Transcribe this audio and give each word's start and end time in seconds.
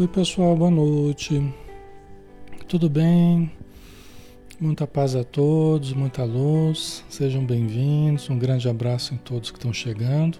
Oi, 0.00 0.08
pessoal, 0.08 0.56
boa 0.56 0.70
noite. 0.70 1.52
Tudo 2.66 2.88
bem? 2.88 3.52
Muita 4.58 4.86
paz 4.86 5.14
a 5.14 5.22
todos, 5.22 5.92
muita 5.92 6.24
luz. 6.24 7.04
Sejam 7.10 7.44
bem-vindos. 7.44 8.30
Um 8.30 8.38
grande 8.38 8.66
abraço 8.66 9.12
em 9.12 9.18
todos 9.18 9.50
que 9.50 9.58
estão 9.58 9.74
chegando. 9.74 10.38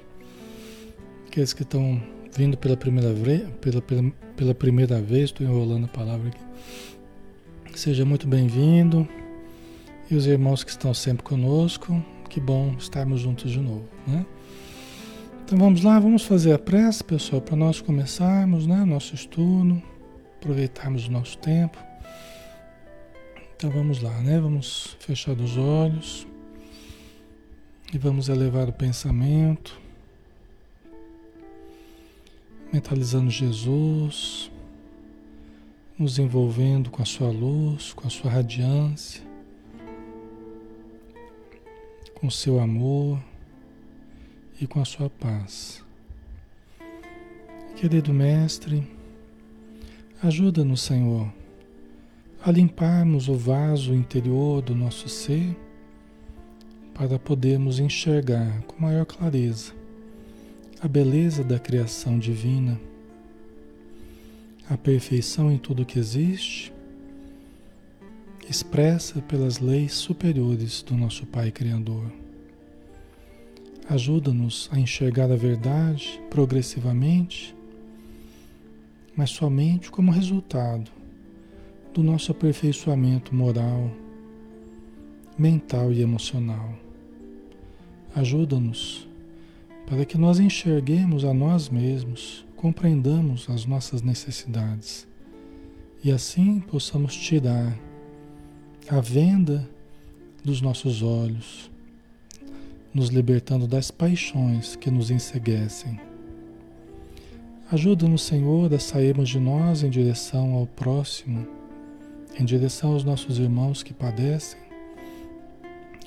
Aqueles 1.26 1.52
que 1.52 1.62
estão 1.62 2.02
vindo 2.34 2.56
pela 2.56 2.74
primeira 2.74 3.12
vez, 3.12 3.46
pela, 3.60 3.82
pela, 3.82 4.10
pela 4.34 4.54
primeira 4.54 4.98
vez, 4.98 5.24
estou 5.24 5.46
enrolando 5.46 5.84
a 5.84 5.88
palavra 5.88 6.28
aqui. 6.28 7.78
Seja 7.78 8.02
muito 8.02 8.26
bem-vindo. 8.26 9.06
E 10.10 10.14
os 10.14 10.26
irmãos 10.26 10.64
que 10.64 10.70
estão 10.70 10.94
sempre 10.94 11.22
conosco, 11.22 12.02
que 12.30 12.40
bom 12.40 12.76
estarmos 12.78 13.20
juntos 13.20 13.50
de 13.50 13.60
novo, 13.60 13.84
né? 14.06 14.24
Então 15.50 15.58
vamos 15.58 15.82
lá, 15.82 15.98
vamos 15.98 16.24
fazer 16.24 16.52
a 16.52 16.58
prece, 16.60 17.02
pessoal, 17.02 17.42
para 17.42 17.56
nós 17.56 17.80
começarmos, 17.80 18.68
né, 18.68 18.84
nosso 18.84 19.16
estudo, 19.16 19.82
aproveitarmos 20.36 21.08
o 21.08 21.10
nosso 21.10 21.36
tempo. 21.38 21.76
Então 23.56 23.68
vamos 23.68 24.00
lá, 24.00 24.16
né? 24.20 24.38
Vamos 24.38 24.96
fechar 25.00 25.32
os 25.32 25.56
olhos 25.56 26.24
e 27.92 27.98
vamos 27.98 28.28
elevar 28.28 28.68
o 28.68 28.72
pensamento, 28.72 29.76
mentalizando 32.72 33.28
Jesus, 33.28 34.52
nos 35.98 36.20
envolvendo 36.20 36.90
com 36.90 37.02
a 37.02 37.04
sua 37.04 37.32
luz, 37.32 37.92
com 37.92 38.06
a 38.06 38.10
sua 38.10 38.30
radiância, 38.30 39.20
com 42.14 42.28
o 42.28 42.30
seu 42.30 42.60
amor 42.60 43.18
e 44.60 44.66
com 44.66 44.80
a 44.80 44.84
sua 44.84 45.08
paz. 45.08 45.82
Querido 47.76 48.12
Mestre, 48.12 48.86
ajuda-nos, 50.22 50.82
Senhor, 50.82 51.32
a 52.44 52.50
limparmos 52.50 53.28
o 53.28 53.34
vaso 53.34 53.94
interior 53.94 54.60
do 54.60 54.74
nosso 54.74 55.08
ser 55.08 55.56
para 56.92 57.18
podermos 57.18 57.78
enxergar 57.78 58.60
com 58.62 58.82
maior 58.82 59.06
clareza 59.06 59.72
a 60.82 60.88
beleza 60.88 61.44
da 61.44 61.58
criação 61.58 62.18
divina, 62.18 62.80
a 64.68 64.78
perfeição 64.78 65.52
em 65.52 65.58
tudo 65.58 65.84
que 65.84 65.98
existe, 65.98 66.72
expressa 68.48 69.20
pelas 69.20 69.58
leis 69.58 69.92
superiores 69.92 70.82
do 70.82 70.94
nosso 70.94 71.26
Pai 71.26 71.50
Criador. 71.50 72.10
Ajuda-nos 73.90 74.70
a 74.70 74.78
enxergar 74.78 75.32
a 75.32 75.34
verdade 75.34 76.22
progressivamente, 76.30 77.56
mas 79.16 79.30
somente 79.30 79.90
como 79.90 80.12
resultado 80.12 80.88
do 81.92 82.00
nosso 82.00 82.30
aperfeiçoamento 82.30 83.34
moral, 83.34 83.90
mental 85.36 85.92
e 85.92 86.02
emocional. 86.02 86.72
Ajuda-nos 88.14 89.08
para 89.88 90.04
que 90.04 90.16
nós 90.16 90.38
enxerguemos 90.38 91.24
a 91.24 91.34
nós 91.34 91.68
mesmos, 91.68 92.46
compreendamos 92.54 93.50
as 93.50 93.66
nossas 93.66 94.02
necessidades 94.02 95.04
e 96.04 96.12
assim 96.12 96.60
possamos 96.60 97.16
tirar 97.16 97.76
a 98.88 99.00
venda 99.00 99.68
dos 100.44 100.60
nossos 100.60 101.02
olhos 101.02 101.69
nos 102.92 103.08
libertando 103.08 103.66
das 103.66 103.90
paixões 103.90 104.76
que 104.76 104.90
nos 104.90 105.10
enseguecem. 105.10 106.00
Ajuda-nos, 107.70 108.22
Senhor, 108.22 108.72
a 108.74 108.78
sairmos 108.80 109.28
de 109.28 109.38
nós 109.38 109.84
em 109.84 109.90
direção 109.90 110.54
ao 110.54 110.66
próximo, 110.66 111.46
em 112.38 112.44
direção 112.44 112.92
aos 112.92 113.04
nossos 113.04 113.38
irmãos 113.38 113.82
que 113.82 113.94
padecem, 113.94 114.58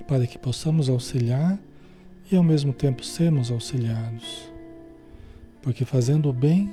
para 0.06 0.27
que 0.27 0.38
possamos 0.38 0.89
auxiliar 0.89 1.57
e 2.30 2.35
ao 2.35 2.44
mesmo 2.44 2.74
tempo 2.74 3.03
sermos 3.03 3.50
auxiliados. 3.50 4.51
Porque 5.62 5.86
fazendo 5.86 6.29
o 6.29 6.33
bem, 6.33 6.69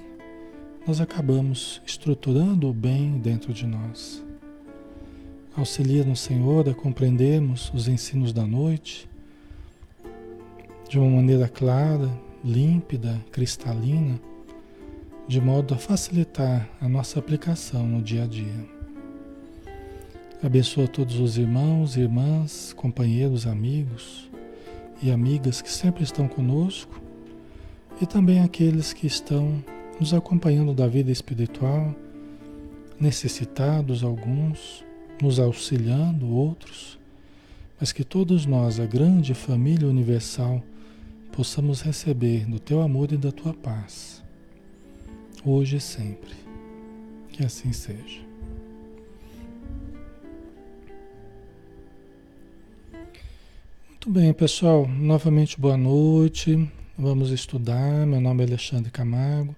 nós 0.84 1.00
acabamos 1.00 1.80
estruturando 1.86 2.68
o 2.68 2.72
bem 2.72 3.18
dentro 3.18 3.52
de 3.52 3.66
nós. 3.66 4.24
Auxilia-nos, 5.56 6.20
Senhor, 6.20 6.68
a 6.68 6.74
compreendermos 6.74 7.70
os 7.74 7.86
ensinos 7.86 8.32
da 8.32 8.46
noite 8.46 9.09
de 10.90 10.98
uma 10.98 11.08
maneira 11.08 11.48
clara, 11.48 12.10
límpida, 12.44 13.24
cristalina, 13.30 14.20
de 15.28 15.40
modo 15.40 15.72
a 15.72 15.76
facilitar 15.76 16.68
a 16.80 16.88
nossa 16.88 17.20
aplicação 17.20 17.86
no 17.86 18.02
dia 18.02 18.24
a 18.24 18.26
dia. 18.26 18.66
Abençoa 20.42 20.88
todos 20.88 21.20
os 21.20 21.38
irmãos, 21.38 21.96
irmãs, 21.96 22.72
companheiros, 22.72 23.46
amigos 23.46 24.28
e 25.00 25.12
amigas 25.12 25.62
que 25.62 25.70
sempre 25.70 26.02
estão 26.02 26.26
conosco 26.26 27.00
e 28.02 28.04
também 28.04 28.40
aqueles 28.40 28.92
que 28.92 29.06
estão 29.06 29.62
nos 30.00 30.12
acompanhando 30.12 30.74
da 30.74 30.88
vida 30.88 31.12
espiritual, 31.12 31.94
necessitados 32.98 34.02
alguns, 34.02 34.84
nos 35.22 35.38
auxiliando 35.38 36.28
outros, 36.28 36.98
mas 37.78 37.92
que 37.92 38.02
todos 38.02 38.44
nós, 38.44 38.80
a 38.80 38.86
grande 38.86 39.34
família 39.34 39.86
universal, 39.86 40.60
possamos 41.32 41.80
receber 41.80 42.46
do 42.46 42.58
teu 42.58 42.80
amor 42.80 43.12
e 43.12 43.16
da 43.16 43.32
tua 43.32 43.54
paz, 43.54 44.22
hoje 45.44 45.76
e 45.76 45.80
sempre. 45.80 46.34
Que 47.30 47.44
assim 47.44 47.72
seja. 47.72 48.20
Muito 53.88 54.10
bem, 54.10 54.32
pessoal. 54.32 54.86
Novamente, 54.88 55.60
boa 55.60 55.76
noite. 55.76 56.70
Vamos 56.98 57.30
estudar. 57.30 58.06
Meu 58.06 58.20
nome 58.20 58.42
é 58.42 58.46
Alexandre 58.46 58.90
Camargo. 58.90 59.54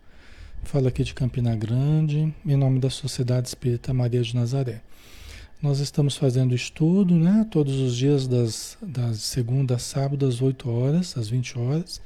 Falo 0.65 0.89
aqui 0.89 1.05
de 1.05 1.15
Campina 1.15 1.55
Grande, 1.57 2.33
em 2.47 2.57
nome 2.57 2.79
da 2.79 2.89
Sociedade 2.89 3.49
Espírita 3.49 3.93
Maria 3.93 4.23
de 4.23 4.35
Nazaré. 4.35 4.81
Nós 5.63 5.79
estamos 5.79 6.17
fazendo 6.17 6.57
estudo, 6.57 7.15
né? 7.15 7.47
Todos 7.49 7.79
os 7.79 7.97
dias 7.97 8.27
das, 8.27 8.77
das 8.83 9.19
segunda 9.19 9.77
a 9.77 9.79
sábado, 9.79 10.27
às 10.27 10.43
8 10.43 10.69
horas, 10.69 11.17
às 11.17 11.29
20 11.29 11.57
horas, 11.57 12.03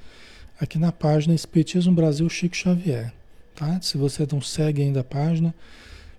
aqui 0.61 0.79
na 0.79 0.93
página 0.93 1.35
Espiritismo 1.35 1.95
Brasil 1.95 2.29
Chico 2.29 2.55
Xavier. 2.55 3.15
Tá? 3.55 3.81
Se 3.81 3.97
você 3.97 4.29
não 4.31 4.43
segue 4.43 4.83
ainda 4.83 5.01
a 5.01 5.05
página, 5.05 5.55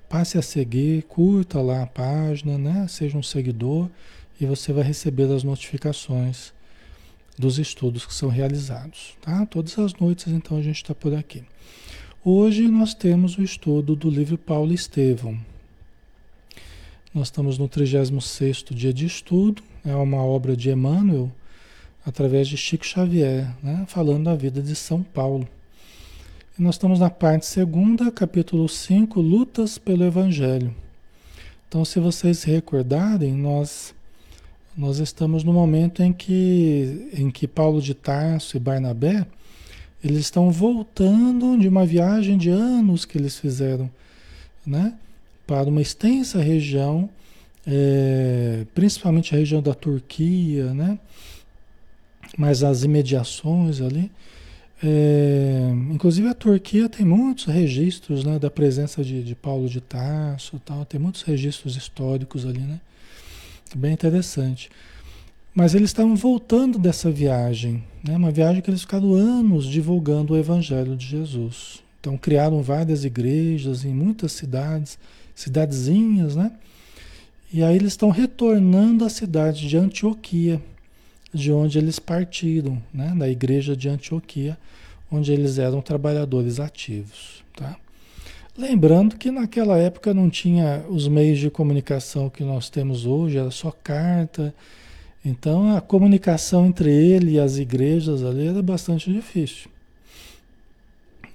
passe 0.10 0.39
a 0.39 0.42
seguir, 0.42 1.04
curta 1.04 1.62
lá 1.62 1.84
a 1.84 1.86
página, 1.86 2.57
né? 2.57 2.88
Seja 2.88 3.16
um 3.16 3.22
seguidor 3.22 3.88
e 4.42 4.48
você 4.48 4.74
vai 4.74 4.83
receber 4.83 5.31
as 5.31 5.44
notificações 5.44 6.51
dos 7.38 7.60
estudos 7.60 8.04
que 8.04 8.16
são 8.16 8.30
realizados, 8.30 9.16
tá? 9.22 9.45
Todas 9.45 9.78
as 9.78 9.94
noites, 9.94 10.25
então, 10.33 10.57
a 10.57 10.62
gente 10.63 10.78
está 10.78 10.95
por 10.95 11.13
aqui. 11.13 11.44
Hoje 12.25 12.68
nós 12.68 12.95
temos 12.95 13.38
o 13.38 13.44
estudo 13.44 13.95
do 13.95 14.10
livro 14.10 14.40
Paulo 14.40 14.74
Estevão, 14.74 15.38
nós 17.18 17.30
estamos 17.30 17.58
no 17.58 17.68
36 17.68 18.64
dia 18.69 18.94
de 18.94 19.08
estudo, 19.08 19.64
é 19.84 19.96
uma 19.96 20.24
obra 20.24 20.56
de 20.56 20.69
Emmanuel, 20.69 21.31
através 22.06 22.48
de 22.48 22.56
Chico 22.56 22.86
Xavier, 22.86 23.52
né, 23.64 23.86
falando 23.88 24.25
da 24.25 24.36
vida 24.36 24.62
de 24.62 24.75
São 24.75 25.02
Paulo. 25.02 25.48
E 26.58 26.62
nós 26.62 26.75
estamos 26.75 27.00
na 27.00 27.10
parte 27.10 27.48
segunda, 27.48 28.12
capítulo 28.12 28.69
5, 28.69 29.19
Lutas 29.19 29.80
pelo 29.80 30.04
Evangelho. 30.04 30.75
Então, 31.68 31.84
se 31.84 32.00
vocês 32.00 32.44
recordarem, 32.44 33.34
nós, 33.34 33.96
nós 34.78 35.00
estamos 35.00 35.44
no 35.44 35.52
momento 35.52 36.04
em 36.04 36.14
que, 36.14 37.10
em 37.14 37.31
que 37.31 37.48
Paulo 37.48 37.81
de 37.81 37.96
Tarso 37.96 38.56
e 38.56 38.60
Barnabé 38.60 39.25
eles 40.04 40.19
estão 40.19 40.52
voltando 40.52 41.58
de 41.58 41.68
uma 41.68 41.84
viagem 41.84 42.38
de 42.38 42.52
anos 42.52 43.06
que 43.06 43.18
eles 43.18 43.40
fizeram, 43.40 43.90
né? 44.64 44.94
Para 45.47 45.69
uma 45.69 45.81
extensa 45.81 46.41
região, 46.41 47.09
é, 47.65 48.65
principalmente 48.75 49.33
a 49.33 49.38
região 49.38 49.61
da 49.61 49.73
Turquia, 49.73 50.73
né? 50.73 50.99
mas 52.38 52.63
as 52.63 52.83
imediações 52.83 53.81
ali. 53.81 54.11
É, 54.83 55.71
inclusive 55.91 56.27
a 56.27 56.35
Turquia 56.35 56.88
tem 56.88 57.05
muitos 57.05 57.45
registros 57.45 58.23
né, 58.23 58.38
da 58.38 58.49
presença 58.49 59.03
de, 59.03 59.23
de 59.23 59.33
Paulo 59.33 59.67
de 59.67 59.81
Tarso, 59.81 60.61
tal, 60.63 60.85
tem 60.85 60.99
muitos 60.99 61.23
registros 61.23 61.75
históricos 61.75 62.45
ali, 62.45 62.59
né? 62.59 62.79
Bem 63.75 63.94
interessante. 63.94 64.69
Mas 65.53 65.73
eles 65.73 65.89
estavam 65.89 66.15
voltando 66.15 66.77
dessa 66.77 67.09
viagem, 67.09 67.83
né? 68.07 68.15
uma 68.15 68.29
viagem 68.29 68.61
que 68.61 68.69
eles 68.69 68.81
ficaram 68.81 69.15
anos 69.15 69.65
divulgando 69.65 70.33
o 70.33 70.38
Evangelho 70.38 70.95
de 70.95 71.07
Jesus. 71.07 71.81
Então 71.99 72.15
criaram 72.15 72.61
várias 72.61 73.03
igrejas 73.03 73.83
em 73.83 73.91
muitas 73.91 74.33
cidades, 74.33 74.99
cidadezinhas, 75.38 76.36
né? 76.36 76.51
E 77.54 77.63
aí 77.63 77.75
eles 77.75 77.94
estão 77.94 78.10
retornando 78.10 79.06
à 79.06 79.10
cidade 79.10 79.69
de 79.69 79.78
Antioquia, 79.78 80.60
de 81.31 81.51
onde 81.51 81.78
eles 81.78 82.00
partiram, 82.00 82.81
né? 82.92 83.13
Da 83.16 83.30
igreja 83.30 83.78
de 83.78 83.88
Antioquia, 83.88 84.57
onde 85.12 85.31
eles 85.31 85.60
eram 85.60 85.80
trabalhadores 85.80 86.60
ativos, 86.60 87.44
tá? 87.56 87.78
Lembrando 88.57 89.16
que 89.16 89.30
naquela 89.30 89.78
época 89.78 90.12
não 90.12 90.28
tinha 90.28 90.84
os 90.89 91.07
meios 91.07 91.38
de 91.38 91.51
comunicação 91.51 92.31
que 92.31 92.44
nós 92.44 92.72
temos 92.72 93.06
hoje, 93.06 93.38
era 93.38 93.51
só 93.51 93.72
carta. 93.72 94.54
Então 95.24 95.78
a 95.78 95.81
comunicação 95.81 96.66
entre 96.66 96.90
ele 96.90 97.33
e 97.33 97.40
as 97.40 97.60
igrejas 97.60 98.24
ali 98.24 98.48
era 98.48 98.63
bastante 98.63 99.13
difícil. 99.13 99.69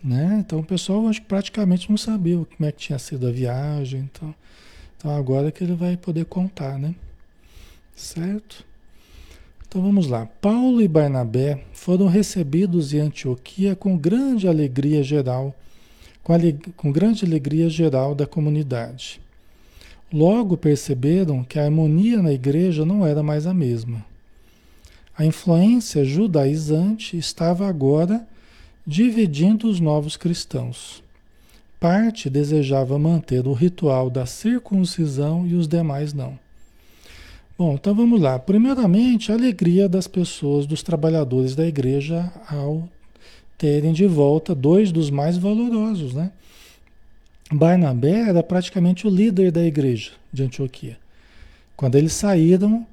Né? 0.03 0.39
Então 0.41 0.59
o 0.59 0.65
pessoal 0.65 1.07
acho 1.07 1.21
que 1.21 1.29
praticamente 1.29 1.89
não 1.89 1.97
sabia 1.97 2.37
como 2.37 2.69
é 2.69 2.73
que 2.73 2.79
tinha 2.79 2.99
sido 2.99 3.27
a 3.27 3.31
viagem. 3.31 4.01
Então, 4.13 4.35
então 4.97 5.11
agora 5.17 5.49
é 5.49 5.51
que 5.53 5.63
ele 5.63 5.75
vai 5.75 5.97
poder 5.97 6.25
contar, 6.25 6.79
né? 6.79 6.95
Certo? 7.95 8.65
Então 9.69 9.81
vamos 9.81 10.07
lá. 10.09 10.27
Paulo 10.41 10.83
e 10.83 10.89
Barnabé 10.89 11.65
foram 11.73 12.07
recebidos 12.07 12.93
em 12.93 12.99
Antioquia 12.99 13.77
com 13.77 13.97
grande 13.97 14.49
alegria 14.49 15.03
geral, 15.03 15.55
com, 16.23 16.35
com 16.77 16.93
grande 16.93 17.25
alegria 17.25 17.71
geral 17.71 18.15
da 18.15 18.27
comunidade. 18.27 19.21
Logo 20.13 20.59
perceberam 20.59 21.43
que 21.43 21.59
a 21.59 21.65
harmonia 21.65 22.21
na 22.21 22.33
igreja 22.33 22.85
não 22.85 23.07
era 23.07 23.23
mais 23.23 23.47
a 23.47 23.55
mesma. 23.55 24.05
A 25.17 25.25
influência 25.25 26.05
judaizante 26.05 27.17
estava 27.17 27.67
agora 27.67 28.27
dividindo 28.87 29.69
os 29.69 29.81
novos 29.81 30.17
cristãos. 30.17 31.03
Parte 31.79 32.31
desejava 32.31 32.99
manter 32.99 33.47
o 33.47 33.53
ritual 33.53 34.09
da 34.09 34.27
circuncisão 34.27 35.47
e 35.47 35.55
os 35.55 35.67
demais 35.67 36.13
não. 36.13 36.39
Bom, 37.59 37.75
então 37.75 37.95
vamos 37.95 38.21
lá. 38.21 38.39
Primeiramente, 38.39 39.31
a 39.31 39.35
alegria 39.35 39.89
das 39.89 40.07
pessoas, 40.07 40.67
dos 40.67 40.83
trabalhadores 40.83 41.55
da 41.55 41.67
igreja, 41.67 42.33
ao 42.49 42.89
terem 43.59 43.93
de 43.93 44.07
volta 44.07 44.55
dois 44.55 44.91
dos 44.91 45.11
mais 45.11 45.37
valorosos, 45.37 46.15
né? 46.15 46.33
Barnabé 47.53 48.29
era 48.29 48.43
praticamente 48.43 49.07
o 49.07 49.11
líder 49.11 49.53
da 49.53 49.63
igreja 49.65 50.13
de 50.33 50.43
Antioquia. 50.43 50.99
Quando 51.77 51.97
eles 51.97 52.13
saíram, 52.13 52.87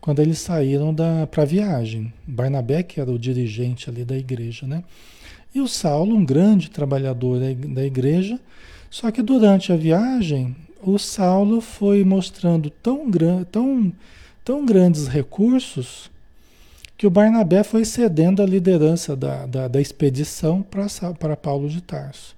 quando 0.00 0.20
eles 0.20 0.38
saíram 0.38 0.94
para 1.30 1.42
a 1.42 1.46
viagem, 1.46 2.12
Barnabé 2.26 2.82
que 2.82 3.00
era 3.00 3.10
o 3.10 3.18
dirigente 3.18 3.90
ali 3.90 4.04
da 4.04 4.16
igreja, 4.16 4.66
né? 4.66 4.84
E 5.56 5.60
o 5.62 5.66
Saulo, 5.66 6.14
um 6.14 6.22
grande 6.22 6.68
trabalhador 6.68 7.40
da 7.40 7.82
igreja, 7.82 8.38
só 8.90 9.10
que 9.10 9.22
durante 9.22 9.72
a 9.72 9.76
viagem 9.76 10.54
o 10.82 10.98
Saulo 10.98 11.62
foi 11.62 12.04
mostrando 12.04 12.68
tão, 12.68 13.10
tão, 13.50 13.90
tão 14.44 14.66
grandes 14.66 15.06
recursos 15.06 16.10
que 16.98 17.06
o 17.06 17.10
Barnabé 17.10 17.64
foi 17.64 17.86
cedendo 17.86 18.42
a 18.42 18.46
liderança 18.46 19.16
da, 19.16 19.46
da, 19.46 19.66
da 19.66 19.80
expedição 19.80 20.62
para 20.62 21.34
Paulo 21.38 21.70
de 21.70 21.80
Tarso. 21.80 22.36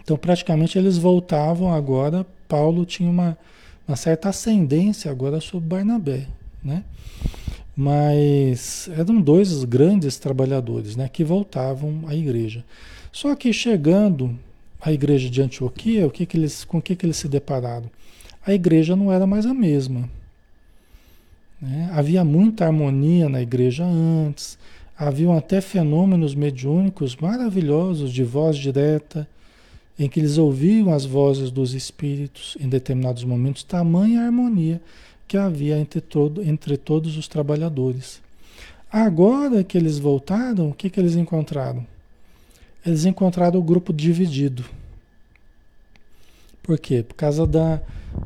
Então, 0.00 0.16
praticamente, 0.16 0.78
eles 0.78 0.96
voltavam 0.96 1.74
agora. 1.74 2.24
Paulo 2.46 2.86
tinha 2.86 3.10
uma, 3.10 3.36
uma 3.88 3.96
certa 3.96 4.28
ascendência 4.28 5.10
agora 5.10 5.40
sobre 5.40 5.66
Barnabé, 5.66 6.28
né? 6.62 6.84
Mas 7.82 8.90
eram 8.94 9.22
dois 9.22 9.64
grandes 9.64 10.18
trabalhadores, 10.18 10.96
né? 10.96 11.08
Que 11.08 11.24
voltavam 11.24 12.02
à 12.06 12.14
igreja. 12.14 12.62
Só 13.10 13.34
que 13.34 13.54
chegando 13.54 14.38
a 14.78 14.92
igreja 14.92 15.30
de 15.30 15.40
Antioquia, 15.40 16.06
o 16.06 16.10
que 16.10 16.26
que 16.26 16.36
eles, 16.36 16.62
com 16.62 16.76
o 16.76 16.82
que, 16.82 16.94
que 16.94 17.06
eles 17.06 17.16
se 17.16 17.26
depararam? 17.26 17.90
A 18.44 18.52
igreja 18.52 18.94
não 18.94 19.10
era 19.10 19.26
mais 19.26 19.46
a 19.46 19.54
mesma. 19.54 20.10
Né? 21.58 21.90
Havia 21.94 22.22
muita 22.22 22.66
harmonia 22.66 23.30
na 23.30 23.40
igreja 23.40 23.82
antes, 23.86 24.58
haviam 24.94 25.34
até 25.34 25.62
fenômenos 25.62 26.34
mediúnicos 26.34 27.16
maravilhosos 27.16 28.12
de 28.12 28.22
voz 28.22 28.58
direta, 28.58 29.26
em 29.98 30.06
que 30.06 30.20
eles 30.20 30.36
ouviam 30.36 30.92
as 30.92 31.06
vozes 31.06 31.50
dos 31.50 31.72
espíritos 31.72 32.58
em 32.60 32.68
determinados 32.68 33.24
momentos, 33.24 33.62
tamanha 33.62 34.20
harmonia 34.20 34.82
que 35.30 35.36
havia 35.36 35.78
entre, 35.78 36.00
todo, 36.00 36.42
entre 36.42 36.76
todos 36.76 37.16
os 37.16 37.28
trabalhadores. 37.28 38.20
Agora 38.90 39.62
que 39.62 39.78
eles 39.78 39.96
voltaram, 39.98 40.70
o 40.70 40.74
que, 40.74 40.90
que 40.90 40.98
eles 40.98 41.14
encontraram? 41.14 41.86
eles 42.84 43.04
encontraram 43.04 43.60
o 43.60 43.62
grupo 43.62 43.92
dividido. 43.92 44.64
Por 46.62 46.78
quê? 46.78 47.02
Por 47.02 47.14
causa 47.14 47.46
da, 47.46 47.80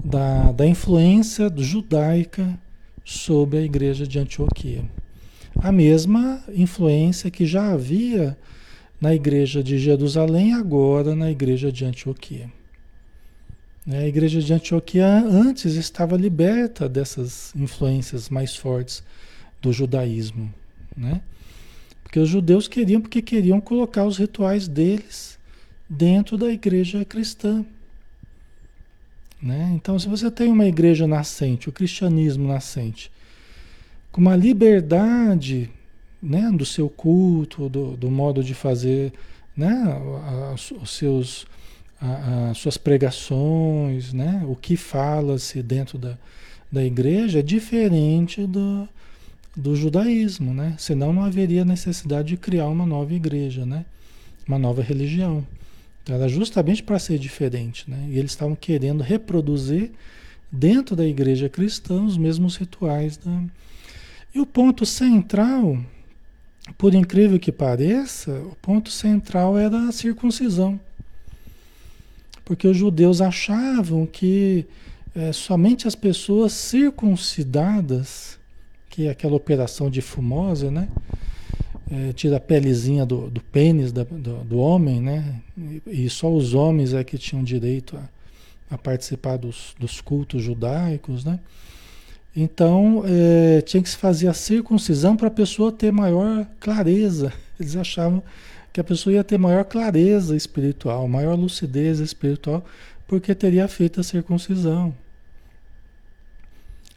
da, 0.05 0.53
da 0.53 0.67
influência 0.67 1.53
judaica 1.57 2.59
sobre 3.05 3.59
a 3.59 3.63
igreja 3.63 4.07
de 4.07 4.19
Antioquia. 4.19 4.85
A 5.57 5.71
mesma 5.71 6.43
influência 6.55 7.31
que 7.31 7.47
já 7.47 7.73
havia 7.73 8.37
na 9.01 9.15
igreja 9.15 9.63
de 9.63 9.79
Jerusalém, 9.79 10.55
agora 10.55 11.15
na 11.15 11.31
igreja 11.31 11.71
de 11.71 11.85
Antioquia. 11.85 12.51
Né, 13.87 13.99
a 13.99 14.09
igreja 14.09 14.41
de 14.41 14.53
Antioquia 14.53 15.07
antes 15.07 15.75
estava 15.75 16.17
liberta 16.17 16.89
dessas 16.89 17.55
influências 17.55 18.29
mais 18.31 18.57
fortes 18.57 19.03
do 19.61 19.73
judaísmo. 19.73 20.53
Né? 20.97 21.21
Porque 22.03 22.19
os 22.19 22.29
judeus 22.29 22.67
queriam, 22.67 23.01
porque 23.01 23.21
queriam 23.21 23.61
colocar 23.61 24.05
os 24.05 24.17
rituais 24.17 24.69
deles 24.69 25.39
dentro 25.89 26.39
da 26.39 26.51
igreja 26.51 27.05
cristã. 27.05 27.65
Né? 29.43 29.73
Então, 29.75 29.99
se 29.99 30.09
você 30.09 30.31
tem 30.31 30.51
uma 30.51 30.65
igreja 30.65 31.07
nascente, 31.07 31.69
o 31.69 31.73
cristianismo 31.73 32.49
nascente, 32.49 33.13
com 34.11 34.21
uma 34.21 34.37
liberdade 34.37 35.71
né, 36.23 36.51
do 36.51 36.65
seu 36.65 36.89
culto, 36.89 37.69
do, 37.69 37.97
do 37.97 38.11
modo 38.11 38.43
de 38.43 38.55
fazer 38.55 39.13
né, 39.55 39.75
os 40.81 40.91
seus, 40.97 41.47
as 42.01 42.59
suas 42.59 42.77
pregações, 42.77 44.13
né, 44.13 44.45
o 44.47 44.55
que 44.55 44.77
fala-se 44.77 45.63
dentro 45.63 45.97
da, 45.97 46.19
da 46.71 46.85
igreja 46.85 47.39
é 47.39 47.43
diferente 47.43 48.47
do, 48.47 48.89
do 49.57 49.77
judaísmo, 49.77 50.53
né? 50.53 50.75
Senão 50.79 51.13
não 51.13 51.23
haveria 51.23 51.65
necessidade 51.65 52.29
de 52.29 52.37
criar 52.37 52.67
uma 52.67 52.85
nova 52.85 53.15
igreja, 53.15 53.65
né? 53.65 53.85
Uma 54.47 54.59
nova 54.59 54.83
religião. 54.83 55.47
Então, 56.03 56.17
era 56.17 56.29
justamente 56.29 56.83
para 56.83 56.99
ser 56.99 57.19
diferente, 57.19 57.89
né? 57.89 58.09
E 58.11 58.19
eles 58.19 58.33
estavam 58.33 58.55
querendo 58.55 59.03
reproduzir 59.03 59.93
dentro 60.51 60.95
da 60.95 61.05
igreja 61.05 61.49
cristã 61.49 62.03
os 62.05 62.19
mesmos 62.19 62.57
rituais. 62.57 63.17
Da... 63.17 63.43
E 64.35 64.41
o 64.41 64.47
ponto 64.47 64.85
central, 64.85 65.79
por 66.77 66.93
incrível 66.95 67.39
que 67.39 67.53
pareça, 67.53 68.33
o 68.33 68.57
ponto 68.61 68.91
central 68.91 69.57
era 69.57 69.89
a 69.89 69.93
circuncisão. 69.93 70.79
Porque 72.45 72.69
os 72.69 72.77
judeus 72.77 73.21
achavam 73.21 74.07
que 74.07 74.67
é, 75.15 75.33
somente 75.33 75.89
as 75.89 75.95
pessoas 75.95 76.53
circuncidadas 76.53 78.39
que 78.95 79.09
é 79.09 79.11
aquela 79.11 79.35
operação 79.35 79.91
de 79.91 80.01
fumosa, 80.01 80.71
né? 80.71 80.89
É, 81.91 82.13
tira 82.13 82.37
a 82.37 82.41
pelezinha 82.41 83.05
do, 83.05 83.29
do 83.29 83.41
pênis 83.41 83.91
da, 83.91 84.05
do, 84.05 84.45
do, 84.45 84.59
homem, 84.59 85.01
né? 85.01 85.43
E, 85.59 86.05
e, 86.05 86.11
só 86.11 86.33
os 86.33 86.55
homens 86.55 86.95
é 86.95 87.03
que 87.03 87.19
tinham 87.19 87.43
direito 87.43 87.97
a, 87.97 88.75
a 88.77 88.79
participar 88.79 89.37
dos, 89.37 89.75
dos, 89.81 90.01
cultos 90.01 90.45
judaicos, 90.45 91.25
né? 91.25 91.41
Então, 92.37 93.03
é, 93.05 93.61
tinha 93.63 93.83
que 93.83 93.89
se 93.89 93.97
fazer 93.97 94.29
a 94.29 94.33
circuncisão 94.33 95.17
para 95.17 95.27
a 95.27 95.31
pessoa 95.31 95.73
ter 95.73 95.91
maior 95.91 96.47
clareza. 96.61 97.33
Eles 97.59 97.75
achavam 97.75 98.23
que 98.75 98.81
a 98.81 98.85
pessoa 98.85 99.15
ia 99.15 99.23
ter 99.23 99.39
maior 99.39 99.65
clareza 99.65 100.35
espiritual, 100.35 101.07
maior 101.07 101.39
lucidez 101.39 102.01
espiritual, 102.01 102.65
porque 103.07 103.33
teria 103.33 103.69
feito 103.69 104.01
a 104.01 104.03
circuncisão. 104.03 104.93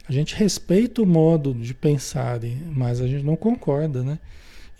A 0.08 0.12
gente 0.12 0.34
respeita 0.34 1.00
o 1.00 1.06
modo 1.06 1.54
de 1.54 1.72
pensar, 1.72 2.40
mas 2.74 3.00
a 3.00 3.06
gente 3.06 3.24
não 3.24 3.36
concorda, 3.36 4.02
né? 4.02 4.18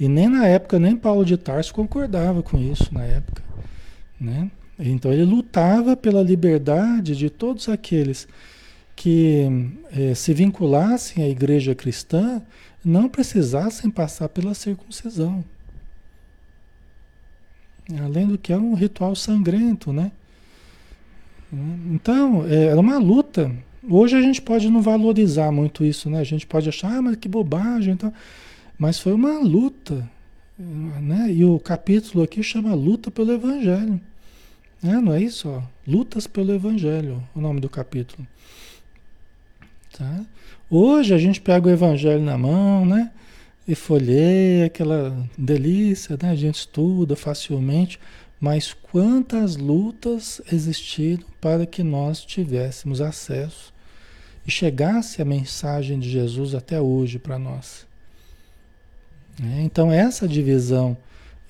E 0.00 0.08
nem 0.08 0.28
na 0.28 0.48
época, 0.48 0.80
nem 0.80 0.96
Paulo 0.96 1.24
de 1.24 1.36
Tarso 1.36 1.72
concordava 1.72 2.42
com 2.42 2.58
isso 2.58 2.92
na 2.92 3.04
época, 3.04 3.44
né? 4.20 4.50
Então 4.76 5.12
ele 5.12 5.24
lutava 5.24 5.96
pela 5.96 6.20
liberdade 6.20 7.14
de 7.14 7.30
todos 7.30 7.68
aqueles 7.68 8.26
que 8.96 9.46
eh, 9.92 10.14
se 10.16 10.34
vinculassem 10.34 11.22
à 11.22 11.28
igreja 11.28 11.76
cristã, 11.76 12.42
não 12.84 13.08
precisassem 13.08 13.88
passar 13.88 14.28
pela 14.28 14.52
circuncisão. 14.52 15.44
Além 18.04 18.26
do 18.26 18.36
que 18.36 18.52
é 18.52 18.56
um 18.56 18.74
ritual 18.74 19.14
sangrento, 19.14 19.92
né? 19.92 20.12
Então, 21.90 22.46
eh, 22.46 22.66
era 22.66 22.80
uma 22.80 22.98
luta 22.98 23.50
Hoje 23.90 24.16
a 24.16 24.20
gente 24.20 24.42
pode 24.42 24.68
não 24.68 24.82
valorizar 24.82 25.50
muito 25.50 25.82
isso, 25.82 26.10
né? 26.10 26.20
A 26.20 26.24
gente 26.24 26.46
pode 26.46 26.68
achar, 26.68 26.92
ah, 26.92 27.02
mas 27.02 27.16
que 27.16 27.28
bobagem. 27.28 27.94
Então... 27.94 28.12
Mas 28.78 29.00
foi 29.00 29.14
uma 29.14 29.38
luta. 29.38 30.08
Né? 30.58 31.32
E 31.32 31.44
o 31.44 31.58
capítulo 31.58 32.22
aqui 32.22 32.42
chama 32.42 32.74
Luta 32.74 33.10
pelo 33.10 33.32
Evangelho. 33.32 33.98
É, 34.82 34.92
não 34.92 35.14
é 35.14 35.22
isso? 35.22 35.48
Ó? 35.48 35.62
Lutas 35.86 36.26
pelo 36.26 36.52
Evangelho, 36.52 37.22
o 37.34 37.40
nome 37.40 37.60
do 37.60 37.68
capítulo. 37.68 38.26
Tá? 39.96 40.20
Hoje 40.68 41.14
a 41.14 41.18
gente 41.18 41.40
pega 41.40 41.66
o 41.66 41.70
Evangelho 41.70 42.22
na 42.22 42.36
mão, 42.36 42.84
né? 42.84 43.10
E 43.68 43.74
folheia, 43.74 44.64
aquela 44.64 45.28
delícia, 45.36 46.18
né? 46.20 46.30
A 46.30 46.34
gente 46.34 46.54
estuda 46.54 47.14
facilmente. 47.14 48.00
mas 48.40 48.72
quantas 48.72 49.56
lutas 49.56 50.40
existiram 50.50 51.24
para 51.40 51.66
que 51.66 51.82
nós 51.82 52.24
tivéssemos 52.24 53.00
acesso 53.00 53.74
e 54.46 54.50
chegasse 54.50 55.20
a 55.20 55.24
mensagem 55.24 55.98
de 55.98 56.08
Jesus 56.08 56.54
até 56.54 56.80
hoje 56.80 57.18
para 57.18 57.38
nós. 57.38 57.86
É, 59.42 59.60
então, 59.62 59.92
essa 59.92 60.26
divisão 60.26 60.96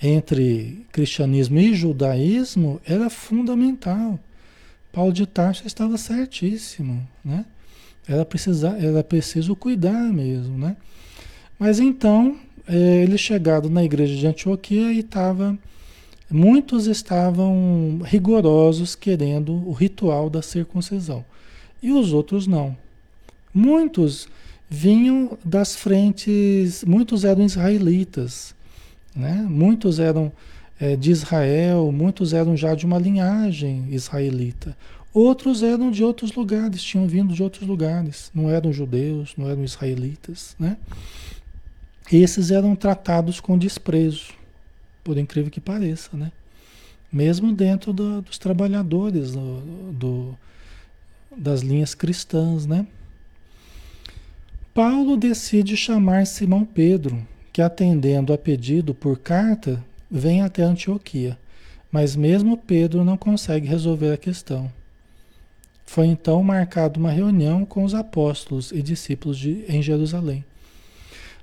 entre 0.03 0.87
cristianismo 0.91 1.59
e 1.59 1.75
judaísmo 1.75 2.81
era 2.87 3.11
fundamental. 3.11 4.19
Paulo 4.93 5.13
de 5.13 5.27
Tarso 5.27 5.67
estava 5.67 5.99
certíssimo, 5.99 7.07
né? 7.25 7.45
Era, 8.09 8.25
precisa, 8.25 8.77
era 8.79 9.05
preciso 9.05 9.55
cuidar 9.55 10.11
mesmo, 10.13 10.57
né? 10.57 10.77
Mas 11.59 11.81
então, 11.81 12.37
é, 12.67 13.03
ele 13.03 13.19
chegado 13.19 13.69
na 13.69 13.85
igreja 13.85 14.15
de 14.17 14.27
Antioquia 14.27 14.93
e 14.93 15.01
estava... 15.01 15.59
Muitos 16.31 16.87
estavam 16.87 18.03
rigorosos 18.05 18.95
querendo 18.95 19.67
o 19.67 19.73
ritual 19.73 20.29
da 20.29 20.43
circuncisão. 20.43 21.25
E 21.83 21.91
os 21.91 22.13
outros 22.13 22.47
não. 22.47 22.77
Muitos 23.55 24.29
vinham 24.69 25.39
das 25.43 25.75
frentes, 25.75 26.85
muitos 26.85 27.25
eram 27.25 27.43
israelitas, 27.43 28.55
né? 29.17 29.47
muitos 29.49 29.99
eram 29.99 30.31
é, 30.79 30.95
de 30.95 31.11
Israel, 31.11 31.91
muitos 31.91 32.33
eram 32.33 32.57
já 32.57 32.75
de 32.75 32.85
uma 32.85 32.99
linhagem 32.99 33.87
israelita. 33.91 34.77
Outros 35.13 35.63
eram 35.63 35.91
de 35.91 36.05
outros 36.05 36.35
lugares, 36.35 36.83
tinham 36.83 37.09
vindo 37.09 37.33
de 37.33 37.43
outros 37.43 37.67
lugares, 37.67 38.31
não 38.35 38.51
eram 38.51 38.73
judeus, 38.73 39.35
não 39.37 39.49
eram 39.49 39.65
israelitas. 39.65 40.55
Né? 40.59 40.77
Esses 42.11 42.51
eram 42.51 42.75
tratados 42.75 43.41
com 43.41 43.59
desprezo, 43.59 44.33
por 45.05 45.19
incrível 45.19 45.51
que 45.51 45.61
pareça, 45.61 46.17
né? 46.17 46.33
mesmo 47.13 47.53
dentro 47.53 47.93
do, 47.93 48.23
dos 48.23 48.39
trabalhadores 48.39 49.33
do, 49.33 49.61
do, 49.93 50.39
das 51.37 51.63
linhas 51.63 51.95
cristãs. 51.95 52.67
Né? 52.67 52.87
Paulo 54.75 55.17
decide 55.17 55.77
chamar 55.77 56.27
Simão 56.27 56.65
Pedro, 56.65 57.27
que 57.53 57.63
atendendo 57.63 58.33
a 58.33 58.39
pedido 58.39 58.95
por 58.95 59.19
carta, 59.19 59.83
vem 60.11 60.43
até 60.43 60.63
Antioquia. 60.63 61.39
Mas 61.91 62.15
mesmo 62.15 62.57
Pedro 62.57 63.03
não 63.03 63.17
consegue 63.17 63.67
resolver 63.67 64.13
a 64.13 64.19
questão. 64.19 64.71
Foi 65.87 66.07
então 66.07 66.43
marcada 66.43 66.99
uma 66.99 67.11
reunião 67.11 67.65
com 67.65 67.83
os 67.83 67.95
apóstolos 67.95 68.73
e 68.73 68.83
discípulos 68.83 69.39
de, 69.39 69.65
em 69.67 69.83
Jerusalém. 69.83 70.45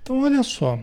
Então, 0.06 0.22
olha 0.22 0.44
só, 0.44 0.78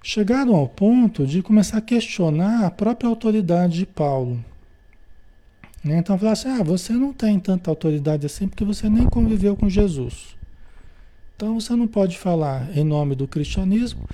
chegaram 0.00 0.54
ao 0.54 0.68
ponto 0.68 1.26
de 1.26 1.42
começar 1.42 1.78
a 1.78 1.80
questionar 1.80 2.64
a 2.64 2.70
própria 2.70 3.08
autoridade 3.08 3.78
de 3.78 3.84
Paulo. 3.84 4.44
Né? 5.82 5.98
Então, 5.98 6.16
falaram 6.16 6.34
assim: 6.34 6.48
ah, 6.48 6.62
você 6.62 6.92
não 6.92 7.12
tem 7.12 7.40
tanta 7.40 7.68
autoridade 7.68 8.24
assim 8.24 8.46
porque 8.46 8.64
você 8.64 8.88
nem 8.88 9.08
conviveu 9.08 9.56
com 9.56 9.68
Jesus. 9.68 10.36
Então 11.34 11.58
você 11.58 11.74
não 11.74 11.88
pode 11.88 12.16
falar 12.16 12.70
em 12.78 12.84
nome 12.84 13.16
do 13.16 13.26
cristianismo, 13.26 14.08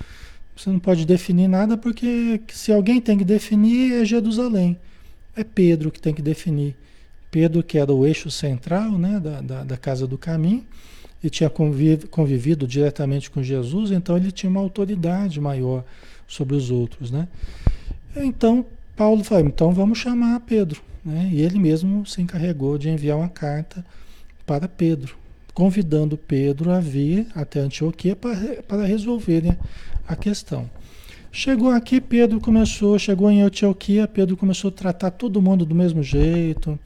você 0.57 0.71
não 0.71 0.79
pode 0.79 1.05
definir 1.05 1.47
nada, 1.47 1.77
porque 1.77 2.41
se 2.49 2.73
alguém 2.73 3.03
tem 3.03 3.19
que 3.19 3.25
definir 3.27 3.93
é 3.93 4.05
Jerusalém. 4.07 4.79
É 5.37 5.45
Pedro 5.45 5.91
que 5.91 6.01
tem 6.01 6.15
que 6.15 6.23
definir. 6.23 6.75
Pedro, 7.31 7.63
que 7.63 7.77
era 7.77 7.93
o 7.93 8.07
eixo 8.07 8.31
central 8.31 8.93
né, 8.93 9.21
da, 9.21 9.43
da, 9.43 9.65
da 9.65 9.77
casa 9.77 10.07
do 10.07 10.17
caminho, 10.17 10.65
e 11.25 11.31
tinha 11.31 11.51
conviv, 11.51 12.05
convivido 12.09 12.69
diretamente 12.69 13.31
com 13.31 13.43
Jesus, 13.43 13.91
então 13.91 14.17
ele 14.17 14.31
tinha 14.31 14.51
uma 14.51 14.61
autoridade 14.61 15.41
maior 15.41 15.83
sobre 16.29 16.55
os 16.55 16.71
outros. 16.71 17.11
Né? 17.11 17.27
Então, 18.15 18.65
Paulo 18.95 19.25
falou: 19.25 19.47
então 19.47 19.73
vamos 19.73 19.99
chamar 19.99 20.39
Pedro. 20.41 20.81
Né? 21.05 21.31
E 21.33 21.41
ele 21.41 21.59
mesmo 21.59 22.07
se 22.07 22.23
encarregou 22.23 22.79
de 22.79 22.89
enviar 22.89 23.19
uma 23.19 23.29
carta 23.29 23.85
para 24.47 24.69
Pedro 24.69 25.17
convidando 25.55 26.19
Pedro 26.19 26.73
a 26.73 26.81
vir 26.81 27.29
até 27.35 27.61
Antioquia 27.61 28.17
para, 28.17 28.35
para 28.67 28.85
resolverem 28.85 29.57
a 30.07 30.17
questão. 30.17 30.69
Chegou 31.31 31.71
aqui, 31.71 32.01
Pedro 32.01 32.41
começou, 32.41 32.99
chegou 32.99 33.31
em 33.31 33.41
Antioquia, 33.41 34.07
Pedro 34.07 34.37
começou 34.37 34.69
a 34.69 34.73
tratar 34.73 35.13
todo 35.13 35.41
mundo 35.41 35.65
do 35.65 35.75
mesmo 35.75 36.03
jeito, 36.03 36.79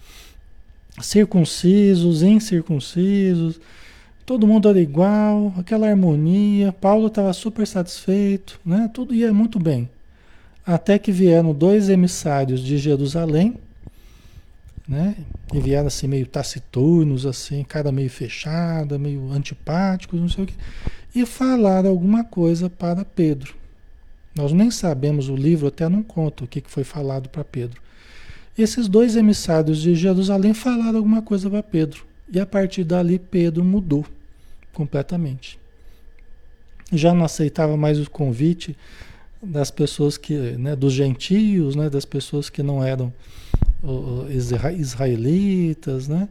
circuncisos, 1.01 2.23
incircuncisos, 2.23 3.59
todo 4.29 4.47
mundo 4.47 4.69
era 4.69 4.79
igual, 4.79 5.55
aquela 5.57 5.89
harmonia. 5.89 6.71
Paulo 6.71 7.07
estava 7.07 7.33
super 7.33 7.67
satisfeito, 7.67 8.61
né? 8.63 8.91
Tudo 8.93 9.15
ia 9.15 9.33
muito 9.33 9.59
bem. 9.59 9.89
Até 10.67 10.99
que 10.99 11.11
vieram 11.11 11.55
dois 11.55 11.89
emissários 11.89 12.61
de 12.61 12.77
Jerusalém, 12.77 13.57
né? 14.87 15.17
E 15.51 15.59
vieram 15.59 15.87
assim 15.87 16.07
meio 16.07 16.27
taciturnos, 16.27 17.25
assim, 17.25 17.65
cara 17.65 17.91
meio 17.91 18.11
fechada, 18.11 18.99
meio 18.99 19.33
antipáticos, 19.33 20.21
não 20.21 20.29
sei 20.29 20.45
o 20.45 20.47
quê. 20.47 20.55
E 21.15 21.25
falaram 21.25 21.89
alguma 21.89 22.23
coisa 22.23 22.69
para 22.69 23.07
Pedro. 23.07 23.55
Nós 24.35 24.53
nem 24.53 24.71
sabemos, 24.71 25.31
o 25.31 25.37
livro 25.37 25.69
até 25.69 25.89
não 25.89 26.03
conta 26.03 26.45
o 26.45 26.47
que 26.47 26.63
foi 26.67 26.85
falado 26.85 27.31
para 27.31 27.43
Pedro. 27.43 27.81
Esses 28.59 28.89
dois 28.89 29.17
emissários 29.17 29.79
de 29.79 29.95
Jerusalém 29.95 30.53
falaram 30.53 30.99
alguma 30.99 31.23
coisa 31.23 31.49
para 31.49 31.63
Pedro. 31.63 32.05
E 32.31 32.39
a 32.39 32.45
partir 32.45 32.85
dali 32.85 33.19
Pedro 33.19 33.65
mudou 33.65 34.05
completamente. 34.79 35.59
Já 36.93 37.13
não 37.13 37.25
aceitava 37.25 37.77
mais 37.77 37.99
o 37.99 38.09
convite 38.09 38.77
das 39.43 39.73
pessoas 39.73 40.17
que, 40.17 40.35
né, 40.35 40.77
dos 40.77 40.93
gentios, 40.93 41.75
né, 41.75 41.91
das 41.91 42.05
pessoas 42.05 42.49
que 42.49 42.63
não 42.63 42.83
eram 42.83 43.13
israelitas, 44.71 46.07
né? 46.07 46.29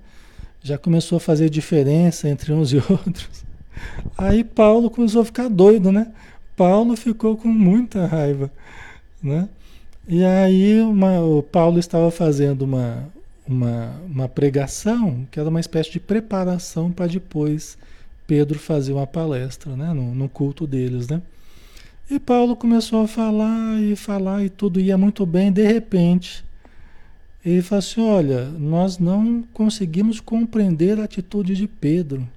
Já 0.63 0.77
começou 0.77 1.17
a 1.17 1.19
fazer 1.19 1.49
diferença 1.49 2.29
entre 2.29 2.53
uns 2.53 2.71
e 2.73 2.77
outros. 2.77 3.43
Aí 4.17 4.45
Paulo 4.45 4.89
começou 4.89 5.21
a 5.21 5.25
ficar 5.25 5.49
doido, 5.49 5.91
né? 5.91 6.11
Paulo 6.55 6.95
ficou 6.95 7.35
com 7.35 7.49
muita 7.49 8.05
raiva, 8.05 8.49
né? 9.21 9.49
E 10.07 10.23
aí 10.23 10.81
uma, 10.81 11.19
o 11.19 11.43
Paulo 11.43 11.79
estava 11.79 12.09
fazendo 12.09 12.61
uma, 12.61 13.09
uma, 13.45 14.01
uma 14.09 14.29
pregação 14.29 15.27
que 15.29 15.37
era 15.37 15.49
uma 15.49 15.59
espécie 15.59 15.91
de 15.91 15.99
preparação 15.99 16.91
para 16.91 17.07
depois 17.07 17.77
Pedro 18.27 18.59
fazer 18.59 18.91
uma 18.91 19.07
palestra, 19.07 19.75
né? 19.75 19.93
No, 19.93 20.13
no 20.13 20.27
culto 20.27 20.67
deles, 20.67 21.07
né? 21.07 21.21
E 22.09 22.19
Paulo 22.19 22.55
começou 22.55 23.01
a 23.01 23.07
falar 23.07 23.81
e 23.81 23.95
falar 23.95 24.43
e 24.43 24.49
tudo 24.49 24.79
ia 24.79 24.97
muito 24.97 25.25
bem. 25.25 25.51
De 25.51 25.65
repente, 25.65 26.43
ele 27.43 27.61
fala 27.61 27.79
assim: 27.79 28.01
olha, 28.01 28.45
nós 28.45 28.97
não 28.97 29.43
conseguimos 29.53 30.19
compreender 30.19 30.99
a 30.99 31.05
atitude 31.05 31.55
de 31.55 31.67
Pedro. 31.67 32.27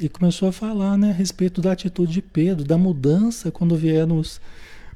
E 0.00 0.08
começou 0.08 0.48
a 0.48 0.52
falar 0.52 0.96
né, 0.96 1.10
a 1.10 1.12
respeito 1.12 1.60
da 1.60 1.72
atitude 1.72 2.12
de 2.12 2.22
Pedro, 2.22 2.64
da 2.64 2.78
mudança 2.78 3.50
quando 3.50 3.76
vieram 3.76 4.18
os, 4.18 4.40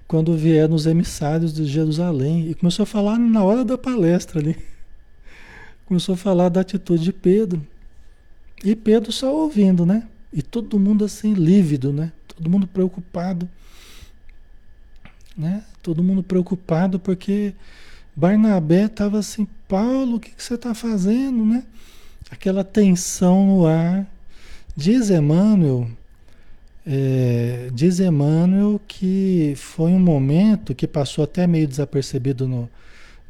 quando 0.09 0.35
vieram 0.37 0.75
os 0.75 0.87
emissários 0.87 1.53
de 1.53 1.65
Jerusalém. 1.67 2.49
E 2.49 2.55
começou 2.55 2.85
a 2.85 2.87
falar 2.87 3.19
na 3.19 3.43
hora 3.43 3.65
da 3.65 3.77
palestra 3.77 4.41
ali. 4.41 4.57
Começou 5.85 6.15
a 6.15 6.17
falar 6.17 6.49
da 6.49 6.61
atitude 6.63 7.05
de 7.05 7.13
Pedro. 7.13 7.61
E 8.65 8.75
Pedro 8.75 9.13
só 9.13 9.35
ouvindo, 9.35 9.85
né? 9.85 10.05
E 10.33 10.43
todo 10.43 10.81
mundo 10.81 11.05
assim, 11.05 11.35
lívido, 11.35 11.93
né? 11.93 12.11
Todo 12.27 12.49
mundo 12.49 12.67
preocupado. 12.67 13.49
Né? 15.37 15.63
Todo 15.83 16.03
mundo 16.03 16.23
preocupado 16.23 16.99
porque 16.99 17.53
Barnabé 18.17 18.87
estava 18.87 19.19
assim, 19.19 19.47
Paulo, 19.69 20.17
o 20.17 20.21
que, 20.21 20.31
que 20.31 20.43
você 20.43 20.55
está 20.55 20.75
fazendo, 20.75 21.45
né? 21.45 21.65
Aquela 22.31 22.65
tensão 22.65 23.47
no 23.47 23.67
ar. 23.67 24.07
Diz 24.77 25.11
Emmanuel, 25.11 25.89
é, 26.87 27.69
diz 27.73 28.01
Emmanuel 28.01 28.81
que 28.89 29.55
foi 29.57 29.91
um 29.91 30.01
momento 30.01 30.75
que 30.75 30.87
passou 30.87 31.23
até 31.23 31.47
meio 31.47 31.69
desapercebido 31.69 32.49
no, 32.49 32.69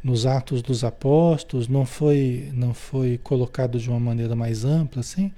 nos 0.05 0.27
Atos 0.27 0.61
dos 0.61 0.85
Apóstolos, 0.85 1.67
não 1.67 1.87
foi, 1.87 2.51
não 2.53 2.75
foi 2.75 3.19
colocado 3.23 3.79
de 3.79 3.89
uma 3.89 3.99
maneira 3.99 4.37
mais 4.37 4.63
ampla, 4.63 5.01
assim, 5.01 5.33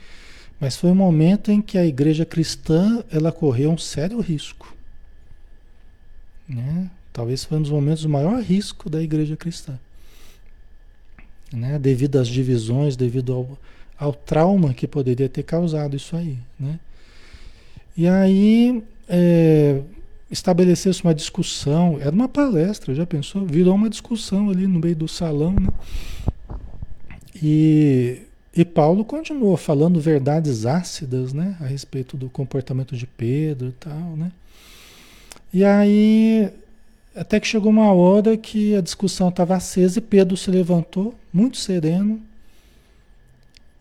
mas 0.59 0.77
foi 0.77 0.91
um 0.91 0.95
momento 0.95 1.53
em 1.53 1.63
que 1.63 1.79
a 1.79 1.87
igreja 1.87 2.27
cristã 2.27 3.05
ela 3.13 3.31
correu 3.31 3.71
um 3.71 3.79
sério 3.79 4.19
risco. 4.19 4.75
Né? 6.49 6.91
Talvez 7.13 7.45
foi 7.45 7.59
um 7.59 7.63
dos 7.63 7.71
momentos 7.71 8.03
do 8.03 8.09
maior 8.09 8.43
risco 8.43 8.91
da 8.91 9.01
igreja 9.01 9.37
cristã. 9.37 9.79
Né? 11.53 11.79
Devido 11.79 12.19
às 12.19 12.27
divisões, 12.27 12.97
devido 12.97 13.33
ao, 13.33 13.59
ao 13.97 14.13
trauma 14.13 14.75
que 14.75 14.89
poderia 14.89 15.29
ter 15.29 15.45
causado 15.45 15.95
isso 15.95 16.17
aí. 16.17 16.39
Né? 16.59 16.81
E 17.97 18.09
aí 18.09 18.83
é, 19.09 19.81
estabeleceu-se 20.31 21.03
uma 21.05 21.15
discussão, 21.15 21.99
era 22.01 22.11
uma 22.11 22.29
palestra, 22.29 22.95
já 22.95 23.07
pensou? 23.07 23.47
Virou 23.47 23.75
uma 23.75 23.89
discussão 23.89 24.51
ali 24.51 24.67
no 24.67 24.81
meio 24.81 24.97
do 24.97 25.09
salão. 25.09 25.53
Né? 25.53 25.69
E, 27.43 28.23
e 28.55 28.65
Paulo 28.65 29.05
continuou 29.05 29.57
falando 29.57 30.01
verdades 30.01 30.67
ácidas 30.67 31.33
né? 31.33 31.57
a 31.61 31.67
respeito 31.67 32.17
do 32.17 32.29
comportamento 32.29 32.97
de 32.97 33.07
Pedro 33.07 33.69
e 33.69 33.73
tal. 33.73 34.17
Né? 34.17 34.33
E 35.53 35.65
aí 35.65 36.51
Até 37.17 37.41
que 37.41 37.47
chegou 37.47 37.71
uma 37.71 37.91
hora 37.93 38.37
que 38.37 38.77
a 38.77 38.83
discussão 38.83 39.31
estava 39.31 39.57
acesa 39.57 39.99
e 39.99 40.03
Pedro 40.03 40.37
se 40.37 40.51
levantou, 40.51 41.15
muito 41.33 41.57
sereno, 41.57 42.21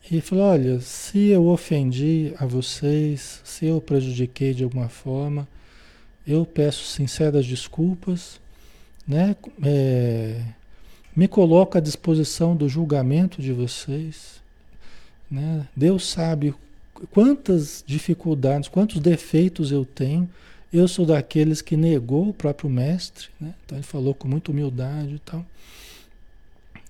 e 0.10 0.21
falou: 0.21 0.45
Olha, 0.45 0.79
se 0.79 1.29
eu 1.29 1.47
ofendi 1.47 2.34
a 2.38 2.45
vocês, 2.45 3.41
se 3.43 3.65
eu 3.65 3.81
prejudiquei 3.81 4.53
de 4.53 4.63
alguma 4.63 4.88
forma, 4.88 5.45
eu 6.27 6.45
peço 6.45 6.85
sinceras 6.85 7.45
desculpas, 7.45 8.39
né? 9.07 9.35
É, 9.63 10.41
me 11.15 11.27
coloco 11.27 11.77
à 11.77 11.81
disposição 11.81 12.55
do 12.55 12.67
julgamento 12.67 13.41
de 13.41 13.53
vocês. 13.53 14.41
Né? 15.31 15.65
Deus 15.75 16.05
sabe 16.05 16.53
quantas 17.11 17.83
dificuldades, 17.88 18.67
quantos 18.67 18.99
defeitos 18.99 19.71
eu 19.71 19.85
tenho. 19.85 20.29
Eu 20.73 20.88
sou 20.88 21.05
daqueles 21.05 21.61
que 21.61 21.77
negou 21.77 22.29
o 22.29 22.33
próprio 22.33 22.69
mestre, 22.69 23.29
né? 23.39 23.53
então 23.63 23.77
ele 23.77 23.85
falou 23.85 24.13
com 24.13 24.27
muita 24.27 24.51
humildade 24.51 25.15
e 25.15 25.19
tal. 25.19 25.45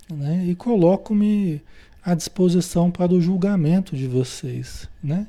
Né? 0.09 0.45
E 0.47 0.55
coloco-me 0.55 1.61
à 2.03 2.15
disposição 2.15 2.89
para 2.89 3.13
o 3.13 3.21
julgamento 3.21 3.95
de 3.95 4.07
vocês, 4.07 4.87
né? 5.03 5.27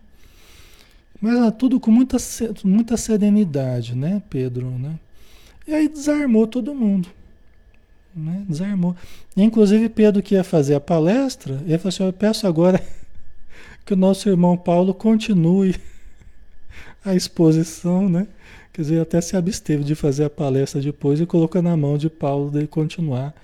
Mas 1.21 1.55
tudo 1.57 1.81
com 1.81 1.91
muita, 1.91 2.17
muita 2.65 2.97
serenidade, 2.97 3.95
né, 3.95 4.23
Pedro, 4.29 4.71
né? 4.71 4.99
E 5.67 5.75
aí 5.75 5.89
desarmou 5.89 6.47
todo 6.47 6.75
mundo, 6.75 7.09
né? 8.15 8.45
Desarmou. 8.49 8.95
Inclusive 9.37 9.89
Pedro 9.89 10.23
que 10.23 10.35
ia 10.35 10.45
fazer 10.45 10.75
a 10.75 10.81
palestra, 10.81 11.55
ele 11.67 11.79
falou 11.79 11.89
assim, 11.89 12.05
eu 12.05 12.13
peço 12.13 12.47
agora 12.47 12.83
que 13.85 13.95
o 13.95 13.97
nosso 13.97 14.29
irmão 14.29 14.57
Paulo 14.57 14.95
continue 14.95 15.75
a 17.05 17.15
exposição, 17.15 18.09
né? 18.09 18.27
Quer 18.73 18.83
dizer, 18.83 19.01
até 19.01 19.21
se 19.23 19.37
absteve 19.37 19.83
de 19.83 19.95
fazer 19.95 20.25
a 20.25 20.31
palestra 20.31 20.83
depois 20.83 21.19
e 21.19 21.25
colocou 21.25 21.63
na 21.63 21.75
mão 21.77 21.97
de 21.97 22.11
Paulo 22.11 22.51
de 22.51 22.67
continuar. 22.67 23.35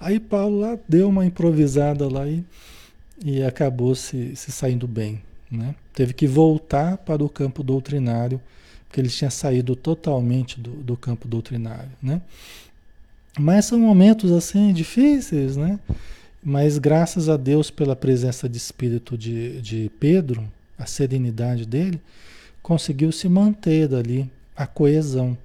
Aí 0.00 0.18
Paulo 0.18 0.58
lá 0.58 0.76
deu 0.88 1.08
uma 1.08 1.24
improvisada 1.24 2.12
lá 2.12 2.26
e, 2.26 2.44
e 3.24 3.42
acabou 3.42 3.94
se, 3.94 4.34
se 4.34 4.50
saindo 4.50 4.88
bem. 4.88 5.22
Né? 5.50 5.74
Teve 5.92 6.12
que 6.12 6.26
voltar 6.26 6.96
para 6.98 7.24
o 7.24 7.28
campo 7.28 7.62
doutrinário, 7.62 8.40
porque 8.86 9.00
ele 9.00 9.08
tinha 9.08 9.30
saído 9.30 9.74
totalmente 9.74 10.60
do, 10.60 10.70
do 10.70 10.96
campo 10.96 11.26
doutrinário. 11.26 11.90
Né? 12.02 12.20
Mas 13.38 13.64
são 13.64 13.78
momentos 13.78 14.30
assim 14.32 14.72
difíceis, 14.72 15.56
né? 15.56 15.78
Mas 16.42 16.78
graças 16.78 17.28
a 17.28 17.36
Deus 17.36 17.70
pela 17.70 17.94
presença 17.94 18.48
de 18.48 18.56
espírito 18.56 19.16
de, 19.16 19.60
de 19.60 19.90
Pedro, 20.00 20.50
a 20.78 20.86
serenidade 20.86 21.66
dele, 21.66 22.00
conseguiu 22.62 23.12
se 23.12 23.28
manter 23.28 23.94
ali 23.94 24.30
a 24.56 24.66
coesão. 24.66 25.36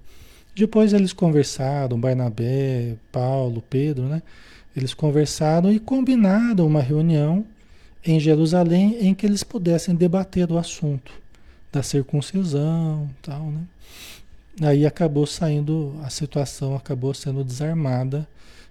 Depois 0.55 0.93
eles 0.93 1.11
conversaram, 1.11 1.99
Barnabé, 1.99 2.95
Paulo, 3.11 3.61
Pedro, 3.69 4.05
né? 4.05 4.21
Eles 4.75 4.93
conversaram 4.93 5.71
e 5.71 5.79
combinaram 5.79 6.65
uma 6.65 6.81
reunião 6.81 7.45
em 8.05 8.19
Jerusalém 8.19 8.97
em 9.01 9.13
que 9.15 9.25
eles 9.25 9.43
pudessem 9.43 9.95
debater 9.95 10.51
o 10.51 10.57
assunto 10.57 11.11
da 11.71 11.81
circuncisão, 11.81 13.09
tal, 13.21 13.45
né? 13.51 13.63
Aí 14.61 14.85
acabou 14.85 15.25
saindo, 15.25 15.93
a 16.01 16.09
situação 16.09 16.75
acabou 16.75 17.13
sendo 17.13 17.43
desarmada, 17.43 18.25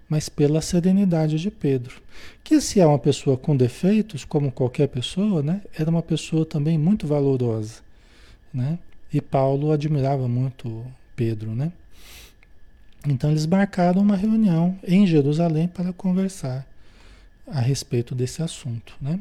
mas 0.08 0.28
pela 0.28 0.62
serenidade 0.62 1.38
de 1.38 1.50
Pedro, 1.50 2.00
que 2.42 2.60
se 2.60 2.80
é 2.80 2.86
uma 2.86 2.98
pessoa 2.98 3.36
com 3.36 3.56
defeitos, 3.56 4.24
como 4.24 4.52
qualquer 4.52 4.88
pessoa, 4.88 5.42
né? 5.42 5.60
Era 5.76 5.90
uma 5.90 6.02
pessoa 6.02 6.46
também 6.46 6.78
muito 6.78 7.06
valorosa, 7.06 7.80
né? 8.52 8.78
E 9.12 9.20
Paulo 9.20 9.72
admirava 9.72 10.26
muito 10.26 10.84
Pedro, 11.14 11.54
né? 11.54 11.72
Então 13.06 13.30
eles 13.30 13.44
marcaram 13.44 14.00
uma 14.00 14.16
reunião 14.16 14.78
em 14.86 15.06
Jerusalém 15.06 15.68
para 15.68 15.92
conversar 15.92 16.66
a 17.46 17.60
respeito 17.60 18.14
desse 18.14 18.42
assunto. 18.42 18.94
Né? 19.00 19.20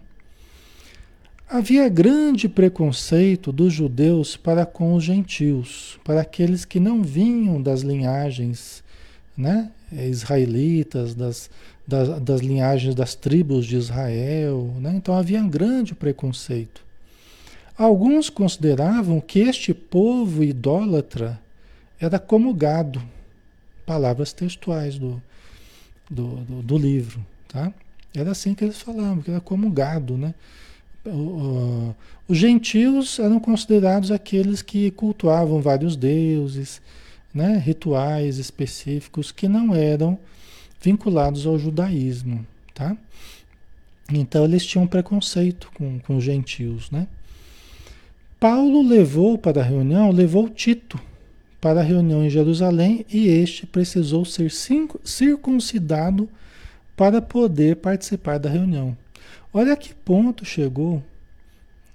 Havia 1.49 1.87
grande 1.89 2.47
preconceito 2.49 3.51
dos 3.51 3.73
judeus 3.73 4.35
para 4.35 4.65
com 4.65 4.95
os 4.95 5.03
gentios, 5.03 5.99
para 6.03 6.21
aqueles 6.21 6.65
que 6.65 6.79
não 6.79 7.03
vinham 7.03 7.61
das 7.61 7.81
linhagens 7.81 8.83
né, 9.37 9.71
israelitas, 9.91 11.13
das, 11.13 11.49
das, 11.87 12.21
das 12.21 12.41
linhagens 12.41 12.95
das 12.95 13.13
tribos 13.13 13.65
de 13.65 13.75
Israel. 13.75 14.73
Né? 14.79 14.93
Então 14.95 15.15
havia 15.15 15.39
um 15.39 15.49
grande 15.49 15.93
preconceito. 15.93 16.83
Alguns 17.77 18.29
consideravam 18.29 19.19
que 19.19 19.39
este 19.39 19.73
povo 19.73 20.43
idólatra 20.43 21.39
era 21.99 22.19
como 22.19 22.53
gado, 22.53 23.01
palavras 23.85 24.31
textuais 24.31 24.97
do, 24.97 25.21
do, 26.09 26.35
do, 26.37 26.61
do 26.61 26.77
livro. 26.77 27.25
Tá? 27.47 27.73
Era 28.15 28.31
assim 28.31 28.53
que 28.53 28.63
eles 28.63 28.79
falavam, 28.81 29.21
que 29.21 29.31
era 29.31 29.41
como 29.41 29.69
gado, 29.71 30.17
né? 30.17 30.33
Os 32.27 32.37
gentios 32.37 33.19
eram 33.19 33.39
considerados 33.39 34.11
aqueles 34.11 34.61
que 34.61 34.91
cultuavam 34.91 35.61
vários 35.61 35.95
deuses, 35.95 36.81
né? 37.33 37.57
rituais 37.57 38.37
específicos 38.37 39.31
que 39.31 39.47
não 39.47 39.75
eram 39.75 40.17
vinculados 40.79 41.45
ao 41.45 41.57
judaísmo, 41.59 42.45
tá? 42.73 42.95
Então 44.11 44.45
eles 44.45 44.65
tinham 44.65 44.85
preconceito 44.85 45.71
com, 45.73 45.99
com 45.99 46.17
os 46.17 46.23
gentios, 46.23 46.91
né? 46.91 47.07
Paulo 48.39 48.81
levou 48.81 49.37
para 49.37 49.61
a 49.61 49.63
reunião, 49.63 50.11
levou 50.11 50.49
Tito 50.49 50.99
para 51.59 51.79
a 51.79 51.83
reunião 51.83 52.25
em 52.25 52.29
Jerusalém 52.29 53.05
e 53.09 53.27
este 53.27 53.65
precisou 53.65 54.25
ser 54.25 54.51
circuncidado 54.51 56.29
para 56.95 57.21
poder 57.21 57.77
participar 57.77 58.37
da 58.37 58.49
reunião. 58.49 58.95
Olha 59.53 59.75
que 59.75 59.93
ponto 59.93 60.45
chegou. 60.45 61.01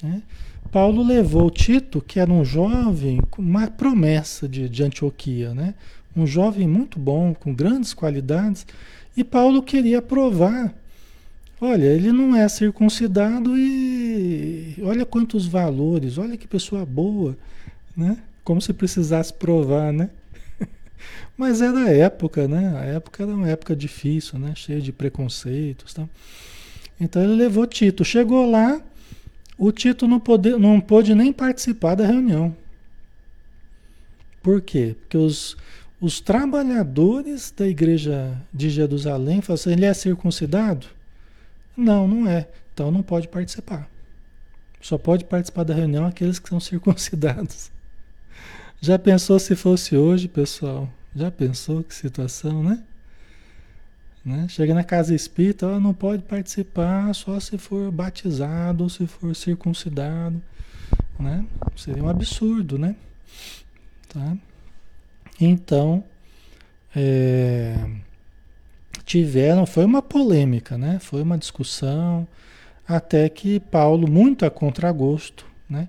Né? 0.02 0.22
Paulo 0.70 1.02
levou 1.02 1.50
Tito, 1.50 2.00
que 2.00 2.20
era 2.20 2.30
um 2.30 2.44
jovem 2.44 3.20
uma 3.36 3.68
promessa 3.68 4.48
de, 4.48 4.68
de 4.68 4.82
Antioquia, 4.82 5.54
né? 5.54 5.74
um 6.16 6.26
jovem 6.26 6.66
muito 6.66 6.98
bom, 6.98 7.34
com 7.34 7.54
grandes 7.54 7.94
qualidades, 7.94 8.66
e 9.16 9.22
Paulo 9.22 9.62
queria 9.62 10.02
provar. 10.02 10.74
Olha, 11.60 11.86
ele 11.86 12.12
não 12.12 12.36
é 12.36 12.48
circuncidado 12.48 13.56
e 13.56 14.76
olha 14.82 15.04
quantos 15.04 15.46
valores, 15.46 16.16
olha 16.18 16.36
que 16.36 16.46
pessoa 16.46 16.86
boa, 16.86 17.36
né? 17.96 18.16
Como 18.44 18.60
se 18.60 18.72
precisasse 18.72 19.32
provar, 19.32 19.92
né? 19.92 20.10
Mas 21.36 21.60
era 21.60 21.78
a 21.78 21.90
época, 21.90 22.48
né? 22.48 22.76
A 22.76 22.84
época 22.84 23.22
era 23.22 23.32
uma 23.32 23.48
época 23.48 23.74
difícil, 23.76 24.38
né? 24.38 24.52
Cheia 24.54 24.80
de 24.80 24.92
preconceitos. 24.92 25.94
Tá? 25.94 26.08
Então 27.00 27.22
ele 27.22 27.34
levou 27.34 27.66
Tito. 27.66 28.04
Chegou 28.04 28.50
lá, 28.50 28.80
o 29.56 29.72
Tito 29.72 30.06
não, 30.06 30.20
pôde, 30.20 30.50
não 30.56 30.80
pôde 30.80 31.14
nem 31.14 31.32
participar 31.32 31.94
da 31.94 32.06
reunião. 32.06 32.54
Por 34.42 34.60
quê? 34.60 34.96
Porque 35.00 35.16
os, 35.16 35.56
os 36.00 36.20
trabalhadores 36.20 37.52
da 37.56 37.66
igreja 37.66 38.40
de 38.52 38.70
Jerusalém 38.70 39.40
falaram 39.40 39.60
assim, 39.60 39.72
ele 39.72 39.84
é 39.84 39.92
circuncidado? 39.92 40.86
Não, 41.76 42.08
não 42.08 42.28
é. 42.28 42.48
Então 42.72 42.90
não 42.90 43.02
pode 43.02 43.28
participar. 43.28 43.88
Só 44.80 44.96
pode 44.96 45.24
participar 45.24 45.64
da 45.64 45.74
reunião 45.74 46.06
aqueles 46.06 46.38
que 46.38 46.48
são 46.48 46.58
circuncidados. 46.60 47.70
Já 48.80 48.98
pensou 48.98 49.38
se 49.38 49.56
fosse 49.56 49.96
hoje, 49.96 50.28
pessoal? 50.28 50.88
Já 51.14 51.30
pensou 51.30 51.82
que 51.82 51.94
situação, 51.94 52.62
né? 52.62 52.82
né? 54.24 54.46
Chega 54.48 54.74
na 54.74 54.84
casa 54.84 55.14
espírita, 55.14 55.80
não 55.80 55.94
pode 55.94 56.22
participar 56.22 57.12
só 57.14 57.40
se 57.40 57.56
for 57.58 57.90
batizado 57.90 58.84
ou 58.84 58.90
se 58.90 59.06
for 59.06 59.34
circuncidado, 59.34 60.40
né? 61.18 61.44
Seria 61.76 62.04
um 62.04 62.08
absurdo, 62.08 62.78
né? 62.78 62.94
Tá? 64.08 64.36
Então, 65.40 66.04
é, 66.94 67.74
tiveram, 69.04 69.66
foi 69.66 69.84
uma 69.84 70.02
polêmica, 70.02 70.76
né? 70.76 70.98
Foi 71.00 71.22
uma 71.22 71.38
discussão, 71.38 72.28
até 72.86 73.28
que 73.28 73.58
Paulo, 73.58 74.08
muito 74.08 74.44
a 74.44 74.50
contragosto, 74.50 75.46
né? 75.68 75.88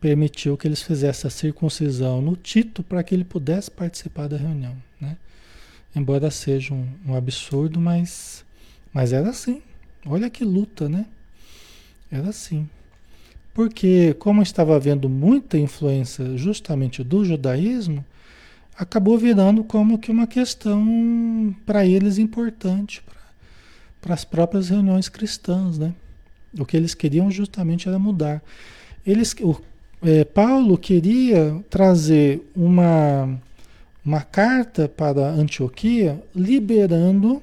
Permitiu 0.00 0.56
que 0.56 0.66
eles 0.66 0.82
fizessem 0.82 1.28
a 1.28 1.30
circuncisão 1.30 2.22
no 2.22 2.34
Tito 2.34 2.82
para 2.82 3.02
que 3.02 3.14
ele 3.14 3.24
pudesse 3.24 3.70
participar 3.70 4.28
da 4.28 4.36
reunião. 4.36 4.74
Né? 5.00 5.16
Embora 5.94 6.30
seja 6.30 6.72
um, 6.72 6.88
um, 7.06 7.14
absurdo, 7.14 7.78
mas, 7.78 8.44
mas 8.92 9.12
era 9.12 9.28
assim. 9.28 9.62
Olha 10.06 10.30
que 10.30 10.44
luta, 10.44 10.88
né? 10.88 11.04
Era 12.10 12.30
assim. 12.30 12.68
Porque, 13.52 14.14
como 14.14 14.40
estava 14.42 14.74
havendo 14.74 15.08
muita 15.08 15.58
influência 15.58 16.36
justamente 16.36 17.04
do 17.04 17.24
judaísmo, 17.24 18.04
acabou 18.76 19.18
virando 19.18 19.62
como 19.62 19.98
que 19.98 20.10
uma 20.10 20.26
questão 20.26 21.54
para 21.66 21.84
eles 21.84 22.16
importante, 22.16 23.02
para 24.00 24.14
as 24.14 24.24
próprias 24.24 24.70
reuniões 24.70 25.08
cristãs, 25.08 25.76
né? 25.76 25.92
O 26.58 26.64
que 26.64 26.76
eles 26.76 26.94
queriam 26.94 27.30
justamente 27.30 27.88
era 27.88 27.98
mudar. 27.98 28.42
Eles, 29.04 29.34
o 29.40 29.60
é, 30.02 30.24
Paulo 30.24 30.78
queria 30.78 31.62
trazer 31.68 32.50
uma, 32.56 33.38
uma 34.04 34.22
carta 34.22 34.88
para 34.88 35.28
Antioquia 35.28 36.22
liberando 36.34 37.42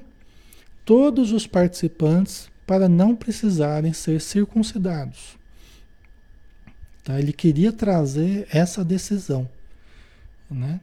todos 0.84 1.32
os 1.32 1.46
participantes 1.46 2.50
para 2.66 2.88
não 2.88 3.14
precisarem 3.14 3.92
ser 3.92 4.20
circuncidados. 4.20 5.38
Tá? 7.04 7.18
Ele 7.18 7.32
queria 7.32 7.72
trazer 7.72 8.46
essa 8.50 8.84
decisão, 8.84 9.48
né? 10.50 10.80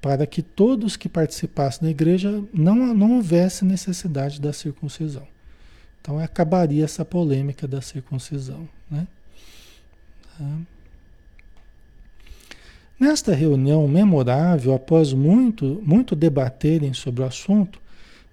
para 0.00 0.26
que 0.26 0.42
todos 0.42 0.96
que 0.96 1.08
participassem 1.08 1.82
da 1.82 1.90
igreja 1.90 2.42
não, 2.52 2.92
não 2.92 3.12
houvesse 3.16 3.64
necessidade 3.64 4.40
da 4.40 4.52
circuncisão. 4.52 5.28
Então 6.00 6.18
acabaria 6.18 6.84
essa 6.84 7.04
polêmica 7.04 7.68
da 7.68 7.80
circuncisão. 7.80 8.68
Né? 8.90 9.06
Tá? 10.36 10.58
Nesta 12.98 13.34
reunião 13.34 13.86
memorável, 13.88 14.74
após 14.74 15.12
muito, 15.12 15.82
muito 15.84 16.14
debaterem 16.14 16.92
sobre 16.92 17.22
o 17.22 17.26
assunto, 17.26 17.80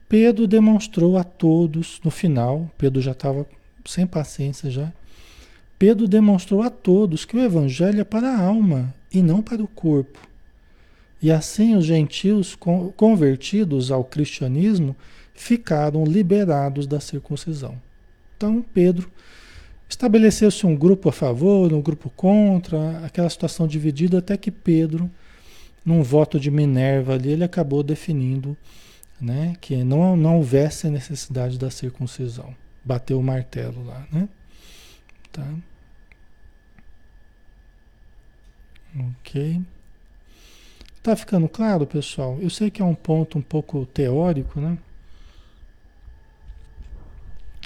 Pedro 0.08 0.48
demonstrou 0.48 1.18
a 1.18 1.24
todos, 1.24 2.00
no 2.04 2.12
final, 2.12 2.70
Pedro 2.78 3.02
já 3.02 3.12
estava 3.12 3.46
sem 3.86 4.06
paciência 4.06 4.70
já, 4.70 4.92
Pedro 5.78 6.08
demonstrou 6.08 6.62
a 6.62 6.70
todos 6.70 7.26
que 7.26 7.38
o 7.38 7.42
evangelho 7.42 8.02
é 8.02 8.04
para 8.04 8.30
a 8.30 8.42
alma 8.42 8.94
e 9.14 9.22
não 9.22 9.42
para 9.42 9.64
o 9.64 9.68
corpo. 9.68 10.20
E 11.22 11.32
assim 11.32 11.76
os 11.76 11.86
gentios 11.86 12.58
convertidos 12.96 13.92
ao 13.92 14.04
cristianismo 14.04 14.96
ficaram 15.34 16.04
liberados 16.04 16.86
da 16.86 17.00
circuncisão. 17.00 17.80
Então 18.36 18.64
Pedro 18.74 19.10
estabeleceu-se 19.90 20.66
um 20.68 20.76
grupo 20.76 21.10
a 21.10 21.12
favor, 21.12 21.74
um 21.74 21.82
grupo 21.82 22.10
contra, 22.12 23.04
aquela 23.06 23.30
situação 23.30 23.68
dividida 23.68 24.20
até 24.20 24.38
que 24.38 24.52
Pedro, 24.52 25.10
num 25.84 26.04
voto 26.04 26.40
de 26.40 26.52
Minerva 26.52 27.16
ali, 27.16 27.32
ele 27.32 27.44
acabou 27.44 27.82
definindo 27.82 28.56
né, 29.20 29.56
que 29.60 29.84
não, 29.84 30.16
não 30.16 30.38
houvesse 30.38 30.90
necessidade 30.90 31.58
da 31.58 31.72
circuncisão. 31.72 32.56
Bateu 32.86 33.20
o 33.20 33.24
martelo 33.24 33.84
lá, 33.84 34.08
né? 34.12 34.30
Tá? 35.32 35.46
Ok. 39.20 39.62
Tá 41.02 41.16
ficando 41.16 41.50
claro, 41.50 41.86
pessoal? 41.86 42.38
Eu 42.40 42.50
sei 42.50 42.70
que 42.70 42.82
é 42.82 42.86
um 42.86 42.96
ponto 42.96 43.38
um 43.38 43.42
pouco 43.42 43.86
teórico, 43.88 44.60
né? 44.60 44.78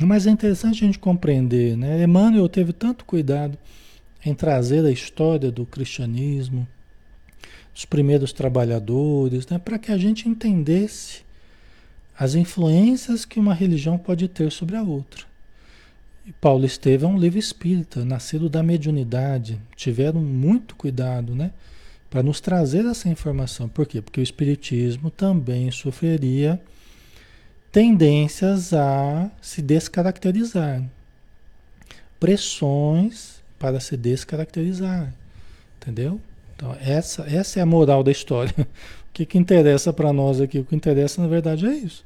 Mas 0.02 0.26
é 0.26 0.32
interessante 0.32 0.84
a 0.84 0.88
gente 0.88 1.00
compreender, 1.00 1.78
né? 1.78 2.04
Emmanuel 2.04 2.50
teve 2.50 2.74
tanto 2.74 3.06
cuidado 3.06 3.58
em 4.26 4.34
trazer 4.34 4.86
a 4.86 4.92
história 4.92 5.52
do 5.52 5.66
cristianismo, 5.66 6.68
dos 7.74 7.86
primeiros 7.86 8.32
trabalhadores, 8.32 9.48
né? 9.48 9.58
para 9.58 9.78
que 9.78 9.92
a 9.92 9.98
gente 9.98 10.30
entendesse 10.30 11.24
as 12.18 12.36
influências 12.36 13.26
que 13.26 13.40
uma 13.40 13.54
religião 13.54 13.98
pode 13.98 14.28
ter 14.28 14.52
sobre 14.52 14.76
a 14.76 14.84
outra. 14.84 15.26
E 16.26 16.32
Paulo 16.32 16.66
Estevam 16.66 17.12
é 17.12 17.14
um 17.16 17.20
livro 17.20 17.40
espírita, 17.40 18.06
nascido 18.06 18.48
da 18.48 18.64
mediunidade, 18.64 19.60
tiveram 19.76 20.22
muito 20.22 20.76
cuidado, 20.76 21.36
né? 21.36 21.52
para 22.10 22.24
nos 22.24 22.40
trazer 22.40 22.86
essa 22.86 23.10
informação. 23.10 23.68
Por 23.68 23.88
quê? 23.88 24.02
Porque 24.02 24.20
o 24.20 24.24
Espiritismo 24.24 25.10
também 25.10 25.70
sofreria 25.72 26.62
tendências 27.74 28.72
a 28.72 29.32
se 29.42 29.60
descaracterizar. 29.60 30.84
Pressões 32.20 33.42
para 33.58 33.80
se 33.80 33.98
descaracterizar. 33.98 35.12
Entendeu? 35.82 36.22
Então, 36.56 36.78
essa, 36.80 37.24
essa 37.24 37.60
é 37.60 37.64
a 37.64 37.66
moral 37.66 38.04
da 38.04 38.12
história. 38.12 38.54
O 39.04 39.16
que, 39.16 39.28
que 39.28 39.38
interessa 39.38 39.94
para 39.94 40.12
nós 40.12 40.42
aqui? 40.42 40.58
O 40.58 40.66
que 40.66 40.76
interessa, 40.76 41.22
na 41.22 41.28
verdade, 41.28 41.68
é 41.68 41.72
isso. 41.72 42.04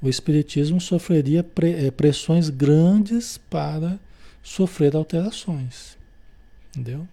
O 0.00 0.08
Espiritismo 0.08 0.80
sofreria 0.80 1.44
eh, 1.60 1.90
pressões 1.90 2.48
grandes 2.48 3.36
para 3.50 3.98
sofrer 4.42 4.96
alterações. 4.96 5.98
Entendeu? 6.70 7.06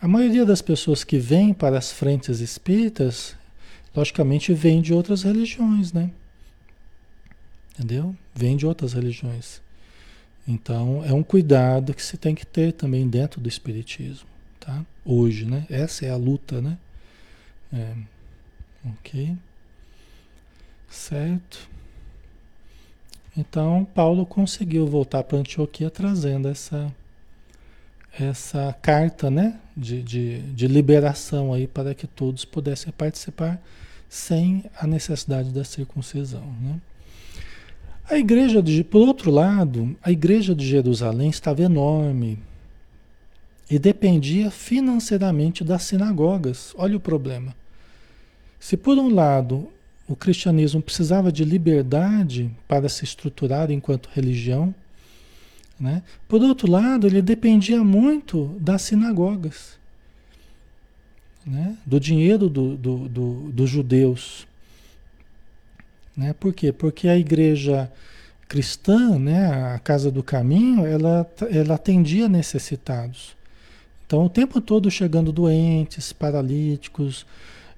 A 0.00 0.08
maioria 0.08 0.46
das 0.46 0.62
pessoas 0.62 1.04
que 1.04 1.18
vêm 1.18 1.52
para 1.52 1.76
as 1.76 1.92
frentes 1.92 2.40
espíritas, 2.40 3.36
logicamente, 3.94 4.54
vem 4.54 4.80
de 4.80 4.94
outras 4.94 5.22
religiões, 5.22 5.92
né? 5.92 6.10
Entendeu? 7.78 8.14
Vem 8.34 8.56
de 8.56 8.66
outras 8.66 8.92
religiões. 8.92 9.60
Então, 10.46 11.04
é 11.04 11.12
um 11.12 11.22
cuidado 11.22 11.94
que 11.94 12.02
se 12.02 12.16
tem 12.16 12.34
que 12.34 12.44
ter 12.44 12.72
também 12.72 13.08
dentro 13.08 13.40
do 13.40 13.48
espiritismo, 13.48 14.26
tá? 14.58 14.84
Hoje, 15.04 15.44
né? 15.44 15.64
Essa 15.70 16.06
é 16.06 16.10
a 16.10 16.16
luta, 16.16 16.60
né? 16.60 16.76
É. 17.72 17.94
Ok. 18.84 19.36
Certo. 20.90 21.68
Então, 23.36 23.86
Paulo 23.94 24.26
conseguiu 24.26 24.86
voltar 24.86 25.22
para 25.22 25.38
Antioquia 25.38 25.90
trazendo 25.90 26.48
essa 26.48 26.92
essa 28.18 28.74
carta 28.82 29.30
né, 29.30 29.60
de, 29.76 30.02
de, 30.02 30.40
de 30.40 30.66
liberação 30.66 31.52
aí 31.52 31.68
para 31.68 31.94
que 31.94 32.06
todos 32.06 32.44
pudessem 32.44 32.92
participar 32.92 33.62
sem 34.08 34.64
a 34.76 34.86
necessidade 34.86 35.50
da 35.50 35.62
circuncisão. 35.62 36.44
Né? 36.60 36.80
A 38.10 38.16
igreja, 38.16 38.62
de, 38.62 38.82
por 38.82 39.06
outro 39.06 39.30
lado, 39.30 39.94
a 40.02 40.10
igreja 40.10 40.54
de 40.54 40.66
Jerusalém 40.66 41.28
estava 41.28 41.62
enorme 41.62 42.38
e 43.70 43.78
dependia 43.78 44.50
financeiramente 44.50 45.62
das 45.62 45.82
sinagogas. 45.82 46.74
Olha 46.78 46.96
o 46.96 47.00
problema. 47.00 47.54
Se 48.58 48.76
por 48.76 48.96
um 48.98 49.14
lado 49.14 49.68
o 50.08 50.16
cristianismo 50.16 50.80
precisava 50.80 51.30
de 51.30 51.44
liberdade 51.44 52.50
para 52.66 52.88
se 52.88 53.04
estruturar 53.04 53.70
enquanto 53.70 54.08
religião, 54.14 54.74
né? 55.78 56.02
Por 56.26 56.42
outro 56.42 56.68
lado, 56.68 57.06
ele 57.06 57.22
dependia 57.22 57.84
muito 57.84 58.56
das 58.58 58.82
sinagogas, 58.82 59.78
né? 61.46 61.76
do 61.86 62.00
dinheiro 62.00 62.48
do, 62.48 62.76
do, 62.76 63.08
do, 63.08 63.34
dos 63.52 63.70
judeus. 63.70 64.47
Né? 66.18 66.32
Por 66.32 66.52
quê? 66.52 66.72
Porque 66.72 67.06
a 67.06 67.16
igreja 67.16 67.88
cristã, 68.48 69.16
né, 69.16 69.74
a 69.74 69.78
Casa 69.78 70.10
do 70.10 70.20
Caminho, 70.20 70.84
ela, 70.84 71.30
ela 71.48 71.76
atendia 71.76 72.28
necessitados. 72.28 73.36
Então, 74.04 74.24
o 74.24 74.28
tempo 74.28 74.60
todo 74.60 74.90
chegando 74.90 75.30
doentes, 75.30 76.12
paralíticos, 76.12 77.24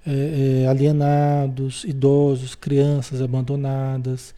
é, 0.06 0.62
é, 0.62 0.66
alienados, 0.68 1.84
idosos, 1.84 2.54
crianças 2.54 3.20
abandonadas, 3.20 4.34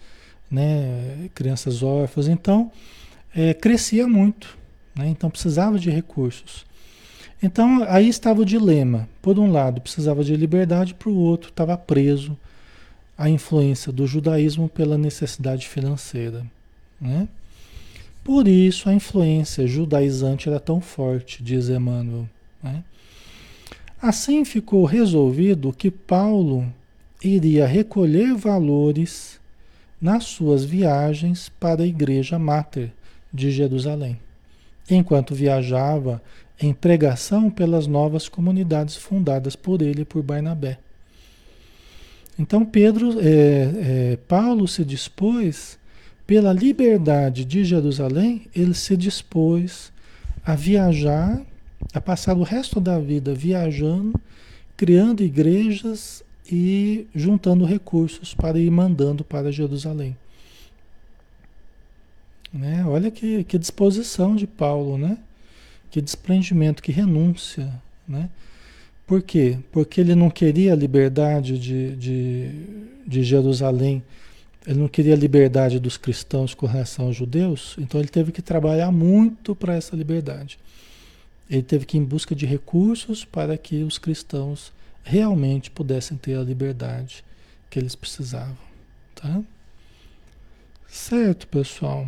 né, 0.50 1.28
crianças 1.32 1.82
órfãs. 1.82 2.26
Então, 2.26 2.72
é, 3.32 3.54
crescia 3.54 4.08
muito, 4.08 4.58
né? 4.96 5.06
então 5.06 5.30
precisava 5.30 5.78
de 5.78 5.90
recursos. 5.90 6.66
Então 7.42 7.84
aí 7.88 8.08
estava 8.08 8.40
o 8.40 8.44
dilema. 8.44 9.08
Por 9.20 9.38
um 9.38 9.50
lado, 9.50 9.80
precisava 9.80 10.24
de 10.24 10.34
liberdade, 10.36 10.94
para 10.94 11.08
o 11.08 11.16
outro, 11.16 11.50
estava 11.50 11.76
preso 11.76 12.36
à 13.16 13.28
influência 13.28 13.92
do 13.92 14.06
judaísmo 14.06 14.68
pela 14.68 14.98
necessidade 14.98 15.68
financeira. 15.68 16.44
Né? 17.00 17.28
Por 18.24 18.46
isso 18.46 18.88
a 18.88 18.94
influência 18.94 19.66
judaizante 19.66 20.48
era 20.48 20.60
tão 20.60 20.80
forte, 20.80 21.42
diz 21.42 21.68
Emmanuel. 21.68 22.28
Né? 22.62 22.84
Assim 24.00 24.44
ficou 24.44 24.84
resolvido 24.84 25.72
que 25.72 25.90
Paulo 25.90 26.66
iria 27.22 27.66
recolher 27.66 28.34
valores 28.34 29.40
nas 30.00 30.24
suas 30.24 30.64
viagens 30.64 31.48
para 31.60 31.82
a 31.82 31.86
igreja 31.86 32.38
máter 32.38 32.92
de 33.32 33.50
Jerusalém, 33.52 34.18
enquanto 34.90 35.34
viajava 35.34 36.20
em 36.60 36.74
pregação 36.74 37.50
pelas 37.50 37.86
novas 37.86 38.28
comunidades 38.28 38.96
fundadas 38.96 39.54
por 39.54 39.80
ele 39.80 40.02
e 40.02 40.04
por 40.04 40.22
Barnabé. 40.22 40.78
Então 42.38 42.64
Pedro, 42.64 43.20
é, 43.20 44.12
é, 44.12 44.18
Paulo 44.28 44.66
se 44.66 44.84
dispôs 44.84 45.78
pela 46.26 46.52
liberdade 46.52 47.44
de 47.44 47.64
Jerusalém, 47.64 48.46
ele 48.54 48.74
se 48.74 48.96
dispôs 48.96 49.92
a 50.44 50.54
viajar, 50.54 51.40
a 51.92 52.00
passar 52.00 52.36
o 52.36 52.42
resto 52.42 52.80
da 52.80 52.98
vida 52.98 53.34
viajando, 53.34 54.18
criando 54.76 55.22
igrejas 55.22 56.24
e 56.50 57.06
juntando 57.14 57.64
recursos 57.64 58.34
para 58.34 58.58
ir 58.58 58.70
mandando 58.70 59.22
para 59.22 59.52
Jerusalém. 59.52 60.16
Né? 62.52 62.84
Olha 62.86 63.10
que, 63.10 63.44
que 63.44 63.58
disposição 63.58 64.36
de 64.36 64.46
Paulo, 64.46 64.98
né? 64.98 65.18
Que 65.90 66.00
desprendimento, 66.00 66.82
que 66.82 66.92
renúncia, 66.92 67.72
né? 68.06 68.28
Por 69.06 69.22
quê? 69.22 69.58
Porque 69.70 70.00
ele 70.00 70.14
não 70.14 70.30
queria 70.30 70.72
a 70.72 70.76
liberdade 70.76 71.58
de, 71.58 71.96
de, 71.96 72.50
de 73.06 73.22
Jerusalém, 73.22 74.02
ele 74.66 74.78
não 74.78 74.88
queria 74.88 75.14
a 75.14 75.16
liberdade 75.16 75.80
dos 75.80 75.96
cristãos 75.96 76.54
com 76.54 76.66
relação 76.66 77.06
aos 77.06 77.16
judeus, 77.16 77.74
então 77.78 78.00
ele 78.00 78.08
teve 78.08 78.30
que 78.30 78.40
trabalhar 78.40 78.92
muito 78.92 79.54
para 79.54 79.74
essa 79.74 79.96
liberdade. 79.96 80.58
Ele 81.50 81.62
teve 81.62 81.84
que 81.84 81.96
ir 81.96 82.00
em 82.00 82.04
busca 82.04 82.34
de 82.34 82.46
recursos 82.46 83.24
para 83.24 83.58
que 83.58 83.82
os 83.82 83.98
cristãos 83.98 84.72
realmente 85.02 85.70
pudessem 85.70 86.16
ter 86.16 86.38
a 86.38 86.42
liberdade 86.42 87.24
que 87.68 87.78
eles 87.78 87.96
precisavam, 87.96 88.56
tá? 89.14 89.42
Certo, 90.88 91.46
pessoal. 91.48 92.06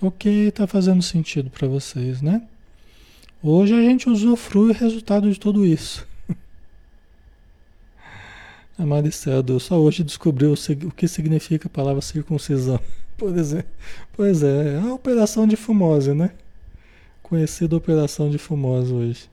Ok, 0.00 0.50
tá 0.50 0.66
fazendo 0.66 1.00
sentido 1.00 1.48
para 1.48 1.66
vocês, 1.66 2.20
né? 2.20 2.42
Hoje 3.42 3.72
a 3.72 3.80
gente 3.80 4.10
usufrui 4.10 4.70
o 4.70 4.74
resultado 4.74 5.32
de 5.32 5.40
tudo 5.40 5.64
isso. 5.64 6.06
A 8.78 8.84
Maricel, 8.84 9.42
só 9.58 9.80
hoje 9.80 10.04
descobriu 10.04 10.52
o 10.52 10.90
que 10.90 11.08
significa 11.08 11.66
a 11.66 11.70
palavra 11.70 12.02
circuncisão. 12.02 12.78
Por 13.16 13.34
exemplo, 13.38 13.70
pois 14.12 14.42
é, 14.42 14.74
é 14.74 14.80
a 14.80 14.92
operação 14.92 15.46
de 15.46 15.56
fumose, 15.56 16.12
né? 16.12 16.32
Conhecida 17.22 17.74
operação 17.74 18.28
de 18.28 18.36
fumose 18.36 18.92
hoje. 18.92 19.30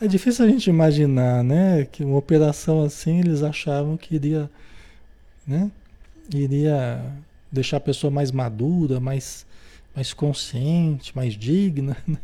É 0.00 0.08
difícil 0.08 0.44
a 0.44 0.48
gente 0.48 0.68
imaginar, 0.68 1.44
né, 1.44 1.84
que 1.84 2.02
uma 2.02 2.18
operação 2.18 2.82
assim 2.82 3.20
eles 3.20 3.44
achavam 3.44 3.96
que 3.96 4.16
iria, 4.16 4.50
né, 5.46 5.70
iria 6.34 7.00
deixar 7.52 7.76
a 7.76 7.80
pessoa 7.80 8.10
mais 8.10 8.32
madura, 8.32 8.98
mais, 8.98 9.46
mais 9.94 10.14
consciente, 10.14 11.14
mais 11.14 11.34
digna, 11.34 11.96
né? 12.08 12.18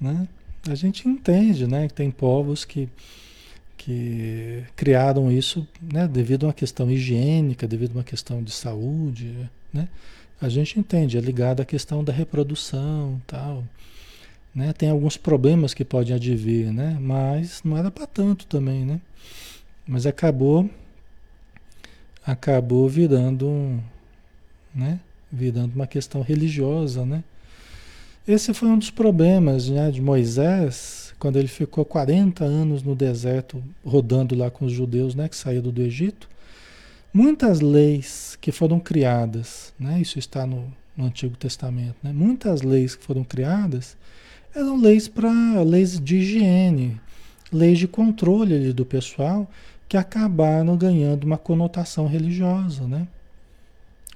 né? 0.00 0.28
A 0.68 0.74
gente 0.74 1.08
entende, 1.08 1.66
né, 1.66 1.88
que 1.88 1.94
tem 1.94 2.10
povos 2.10 2.64
que 2.64 2.88
que 3.86 4.64
criaram 4.74 5.30
isso 5.30 5.64
né, 5.80 6.08
devido 6.08 6.42
a 6.42 6.46
uma 6.48 6.52
questão 6.52 6.90
higiênica, 6.90 7.68
devido 7.68 7.92
a 7.92 7.98
uma 7.98 8.04
questão 8.04 8.42
de 8.42 8.50
saúde, 8.50 9.48
né? 9.72 9.88
A 10.40 10.48
gente 10.48 10.78
entende, 10.78 11.16
é 11.16 11.20
ligado 11.20 11.60
à 11.60 11.64
questão 11.64 12.02
da 12.02 12.12
reprodução 12.12 13.20
tal. 13.26 13.62
Né? 14.52 14.72
Tem 14.72 14.90
alguns 14.90 15.16
problemas 15.16 15.72
que 15.72 15.84
podem 15.84 16.14
advir, 16.14 16.72
né? 16.72 16.98
Mas 17.00 17.62
não 17.64 17.76
era 17.76 17.90
para 17.90 18.06
tanto 18.06 18.44
também, 18.46 18.84
né? 18.84 19.00
Mas 19.86 20.04
acabou 20.04 20.68
acabou 22.26 22.88
virando 22.88 23.46
um, 23.46 23.80
né? 24.74 24.98
Virando 25.30 25.74
uma 25.74 25.86
questão 25.86 26.22
religiosa, 26.22 27.06
né? 27.06 27.22
Esse 28.26 28.52
foi 28.52 28.68
um 28.68 28.78
dos 28.78 28.90
problemas 28.90 29.68
né, 29.68 29.88
de 29.88 30.02
Moisés, 30.02 31.14
quando 31.16 31.38
ele 31.38 31.46
ficou 31.46 31.84
40 31.84 32.44
anos 32.44 32.82
no 32.82 32.96
deserto, 32.96 33.62
rodando 33.84 34.34
lá 34.34 34.50
com 34.50 34.64
os 34.64 34.72
judeus, 34.72 35.14
né, 35.14 35.28
que 35.28 35.36
saíram 35.36 35.70
do 35.70 35.80
Egito, 35.80 36.28
muitas 37.14 37.60
leis 37.60 38.36
que 38.40 38.50
foram 38.50 38.80
criadas, 38.80 39.72
né, 39.78 40.00
isso 40.00 40.18
está 40.18 40.44
no, 40.44 40.64
no 40.96 41.04
Antigo 41.04 41.36
Testamento, 41.36 41.94
né, 42.02 42.12
muitas 42.12 42.62
leis 42.62 42.96
que 42.96 43.04
foram 43.04 43.22
criadas 43.22 43.96
eram 44.52 44.76
leis 44.76 45.06
para 45.06 45.62
leis 45.62 46.00
de 46.00 46.16
higiene, 46.16 47.00
leis 47.52 47.78
de 47.78 47.86
controle 47.86 48.54
ali 48.54 48.72
do 48.72 48.84
pessoal 48.84 49.48
que 49.88 49.96
acabaram 49.96 50.76
ganhando 50.76 51.24
uma 51.24 51.38
conotação 51.38 52.06
religiosa, 52.06 52.86
né? 52.86 53.06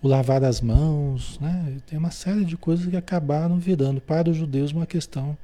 O 0.03 0.09
lavar 0.09 0.43
as 0.43 0.61
mãos, 0.61 1.39
né? 1.41 1.77
Tem 1.87 1.99
uma 1.99 2.11
série 2.11 2.45
de 2.45 2.57
coisas 2.57 2.87
que 2.87 2.97
acabaram 2.97 3.59
virando 3.59 4.01
para 4.01 4.31
os 4.31 4.37
judeus 4.37 4.73
uma 4.73 4.87
questão 4.87 5.37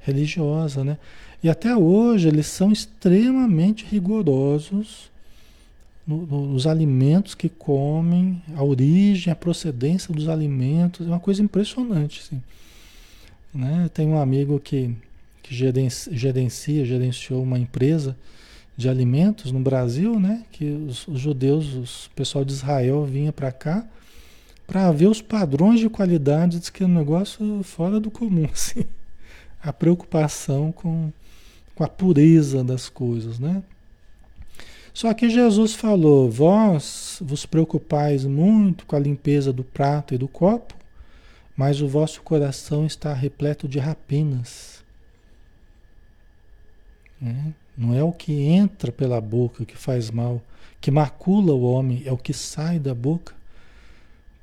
religiosa, 0.00 0.84
né? 0.84 0.96
E 1.42 1.48
até 1.48 1.76
hoje 1.76 2.28
eles 2.28 2.46
são 2.46 2.72
extremamente 2.72 3.84
rigorosos 3.84 5.10
no, 6.06 6.26
no, 6.26 6.46
nos 6.46 6.66
alimentos 6.66 7.34
que 7.34 7.48
comem, 7.48 8.42
a 8.56 8.64
origem, 8.64 9.30
a 9.30 9.36
procedência 9.36 10.14
dos 10.14 10.28
alimentos, 10.28 11.06
é 11.06 11.10
uma 11.10 11.20
coisa 11.20 11.42
impressionante, 11.42 12.22
assim. 12.24 12.42
Né? 13.52 13.90
Tem 13.92 14.08
um 14.08 14.18
amigo 14.18 14.58
que, 14.58 14.94
que 15.42 15.54
gerencia, 15.54 16.16
gerencia, 16.16 16.84
gerenciou 16.84 17.42
uma 17.42 17.58
empresa 17.58 18.16
de 18.78 18.88
alimentos 18.88 19.50
no 19.50 19.58
Brasil, 19.58 20.20
né? 20.20 20.44
Que 20.52 20.64
os, 20.64 21.08
os 21.08 21.20
judeus, 21.20 22.06
o 22.06 22.10
pessoal 22.14 22.44
de 22.44 22.52
Israel 22.52 23.04
vinha 23.04 23.32
para 23.32 23.50
cá 23.50 23.84
para 24.68 24.92
ver 24.92 25.08
os 25.08 25.20
padrões 25.20 25.80
de 25.80 25.88
qualidade, 25.88 26.60
diz 26.60 26.70
que 26.70 26.84
é 26.84 26.86
um 26.86 26.94
negócio 26.94 27.62
fora 27.64 27.98
do 27.98 28.08
comum, 28.08 28.46
assim 28.54 28.84
a 29.60 29.72
preocupação 29.72 30.70
com, 30.70 31.12
com 31.74 31.82
a 31.82 31.88
pureza 31.88 32.62
das 32.62 32.88
coisas, 32.88 33.40
né? 33.40 33.64
Só 34.94 35.12
que 35.12 35.28
Jesus 35.28 35.74
falou: 35.74 36.30
Vós 36.30 37.18
vos 37.20 37.44
preocupais 37.44 38.24
muito 38.24 38.86
com 38.86 38.94
a 38.94 39.00
limpeza 39.00 39.52
do 39.52 39.64
prato 39.64 40.14
e 40.14 40.18
do 40.18 40.28
copo, 40.28 40.74
mas 41.56 41.80
o 41.80 41.88
vosso 41.88 42.22
coração 42.22 42.86
está 42.86 43.12
repleto 43.12 43.66
de 43.66 43.80
rapinas. 43.80 44.84
Né? 47.20 47.52
Não 47.78 47.94
é 47.94 48.02
o 48.02 48.10
que 48.10 48.32
entra 48.32 48.90
pela 48.90 49.20
boca 49.20 49.64
que 49.64 49.76
faz 49.76 50.10
mal, 50.10 50.42
que 50.80 50.90
macula 50.90 51.52
o 51.52 51.62
homem, 51.62 52.02
é 52.04 52.10
o 52.10 52.18
que 52.18 52.32
sai 52.32 52.76
da 52.76 52.92
boca. 52.92 53.32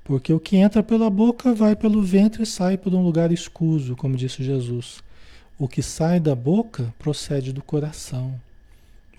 Porque 0.06 0.32
o 0.32 0.39
que 0.39 0.56
entra 0.56 0.82
pela 0.82 1.10
boca 1.10 1.54
vai 1.54 1.76
pelo 1.76 2.02
ventre 2.02 2.43
e 2.43 2.45
sai 2.45 2.78
por 2.78 2.93
um 2.93 3.04
lugar 3.04 3.34
escuso, 3.34 3.93
como 3.98 4.15
disse 4.15 4.41
Jesus. 4.41 5.04
O 5.60 5.67
que 5.67 5.82
sai 5.82 6.17
da 6.17 6.34
boca 6.34 6.93
procede 6.98 7.52
do 7.52 7.62
coração. 7.62 8.39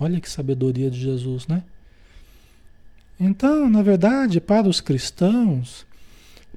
Olha 0.01 0.19
que 0.19 0.31
sabedoria 0.31 0.91
de 0.91 0.99
Jesus, 0.99 1.47
né? 1.47 1.63
Então, 3.21 3.69
na 3.69 3.83
verdade, 3.83 4.41
para 4.41 4.67
os 4.67 4.81
cristãos, 4.81 5.87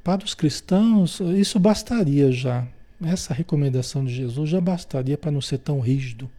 para 0.02 0.24
os 0.24 0.34
cristãos, 0.34 1.19
isso 1.38 1.60
bastaria 1.60 2.32
já. 2.32 2.65
Essa 3.02 3.34
recomendação 3.34 4.06
de 4.06 4.13
Jesus 4.13 4.50
já 4.50 4.62
bastaria 4.62 5.17
para 5.17 5.32
não 5.32 5.41
ser 5.41 5.58
tão 5.58 5.82
rígido. 5.82 6.30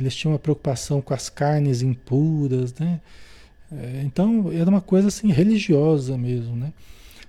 Eles 0.00 0.14
tinham 0.14 0.32
uma 0.32 0.38
preocupação 0.38 1.00
com 1.00 1.14
as 1.14 1.28
carnes 1.28 1.82
impuras, 1.82 2.74
né? 2.74 3.00
É, 3.72 4.02
então, 4.04 4.50
era 4.52 4.68
uma 4.68 4.80
coisa 4.80 5.08
assim 5.08 5.30
religiosa 5.30 6.18
mesmo, 6.18 6.56
né? 6.56 6.72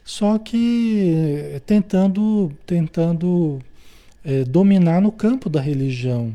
Só 0.03 0.37
que 0.39 1.61
tentando, 1.65 2.51
tentando 2.65 3.61
é, 4.23 4.43
dominar 4.43 5.01
no 5.01 5.11
campo 5.11 5.49
da 5.49 5.61
religião, 5.61 6.33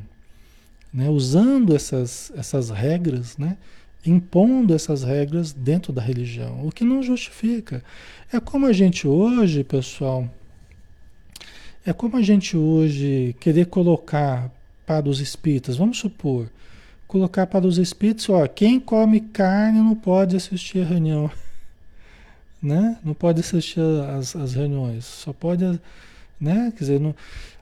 né? 0.92 1.08
usando 1.08 1.74
essas, 1.74 2.32
essas 2.36 2.70
regras, 2.70 3.36
né? 3.36 3.56
impondo 4.04 4.72
essas 4.72 5.02
regras 5.02 5.52
dentro 5.52 5.92
da 5.92 6.00
religião, 6.00 6.66
o 6.66 6.70
que 6.70 6.84
não 6.84 7.02
justifica. 7.02 7.82
É 8.32 8.38
como 8.38 8.66
a 8.66 8.72
gente 8.72 9.06
hoje, 9.08 9.64
pessoal, 9.64 10.28
é 11.84 11.92
como 11.92 12.16
a 12.16 12.22
gente 12.22 12.56
hoje 12.56 13.34
querer 13.40 13.66
colocar 13.66 14.50
para 14.86 15.08
os 15.08 15.20
espíritas, 15.20 15.76
vamos 15.76 15.98
supor, 15.98 16.48
colocar 17.08 17.46
para 17.46 17.66
os 17.66 17.78
espíritos, 17.78 18.28
ó, 18.28 18.46
quem 18.46 18.78
come 18.78 19.20
carne 19.20 19.80
não 19.80 19.94
pode 19.94 20.36
assistir 20.36 20.80
a 20.80 20.84
reunião, 20.84 21.30
né? 22.62 22.98
Não 23.04 23.14
pode 23.14 23.40
assistir 23.40 23.80
as, 24.16 24.36
as 24.36 24.54
reuniões, 24.54 25.04
só 25.04 25.32
pode, 25.32 25.64
né? 26.40 26.72
Quer 26.76 26.80
dizer, 26.80 27.00
não, 27.00 27.14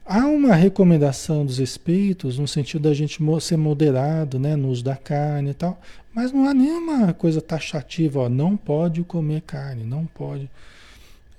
Há 0.07 0.27
uma 0.27 0.53
recomendação 0.53 1.43
dos 1.43 1.57
espíritos 1.57 2.37
no 2.37 2.47
sentido 2.47 2.83
da 2.83 2.93
gente 2.93 3.17
ser 3.41 3.57
moderado 3.57 4.37
né, 4.37 4.55
no 4.55 4.69
uso 4.69 4.83
da 4.83 4.95
carne 4.95 5.49
e 5.49 5.53
tal, 5.55 5.81
mas 6.13 6.31
não 6.31 6.47
há 6.47 6.53
nenhuma 6.53 7.11
coisa 7.11 7.41
taxativa, 7.41 8.19
ó, 8.19 8.29
não 8.29 8.55
pode 8.55 9.03
comer 9.03 9.41
carne, 9.41 9.83
não 9.83 10.05
pode. 10.05 10.47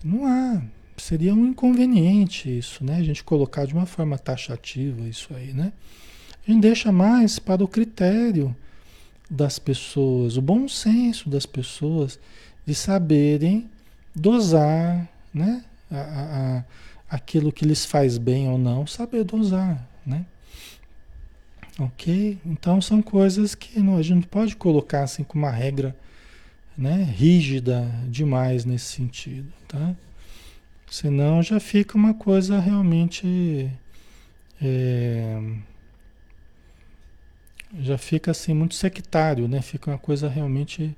Não 0.03 0.27
há. 0.27 0.61
Seria 1.07 1.33
um 1.33 1.47
inconveniente 1.47 2.59
isso, 2.59 2.83
né? 2.85 2.97
A 2.97 3.03
gente 3.05 3.23
colocar 3.23 3.64
de 3.64 3.73
uma 3.73 3.87
forma 3.87 4.19
taxativa 4.19 5.07
isso 5.07 5.33
aí, 5.33 5.53
né? 5.53 5.73
A 6.45 6.51
gente 6.51 6.62
deixa 6.62 6.90
mais 6.90 7.38
para 7.38 7.62
o 7.62 7.69
critério 7.69 8.53
das 9.31 9.57
pessoas, 9.57 10.37
o 10.37 10.42
bom 10.42 10.66
senso 10.66 11.31
das 11.31 11.47
pessoas 11.47 12.19
de 12.66 12.75
saberem 12.75 13.71
dosar, 14.16 15.09
né? 15.33 15.62
a, 15.92 15.97
a, 15.97 16.59
a 16.59 16.64
aquilo 17.09 17.53
que 17.53 17.64
lhes 17.64 17.85
faz 17.85 18.19
bem 18.19 18.49
ou 18.49 18.59
não, 18.59 18.85
saber 18.85 19.23
dosar, 19.23 19.88
né? 20.05 20.27
Ok? 21.79 22.37
Então 22.45 22.81
são 22.81 23.01
coisas 23.01 23.55
que 23.55 23.79
não, 23.79 23.97
a 23.97 24.03
gente 24.03 24.14
não 24.14 24.23
pode 24.23 24.57
colocar 24.57 25.05
assim 25.05 25.23
com 25.23 25.38
uma 25.38 25.53
regra 25.53 25.97
né, 26.77 27.05
rígida 27.05 27.88
demais 28.09 28.64
nesse 28.64 28.87
sentido, 28.87 29.53
tá? 29.69 29.95
Senão 30.88 31.42
já 31.42 31.59
fica 31.61 31.96
uma 31.96 32.14
coisa 32.14 32.59
realmente. 32.61 33.70
É, 34.62 35.40
já 37.81 37.99
fica 37.99 38.31
assim 38.31 38.55
muito 38.55 38.75
sectário, 38.75 39.49
né? 39.49 39.61
Fica 39.62 39.90
uma 39.90 39.99
coisa 39.99 40.29
realmente. 40.29 40.96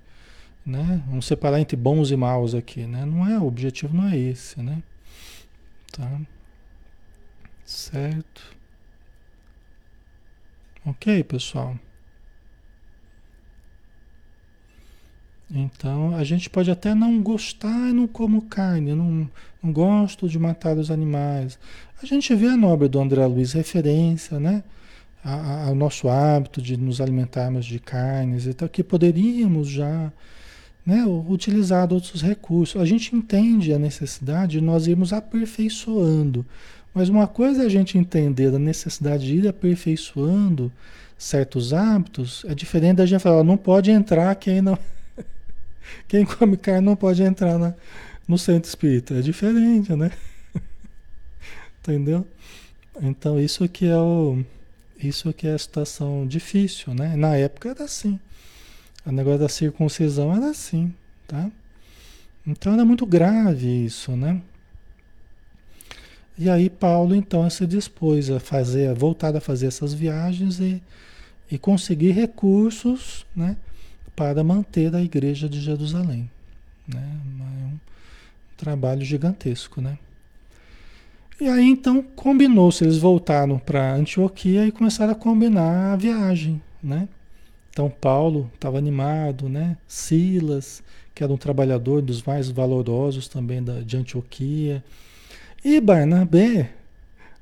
Né? 0.66 1.02
Vamos 1.06 1.26
separar 1.26 1.60
entre 1.60 1.76
bons 1.76 2.10
e 2.10 2.16
maus 2.16 2.54
aqui, 2.54 2.86
né? 2.86 3.06
Não 3.06 3.26
é, 3.26 3.38
o 3.38 3.46
objetivo 3.46 3.96
não 3.96 4.06
é 4.08 4.18
esse, 4.18 4.60
né? 4.60 4.82
Tá? 5.90 6.20
Certo? 7.64 8.54
Ok, 10.84 11.24
pessoal? 11.24 11.78
Então, 15.50 16.14
a 16.14 16.24
gente 16.24 16.50
pode 16.50 16.70
até 16.70 16.94
não 16.94 17.22
gostar, 17.22 17.92
não 17.94 18.06
como 18.06 18.42
carne, 18.42 18.94
não, 18.94 19.28
não 19.62 19.72
gosto 19.72 20.28
de 20.28 20.38
matar 20.38 20.76
os 20.76 20.90
animais. 20.90 21.58
A 22.02 22.06
gente 22.06 22.34
vê 22.34 22.48
a 22.48 22.56
nobre 22.56 22.86
do 22.88 23.00
André 23.00 23.24
Luiz 23.26 23.52
referência, 23.52 24.38
né? 24.38 24.62
Ao 25.24 25.74
nosso 25.74 26.08
hábito 26.08 26.62
de 26.62 26.76
nos 26.76 27.00
alimentarmos 27.00 27.66
de 27.66 27.78
carnes 27.78 28.46
e 28.46 28.54
tal, 28.54 28.68
que 28.68 28.84
poderíamos 28.84 29.68
já 29.68 30.12
né, 30.86 31.04
utilizar 31.04 31.92
outros 31.92 32.22
recursos. 32.22 32.80
A 32.80 32.84
gente 32.84 33.14
entende 33.14 33.72
a 33.72 33.78
necessidade 33.78 34.52
de 34.52 34.60
nós 34.60 34.86
irmos 34.86 35.12
aperfeiçoando. 35.12 36.46
Mas 36.94 37.08
uma 37.08 37.26
coisa 37.26 37.62
é 37.62 37.66
a 37.66 37.70
gente 37.70 37.98
entender 37.98 38.54
a 38.54 38.58
necessidade 38.58 39.26
de 39.26 39.36
ir 39.36 39.48
aperfeiçoando 39.48 40.72
certos 41.18 41.72
hábitos, 41.72 42.44
é 42.48 42.54
diferente 42.54 42.96
da 42.98 43.06
gente 43.06 43.20
falar, 43.20 43.42
não 43.42 43.56
pode 43.56 43.90
entrar 43.90 44.34
quem 44.36 44.62
não. 44.62 44.78
Quem 46.06 46.24
come 46.24 46.56
carne 46.56 46.86
não 46.86 46.96
pode 46.96 47.22
entrar 47.22 47.58
na, 47.58 47.74
no 48.26 48.38
centro 48.38 48.68
espírita. 48.68 49.14
É 49.14 49.20
diferente, 49.20 49.94
né? 49.94 50.10
Entendeu? 51.80 52.26
Então 53.00 53.40
isso 53.40 53.68
que 53.68 53.86
é 53.86 53.96
o 53.96 54.42
isso 55.00 55.32
que 55.32 55.46
é 55.46 55.54
a 55.54 55.58
situação 55.58 56.26
difícil, 56.26 56.92
né? 56.92 57.14
Na 57.16 57.36
época 57.36 57.70
era 57.70 57.84
assim. 57.84 58.18
O 59.06 59.12
negócio 59.12 59.38
da 59.38 59.48
circuncisão 59.48 60.34
era 60.34 60.50
assim, 60.50 60.92
tá? 61.26 61.50
Então 62.46 62.72
era 62.72 62.84
muito 62.84 63.06
grave 63.06 63.84
isso, 63.84 64.16
né? 64.16 64.42
E 66.36 66.48
aí 66.50 66.68
Paulo 66.68 67.14
então 67.14 67.48
se 67.48 67.66
dispôs 67.66 68.30
a 68.30 68.38
fazer, 68.40 68.92
voltar 68.94 69.34
a 69.36 69.40
fazer 69.40 69.66
essas 69.66 69.94
viagens 69.94 70.60
e, 70.60 70.82
e 71.50 71.58
conseguir 71.58 72.10
recursos, 72.10 73.24
né? 73.34 73.56
Para 74.18 74.42
manter 74.42 74.92
a 74.96 75.00
igreja 75.00 75.48
de 75.48 75.60
Jerusalém. 75.60 76.28
Né? 76.92 77.00
É 77.40 77.66
um 77.66 77.78
trabalho 78.56 79.04
gigantesco, 79.04 79.80
né? 79.80 79.96
E 81.40 81.46
aí 81.46 81.64
então 81.64 82.02
combinou-se, 82.16 82.82
eles 82.82 82.98
voltaram 82.98 83.60
para 83.60 83.94
Antioquia 83.94 84.66
e 84.66 84.72
começaram 84.72 85.12
a 85.12 85.14
combinar 85.14 85.92
a 85.92 85.96
viagem, 85.96 86.60
né? 86.82 87.08
Então 87.70 87.88
Paulo 87.88 88.50
estava 88.54 88.76
animado, 88.76 89.48
né? 89.48 89.76
Silas, 89.86 90.82
que 91.14 91.22
era 91.22 91.32
um 91.32 91.36
trabalhador 91.36 92.02
dos 92.02 92.20
mais 92.20 92.50
valorosos 92.50 93.28
também 93.28 93.62
da, 93.62 93.82
de 93.82 93.96
Antioquia. 93.96 94.82
E 95.64 95.80
Barnabé, 95.80 96.72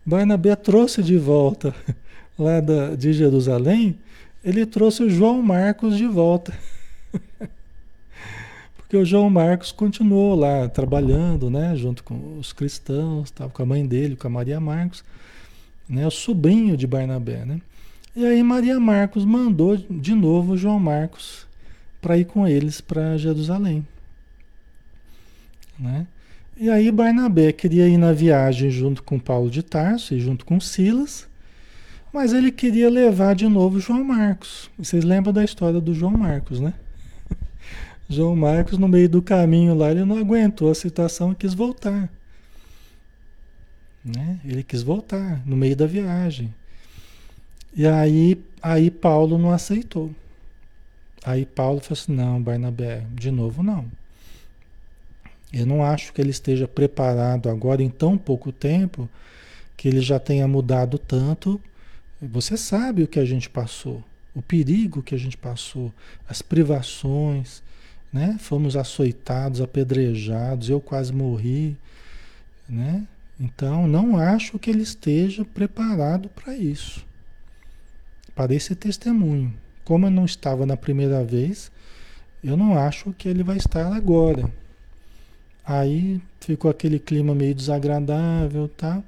Barnabé 0.05 0.55
trouxe 0.55 1.03
de 1.03 1.17
volta 1.17 1.75
lá 2.39 2.61
da, 2.61 2.95
de 2.95 3.15
Jerusalém 3.15 3.99
ele 4.47 4.65
trouxe 4.65 5.03
o 5.03 5.11
João 5.11 5.43
Marcos 5.43 5.97
de 5.97 6.07
volta. 6.07 6.57
Porque 8.79 8.97
o 8.97 9.05
João 9.05 9.29
Marcos 9.29 9.73
continuou 9.73 10.37
lá 10.37 10.69
trabalhando, 10.69 11.51
né, 11.51 11.75
junto 11.75 12.05
com 12.05 12.39
os 12.39 12.53
cristãos, 12.53 13.25
estava 13.25 13.51
com 13.51 13.61
a 13.61 13.67
mãe 13.67 13.85
dele, 13.85 14.15
com 14.15 14.29
a 14.29 14.31
Maria 14.31 14.61
Marcos, 14.61 15.03
né, 15.89 16.07
o 16.07 16.13
sobrinho 16.13 16.77
de 16.77 16.87
Barnabé, 16.87 17.45
né? 17.45 17.61
E 18.15 18.25
aí 18.25 18.41
Maria 18.45 18.79
Marcos 18.79 19.25
mandou 19.25 19.77
de 19.77 20.15
novo 20.15 20.53
o 20.53 20.57
João 20.57 20.79
Marcos 20.79 21.45
para 22.01 22.17
ir 22.17 22.27
com 22.27 22.47
eles 22.47 22.81
para 22.81 23.19
Jerusalém, 23.19 23.85
né? 25.77 26.07
E 26.57 26.71
aí 26.71 26.91
Barnabé 26.93 27.51
queria 27.53 27.89
ir 27.89 27.99
na 27.99 28.13
viagem 28.13 28.71
junto 28.71 29.03
com 29.03 29.19
Paulo 29.19 29.51
de 29.51 29.65
Tarso 29.65 30.15
e 30.15 30.21
junto 30.21 30.47
com 30.47 30.61
Silas, 30.61 31.27
mas 32.17 32.33
ele 32.33 32.51
queria 32.51 32.89
levar 32.89 33.35
de 33.35 33.47
novo 33.47 33.79
João 33.79 34.03
Marcos. 34.03 34.71
Vocês 34.79 35.05
lembram 35.05 35.35
da 35.35 35.45
história 35.45 35.83
do 35.83 35.93
João 35.93 36.13
Marcos, 36.13 36.59
né? 36.59 36.73
João 38.09 38.35
Marcos, 38.35 38.79
no 38.79 38.89
meio 38.89 39.07
do 39.07 39.21
caminho 39.21 39.75
lá, 39.75 39.91
ele 39.91 40.03
não 40.03 40.17
aguentou 40.17 40.71
a 40.71 40.75
situação 40.75 41.33
e 41.33 41.35
quis 41.35 41.53
voltar. 41.53 42.11
Né? 44.03 44.41
Ele 44.47 44.63
quis 44.63 44.83
voltar 44.83 45.43
no 45.45 45.59
meio 45.59 45.77
da 45.77 45.87
viagem. 45.87 46.55
E 47.75 47.87
aí, 47.87 48.43
aí 48.63 48.91
Paulo 48.91 49.37
não 49.37 49.53
aceitou. 49.53 50.11
Aí 51.23 51.45
Paulo 51.45 51.81
falou 51.81 52.01
assim: 52.01 52.15
não, 52.15 52.41
Barnabé, 52.41 53.05
de 53.13 53.31
novo 53.31 53.63
não. 53.63 53.85
Eu 55.53 55.67
não 55.67 55.85
acho 55.85 56.15
que 56.15 56.21
ele 56.23 56.31
esteja 56.31 56.67
preparado 56.67 57.51
agora 57.51 57.83
em 57.83 57.91
tão 57.91 58.17
pouco 58.17 58.51
tempo 58.51 59.07
que 59.77 59.87
ele 59.87 60.01
já 60.01 60.19
tenha 60.19 60.49
mudado 60.49 60.97
tanto 60.97 61.61
você 62.21 62.57
sabe 62.57 63.03
o 63.03 63.09
que 63.09 63.19
a 63.19 63.25
gente 63.25 63.49
passou, 63.49 64.03
o 64.35 64.41
perigo 64.41 65.03
que 65.03 65.15
a 65.15 65.19
gente 65.19 65.37
passou, 65.37 65.93
as 66.29 66.43
privações, 66.43 67.63
né? 68.13 68.37
Fomos 68.41 68.77
açoitados, 68.77 69.61
apedrejados, 69.61 70.71
eu 70.71 70.81
quase 70.81 71.13
morri, 71.13 71.77
né? 72.69 73.07
Então, 73.39 73.87
não 73.87 74.17
acho 74.17 74.59
que 74.59 74.71
ele 74.71 74.83
esteja 74.83 75.45
preparado 75.45 76.29
para 76.31 76.57
isso, 76.57 77.05
para 78.35 78.55
esse 78.55 78.75
testemunho. 78.75 79.53
Como 79.85 80.07
eu 80.07 80.11
não 80.11 80.25
estava 80.25 80.65
na 80.65 80.77
primeira 80.77 81.23
vez, 81.23 81.71
eu 82.43 82.57
não 82.57 82.79
acho 82.79 83.13
que 83.13 83.29
ele 83.29 83.43
vai 83.43 83.59
estar 83.59 83.93
agora. 83.93 84.51
Aí 85.65 86.21
ficou 86.41 86.71
aquele 86.71 86.99
clima 86.99 87.35
meio 87.35 87.55
desagradável, 87.55 88.69
tá? 88.69 89.03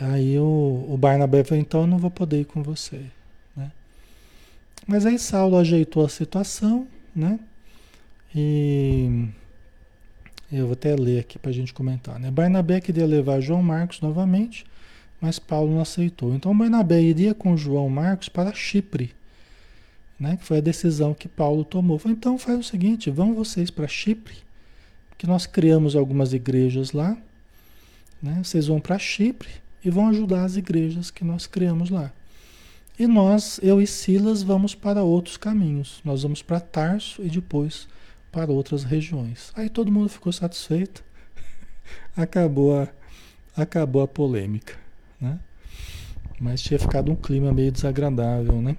Aí 0.00 0.38
o, 0.38 0.86
o 0.88 0.96
Barnabé 0.96 1.42
falou, 1.42 1.60
então 1.60 1.80
eu 1.82 1.86
não 1.86 1.98
vou 1.98 2.10
poder 2.10 2.40
ir 2.40 2.44
com 2.44 2.62
você. 2.62 3.02
Né? 3.56 3.72
Mas 4.86 5.04
aí 5.04 5.18
Saulo 5.18 5.56
ajeitou 5.56 6.04
a 6.04 6.08
situação, 6.08 6.86
né? 7.14 7.40
E 8.34 9.28
eu 10.52 10.66
vou 10.66 10.74
até 10.74 10.94
ler 10.94 11.20
aqui 11.20 11.38
para 11.38 11.50
a 11.50 11.54
gente 11.54 11.74
comentar. 11.74 12.18
Né? 12.20 12.30
Barnabé 12.30 12.80
queria 12.80 13.06
levar 13.06 13.40
João 13.40 13.62
Marcos 13.62 14.00
novamente, 14.00 14.64
mas 15.20 15.38
Paulo 15.38 15.74
não 15.74 15.80
aceitou. 15.80 16.34
Então 16.34 16.56
Barnabé 16.56 17.02
iria 17.02 17.34
com 17.34 17.56
João 17.56 17.88
Marcos 17.88 18.28
para 18.28 18.54
Chipre, 18.54 19.12
né? 20.18 20.36
que 20.36 20.44
foi 20.44 20.58
a 20.58 20.62
decisão 20.62 21.12
que 21.12 21.28
Paulo 21.28 21.64
tomou. 21.64 22.00
Então 22.06 22.38
faz 22.38 22.58
o 22.58 22.62
seguinte, 22.62 23.10
vão 23.10 23.34
vocês 23.34 23.70
para 23.70 23.88
Chipre, 23.88 24.36
que 25.16 25.26
nós 25.26 25.44
criamos 25.44 25.96
algumas 25.96 26.32
igrejas 26.32 26.92
lá, 26.92 27.16
né? 28.22 28.40
vocês 28.44 28.68
vão 28.68 28.80
para 28.80 28.98
Chipre, 28.98 29.50
e 29.84 29.90
vão 29.90 30.08
ajudar 30.08 30.44
as 30.44 30.56
igrejas 30.56 31.10
que 31.10 31.24
nós 31.24 31.46
criamos 31.46 31.90
lá. 31.90 32.12
E 32.98 33.06
nós, 33.06 33.60
eu 33.62 33.80
e 33.80 33.86
Silas, 33.86 34.42
vamos 34.42 34.74
para 34.74 35.02
outros 35.02 35.36
caminhos. 35.36 36.00
Nós 36.04 36.22
vamos 36.24 36.42
para 36.42 36.58
Tarso 36.58 37.22
e 37.22 37.30
depois 37.30 37.86
para 38.32 38.50
outras 38.50 38.82
regiões. 38.82 39.52
Aí 39.54 39.68
todo 39.68 39.92
mundo 39.92 40.08
ficou 40.08 40.32
satisfeito. 40.32 41.04
acabou 42.16 42.76
a, 42.76 42.88
acabou 43.56 44.02
a 44.02 44.08
polêmica, 44.08 44.76
né? 45.20 45.38
Mas 46.40 46.60
tinha 46.60 46.78
ficado 46.78 47.10
um 47.10 47.16
clima 47.16 47.52
meio 47.52 47.70
desagradável, 47.70 48.60
né? 48.60 48.76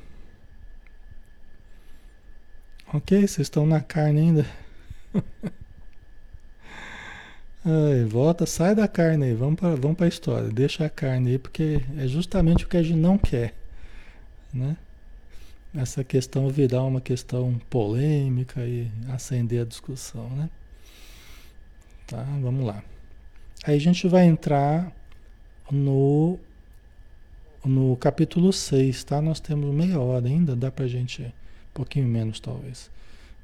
Ok, 2.93 3.20
vocês 3.20 3.45
estão 3.45 3.66
na 3.66 3.82
carne 3.82 4.20
ainda. 4.20 4.45
Ai, 7.66 8.05
volta, 8.05 8.45
sai 8.45 8.74
da 8.74 8.88
carne 8.88 9.26
aí, 9.26 9.34
vamos 9.34 9.60
para 9.60 9.76
vamos 9.76 10.01
a 10.01 10.07
história. 10.07 10.49
Deixa 10.49 10.86
a 10.86 10.89
carne 10.89 11.32
aí, 11.32 11.38
porque 11.38 11.82
é 11.97 12.07
justamente 12.07 12.64
o 12.64 12.70
que 12.70 12.78
a 12.78 12.84
gente 12.84 12.97
não 12.97 13.18
quer. 13.18 13.53
Né? 14.53 14.78
Essa 15.76 16.03
questão 16.03 16.47
virar 16.49 16.84
uma 16.84 17.01
questão 17.01 17.60
polêmica 17.70 18.62
e 18.66 18.89
acender 19.10 19.62
a 19.62 19.66
discussão. 19.66 20.30
Né? 20.30 20.49
Tá, 22.07 22.24
vamos 22.41 22.66
lá. 22.66 22.82
Aí 23.66 23.76
a 23.76 23.80
gente 23.80 24.07
vai 24.07 24.26
entrar 24.26 24.91
no, 25.70 26.39
no 27.64 27.97
capítulo 27.97 28.53
6, 28.53 29.03
tá? 29.03 29.22
Nós 29.22 29.41
temos 29.41 29.76
meia 29.76 29.99
hora 29.99 30.26
ainda, 30.26 30.55
dá 30.55 30.72
pra 30.72 30.88
gente, 30.88 31.24
um 31.24 31.32
pouquinho 31.74 32.07
menos 32.07 32.39
talvez. 32.39 32.89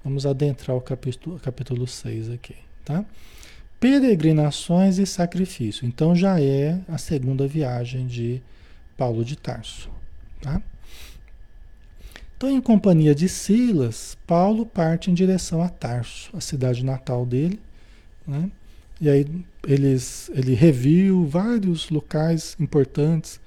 Vamos 0.05 0.25
adentrar 0.25 0.75
o 0.75 0.81
capítulo, 0.81 1.37
capítulo 1.39 1.85
6 1.85 2.29
aqui, 2.29 2.55
tá? 2.85 3.03
Peregrinações 3.85 4.97
e 4.97 5.05
sacrifício. 5.05 5.85
Então 5.85 6.15
já 6.15 6.41
é 6.41 6.81
a 6.87 6.97
segunda 6.97 7.47
viagem 7.47 8.07
de 8.07 8.41
Paulo 8.97 9.23
de 9.23 9.35
Tarso. 9.35 9.91
Tá? 10.41 10.59
Então, 12.35 12.49
em 12.49 12.59
companhia 12.59 13.13
de 13.13 13.29
Silas, 13.29 14.17
Paulo 14.25 14.65
parte 14.65 15.11
em 15.11 15.13
direção 15.13 15.61
a 15.61 15.69
Tarso, 15.69 16.35
a 16.35 16.41
cidade 16.41 16.83
natal 16.83 17.27
dele. 17.27 17.59
Né? 18.25 18.49
E 18.99 19.07
aí 19.07 19.27
eles, 19.67 20.31
ele 20.33 20.55
reviu 20.55 21.23
vários 21.27 21.91
locais 21.91 22.57
importantes 22.59 23.39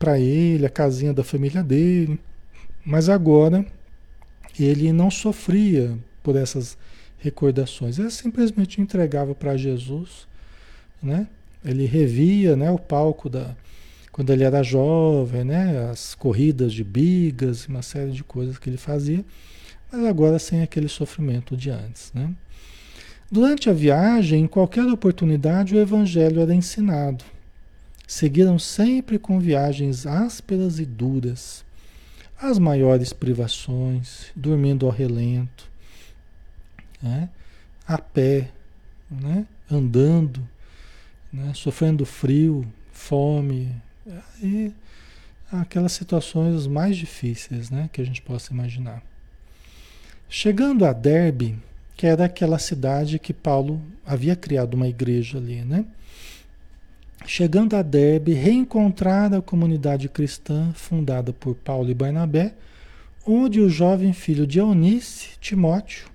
para 0.00 0.18
ele, 0.18 0.66
a 0.66 0.70
casinha 0.70 1.14
da 1.14 1.22
família 1.22 1.62
dele. 1.62 2.18
Mas 2.84 3.08
agora 3.08 3.64
ele 4.58 4.92
não 4.92 5.12
sofria 5.12 5.96
por 6.24 6.34
essas 6.34 6.76
recordações. 7.20 7.98
Ele 7.98 8.10
simplesmente 8.10 8.80
entregava 8.80 9.34
para 9.34 9.56
Jesus, 9.56 10.26
né? 11.02 11.28
Ele 11.64 11.84
revia, 11.84 12.56
né, 12.56 12.70
o 12.70 12.78
palco 12.78 13.28
da 13.28 13.54
quando 14.10 14.30
ele 14.32 14.42
era 14.42 14.62
jovem, 14.62 15.44
né, 15.44 15.88
as 15.90 16.16
corridas 16.16 16.72
de 16.72 16.82
bigas, 16.82 17.66
uma 17.68 17.80
série 17.80 18.10
de 18.10 18.24
coisas 18.24 18.58
que 18.58 18.68
ele 18.68 18.76
fazia, 18.76 19.24
mas 19.90 20.04
agora 20.04 20.38
sem 20.38 20.62
aquele 20.62 20.88
sofrimento 20.88 21.56
de 21.56 21.70
antes, 21.70 22.12
né? 22.12 22.34
Durante 23.30 23.70
a 23.70 23.72
viagem, 23.72 24.42
em 24.42 24.46
qualquer 24.48 24.84
oportunidade, 24.86 25.76
o 25.76 25.78
evangelho 25.78 26.40
era 26.40 26.52
ensinado. 26.52 27.24
Seguiram 28.04 28.58
sempre 28.58 29.20
com 29.20 29.38
viagens 29.38 30.04
ásperas 30.04 30.80
e 30.80 30.84
duras, 30.84 31.64
as 32.42 32.58
maiores 32.58 33.12
privações, 33.12 34.26
dormindo 34.34 34.84
ao 34.84 34.90
relento, 34.90 35.69
né? 37.02 37.28
a 37.86 37.98
pé, 37.98 38.50
né? 39.10 39.46
andando, 39.70 40.46
né? 41.32 41.52
sofrendo 41.54 42.04
frio, 42.04 42.66
fome, 42.92 43.74
e 44.42 44.72
aquelas 45.50 45.92
situações 45.92 46.66
mais 46.66 46.96
difíceis 46.96 47.70
né? 47.70 47.88
que 47.92 48.00
a 48.00 48.04
gente 48.04 48.22
possa 48.22 48.52
imaginar. 48.52 49.02
Chegando 50.28 50.84
a 50.84 50.92
Derbe, 50.92 51.58
que 51.96 52.06
era 52.06 52.24
aquela 52.24 52.58
cidade 52.58 53.18
que 53.18 53.32
Paulo 53.32 53.80
havia 54.06 54.36
criado 54.36 54.74
uma 54.74 54.88
igreja 54.88 55.38
ali, 55.38 55.62
né? 55.62 55.84
Chegando 57.26 57.76
a 57.76 57.82
Derbe, 57.82 58.32
reencontrar 58.32 59.34
a 59.34 59.42
comunidade 59.42 60.08
cristã 60.08 60.72
fundada 60.72 61.32
por 61.32 61.54
Paulo 61.54 61.90
e 61.90 61.94
Barnabé, 61.94 62.54
onde 63.26 63.60
o 63.60 63.68
jovem 63.68 64.12
filho 64.12 64.46
de 64.46 64.58
Eunice, 64.58 65.30
Timóteo, 65.40 66.08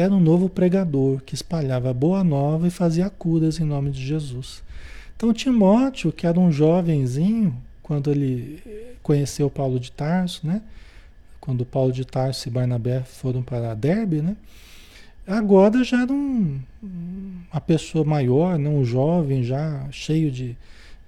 era 0.00 0.12
um 0.12 0.20
novo 0.20 0.48
pregador 0.48 1.20
que 1.22 1.34
espalhava 1.34 1.90
a 1.90 1.94
boa 1.94 2.24
nova 2.24 2.66
e 2.66 2.70
fazia 2.70 3.10
curas 3.10 3.60
em 3.60 3.64
nome 3.64 3.90
de 3.90 4.04
Jesus. 4.04 4.62
Então 5.16 5.32
Timóteo, 5.32 6.10
que 6.10 6.26
era 6.26 6.40
um 6.40 6.50
jovenzinho, 6.50 7.54
quando 7.82 8.10
ele 8.10 8.62
conheceu 9.02 9.50
Paulo 9.50 9.78
de 9.78 9.92
Tarso, 9.92 10.46
né? 10.46 10.62
Quando 11.40 11.64
Paulo 11.64 11.92
de 11.92 12.04
Tarso 12.04 12.48
e 12.48 12.50
Barnabé 12.50 13.02
foram 13.02 13.42
para 13.42 13.74
Derbe, 13.74 14.22
né? 14.22 14.36
Agora 15.26 15.84
já 15.84 16.02
era 16.02 16.12
um, 16.12 16.58
uma 16.82 17.60
pessoa 17.60 18.04
maior, 18.04 18.58
né? 18.58 18.68
um 18.68 18.84
jovem 18.84 19.44
já 19.44 19.86
cheio 19.90 20.30
de, 20.30 20.56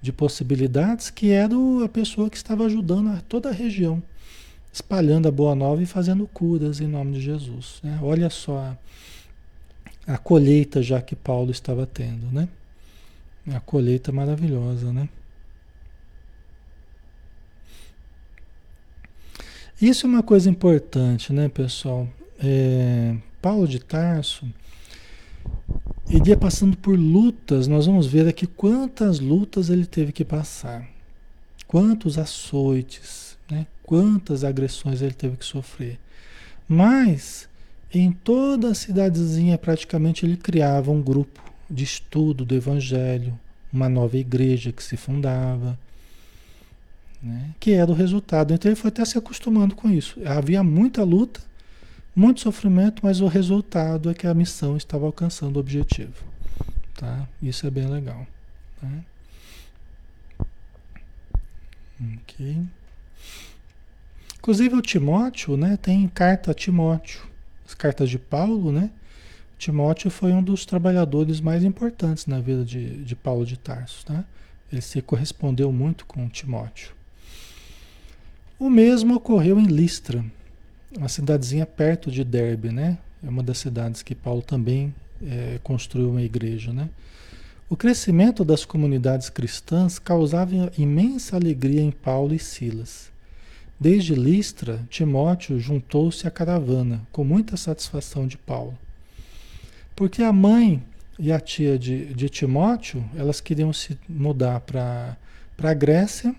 de 0.01 0.13
possibilidades, 0.13 1.09
que 1.09 1.31
era 1.31 1.55
a 1.83 1.89
pessoa 1.89 2.29
que 2.29 2.37
estava 2.37 2.65
ajudando 2.65 3.09
a 3.09 3.21
toda 3.27 3.49
a 3.49 3.53
região, 3.53 4.01
espalhando 4.73 5.27
a 5.27 5.31
boa 5.31 5.53
nova 5.53 5.83
e 5.83 5.85
fazendo 5.85 6.25
curas 6.25 6.81
em 6.81 6.87
nome 6.87 7.13
de 7.13 7.21
Jesus. 7.21 7.79
Né? 7.83 7.99
Olha 8.01 8.27
só 8.31 8.57
a, 10.07 10.13
a 10.13 10.17
colheita 10.17 10.81
já 10.81 10.99
que 10.99 11.15
Paulo 11.15 11.51
estava 11.51 11.85
tendo, 11.85 12.25
né? 12.31 12.49
A 13.53 13.59
colheita 13.59 14.11
maravilhosa, 14.11 14.91
né? 14.91 15.07
Isso 19.79 20.07
é 20.07 20.09
uma 20.09 20.23
coisa 20.23 20.49
importante, 20.49 21.33
né, 21.33 21.49
pessoal? 21.49 22.07
É, 22.39 23.15
Paulo 23.41 23.67
de 23.67 23.79
Tarso 23.79 24.47
iria 26.09 26.37
passando 26.37 26.77
por 26.77 26.97
lutas. 26.97 27.67
Nós 27.67 27.85
vamos 27.85 28.07
ver 28.07 28.27
aqui 28.27 28.47
quantas 28.47 29.19
lutas 29.19 29.69
ele 29.69 29.85
teve 29.85 30.11
que 30.13 30.23
passar, 30.23 30.87
quantos 31.67 32.17
açoites, 32.17 33.22
né? 33.49 33.67
quantas 33.83 34.43
agressões 34.43 35.01
ele 35.01 35.13
teve 35.13 35.37
que 35.37 35.45
sofrer. 35.45 35.99
Mas 36.67 37.47
em 37.93 38.11
toda 38.11 38.69
a 38.69 38.75
cidadezinha 38.75 39.57
praticamente 39.57 40.25
ele 40.25 40.37
criava 40.37 40.91
um 40.91 41.01
grupo 41.01 41.41
de 41.69 41.83
estudo 41.83 42.45
do 42.45 42.55
Evangelho, 42.55 43.37
uma 43.71 43.89
nova 43.89 44.17
igreja 44.17 44.71
que 44.71 44.83
se 44.83 44.97
fundava, 44.97 45.77
né? 47.21 47.51
que 47.59 47.71
era 47.71 47.91
o 47.91 47.95
resultado. 47.95 48.53
Então 48.53 48.69
ele 48.69 48.79
foi 48.79 48.89
até 48.89 49.03
se 49.05 49.17
acostumando 49.17 49.75
com 49.75 49.89
isso. 49.89 50.19
Havia 50.25 50.63
muita 50.63 51.03
luta 51.03 51.41
muito 52.15 52.41
sofrimento, 52.41 53.01
mas 53.03 53.21
o 53.21 53.27
resultado 53.27 54.09
é 54.09 54.13
que 54.13 54.27
a 54.27 54.33
missão 54.33 54.77
estava 54.77 55.05
alcançando 55.05 55.57
o 55.57 55.59
objetivo. 55.59 56.23
Tá? 56.95 57.27
Isso 57.41 57.65
é 57.65 57.71
bem 57.71 57.87
legal. 57.87 58.27
Tá? 58.79 58.87
Ok. 62.15 62.63
Inclusive 64.43 64.75
o 64.75 64.81
Timóteo, 64.81 65.55
né? 65.55 65.77
Tem 65.81 66.05
carta 66.09 66.51
a 66.51 66.53
Timóteo, 66.53 67.21
as 67.65 67.73
cartas 67.73 68.09
de 68.09 68.19
Paulo, 68.19 68.73
né? 68.73 68.89
Timóteo 69.57 70.11
foi 70.11 70.33
um 70.33 70.43
dos 70.43 70.65
trabalhadores 70.65 71.39
mais 71.39 71.63
importantes 71.63 72.25
na 72.25 72.41
vida 72.41 72.65
de, 72.65 73.05
de 73.05 73.15
Paulo 73.15 73.45
de 73.45 73.55
Tarso, 73.55 74.05
tá? 74.05 74.25
Ele 74.69 74.81
se 74.81 75.01
correspondeu 75.01 75.71
muito 75.71 76.05
com 76.05 76.27
Timóteo. 76.27 76.91
O 78.59 78.69
mesmo 78.69 79.15
ocorreu 79.15 79.57
em 79.57 79.65
Listra 79.65 80.25
uma 80.97 81.07
cidadezinha 81.07 81.65
perto 81.65 82.11
de 82.11 82.25
Derbe, 82.25 82.69
né? 82.69 82.97
É 83.25 83.29
uma 83.29 83.43
das 83.43 83.59
cidades 83.59 84.01
que 84.01 84.13
Paulo 84.13 84.41
também 84.41 84.93
é, 85.25 85.57
construiu 85.63 86.09
uma 86.09 86.21
igreja, 86.21 86.73
né? 86.73 86.89
O 87.69 87.77
crescimento 87.77 88.43
das 88.43 88.65
comunidades 88.65 89.29
cristãs 89.29 89.99
causava 89.99 90.69
imensa 90.77 91.37
alegria 91.37 91.81
em 91.81 91.91
Paulo 91.91 92.35
e 92.35 92.39
Silas. 92.39 93.12
Desde 93.83 94.15
Listra, 94.15 94.79
Timóteo 94.89 95.59
juntou-se 95.59 96.25
à 96.25 96.31
caravana, 96.31 97.05
com 97.11 97.21
muita 97.25 97.57
satisfação 97.57 98.25
de 98.25 98.37
Paulo. 98.37 98.79
Porque 99.93 100.23
a 100.23 100.31
mãe 100.31 100.81
e 101.19 101.33
a 101.33 101.37
tia 101.37 101.77
de, 101.77 102.05
de 102.13 102.29
Timóteo, 102.29 103.03
elas 103.13 103.41
queriam 103.41 103.73
se 103.73 103.99
mudar 104.07 104.61
para 104.61 105.17
a 105.61 105.73
Grécia 105.73 106.33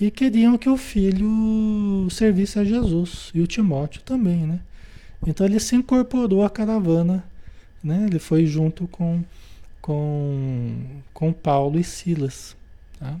e 0.00 0.08
queriam 0.08 0.56
que 0.56 0.68
o 0.68 0.76
filho 0.76 2.06
servisse 2.08 2.60
a 2.60 2.64
Jesus 2.64 3.32
e 3.34 3.40
o 3.40 3.46
Timóteo 3.48 4.00
também, 4.02 4.46
né? 4.46 4.60
Então 5.26 5.44
ele 5.44 5.58
se 5.58 5.74
incorporou 5.74 6.44
à 6.44 6.48
caravana, 6.48 7.24
né? 7.82 8.06
Ele 8.06 8.20
foi 8.20 8.46
junto 8.46 8.86
com 8.86 9.24
com, 9.80 10.76
com 11.12 11.32
Paulo 11.32 11.76
e 11.76 11.82
Silas, 11.82 12.54
tá? 13.00 13.18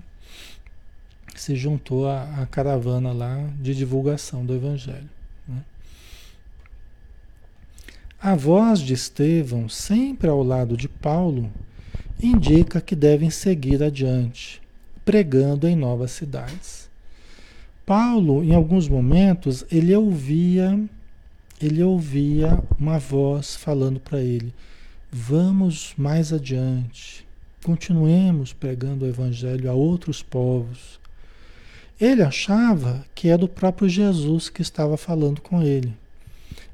Se 1.34 1.56
juntou 1.56 2.08
à, 2.08 2.42
à 2.42 2.46
caravana 2.46 3.12
lá 3.12 3.48
de 3.60 3.74
divulgação 3.74 4.44
do 4.44 4.54
Evangelho. 4.54 5.08
Né? 5.48 5.62
A 8.20 8.34
voz 8.34 8.80
de 8.80 8.94
Estevão, 8.94 9.68
sempre 9.68 10.28
ao 10.28 10.42
lado 10.42 10.76
de 10.76 10.88
Paulo, 10.88 11.50
indica 12.22 12.80
que 12.80 12.94
devem 12.94 13.30
seguir 13.30 13.82
adiante 13.82 14.62
pregando 15.04 15.66
em 15.66 15.76
novas 15.76 16.12
cidades. 16.12 16.88
Paulo, 17.84 18.44
em 18.44 18.54
alguns 18.54 18.88
momentos, 18.88 19.64
ele 19.70 19.94
ouvia, 19.94 20.78
ele 21.60 21.82
ouvia 21.82 22.62
uma 22.78 22.98
voz 22.98 23.56
falando 23.56 23.98
para 23.98 24.20
ele: 24.20 24.54
"Vamos 25.10 25.92
mais 25.96 26.32
adiante. 26.32 27.26
Continuemos 27.64 28.52
pregando 28.52 29.04
o 29.04 29.08
evangelho 29.08 29.70
a 29.70 29.74
outros 29.74 30.22
povos." 30.22 31.01
Ele 32.02 32.20
achava 32.20 33.06
que 33.14 33.28
era 33.28 33.44
o 33.44 33.48
próprio 33.48 33.88
Jesus 33.88 34.48
que 34.48 34.60
estava 34.60 34.96
falando 34.96 35.40
com 35.40 35.62
ele. 35.62 35.94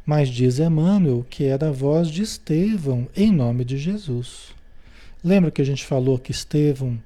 Mas 0.07 0.31
diz 0.31 0.59
Emmanuel 0.59 1.27
que 1.29 1.45
era 1.45 1.69
a 1.69 1.71
voz 1.71 2.09
de 2.09 2.23
Estevão 2.23 3.07
em 3.15 3.31
nome 3.31 3.63
de 3.63 3.77
Jesus. 3.77 4.55
Lembra 5.23 5.51
que 5.51 5.61
a 5.61 5.65
gente 5.67 5.85
falou 5.85 6.19
que 6.19 6.31
Estevão 6.31 6.99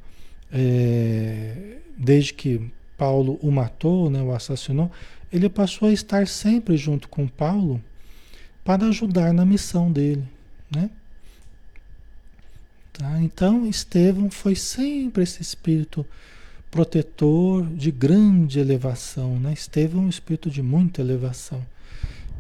é, 0.53 1.79
desde 1.99 2.33
que 2.33 2.71
Paulo 2.97 3.41
o 3.43 3.51
matou, 3.51 4.09
né, 4.09 4.23
o 4.23 4.33
assassinou, 4.33 4.89
ele 5.33 5.49
passou 5.49 5.89
a 5.89 5.93
estar 5.93 6.29
sempre 6.29 6.77
junto 6.77 7.09
com 7.09 7.27
Paulo 7.27 7.83
para 8.65 8.87
ajudar 8.87 9.35
na 9.35 9.45
missão 9.45 9.91
dele, 9.91 10.23
né? 10.71 10.89
Tá? 12.93 13.21
Então, 13.21 13.67
Estevão 13.67 14.31
foi 14.31 14.55
sempre 14.55 15.25
esse 15.25 15.43
espírito 15.43 16.07
protetor 16.73 17.65
de 17.67 17.93
grande 17.93 18.59
elevação, 18.59 19.39
né? 19.39 19.55
Um 19.95 20.09
espírito 20.09 20.51
de 20.51 20.61
muita 20.61 21.01
elevação, 21.01 21.65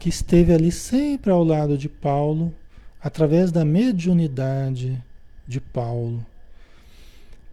que 0.00 0.08
esteve 0.08 0.52
ali 0.52 0.72
sempre 0.72 1.30
ao 1.30 1.44
lado 1.44 1.78
de 1.78 1.88
Paulo, 1.88 2.52
através 3.00 3.52
da 3.52 3.64
mediunidade 3.64 5.00
de 5.46 5.60
Paulo, 5.60 6.26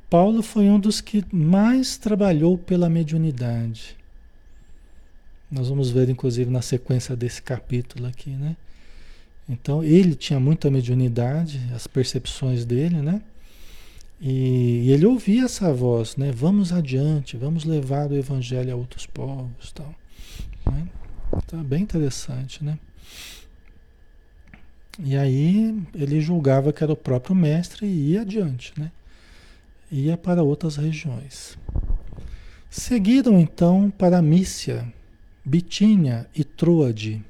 Paulo 0.10 0.42
foi 0.42 0.68
um 0.70 0.80
dos 0.80 1.02
que 1.02 1.24
mais 1.32 1.96
trabalhou 1.96 2.58
pela 2.58 2.90
mediunidade. 2.90 3.96
Nós 5.52 5.70
vamos 5.70 5.92
ver, 5.92 6.10
inclusive, 6.10 6.50
na 6.50 6.64
sequência 6.64 7.16
desse 7.16 7.42
capítulo 7.42 8.08
aqui, 8.08 8.32
né? 8.32 8.56
Então, 9.48 9.84
ele 9.84 10.16
tinha 10.16 10.40
muita 10.40 10.72
mediunidade, 10.72 11.62
as 11.76 11.86
percepções 11.86 12.66
dele, 12.66 13.02
né? 13.02 13.22
E, 14.22 14.84
e 14.86 14.92
ele 14.92 15.06
ouvia 15.06 15.46
essa 15.46 15.74
voz, 15.74 16.18
né? 16.18 16.32
Vamos 16.32 16.74
adiante, 16.74 17.38
vamos 17.38 17.64
levar 17.64 18.12
o 18.12 18.18
evangelho 18.18 18.74
a 18.74 18.76
outros 18.76 19.06
povos, 19.06 19.72
tal. 19.72 19.94
Né? 20.66 20.88
Tá 21.48 21.58
bem 21.58 21.84
interessante, 21.84 22.64
né? 22.64 22.78
E 25.02 25.16
aí 25.16 25.82
ele 25.96 26.20
julgava 26.20 26.74
que 26.74 26.84
era 26.84 26.92
o 26.92 26.98
próprio 26.98 27.34
mestre 27.34 27.86
e 27.86 28.12
ia 28.12 28.22
adiante, 28.22 28.74
né? 28.78 28.92
ia 29.92 30.18
para 30.18 30.44
outras 30.44 30.76
regiões. 30.76 31.58
Seguiram 32.70 33.40
então 33.40 33.92
para 33.98 34.22
Mícia, 34.22 34.92
Bitínia 35.44 36.28
e 36.36 36.44
Troade, 36.44 37.24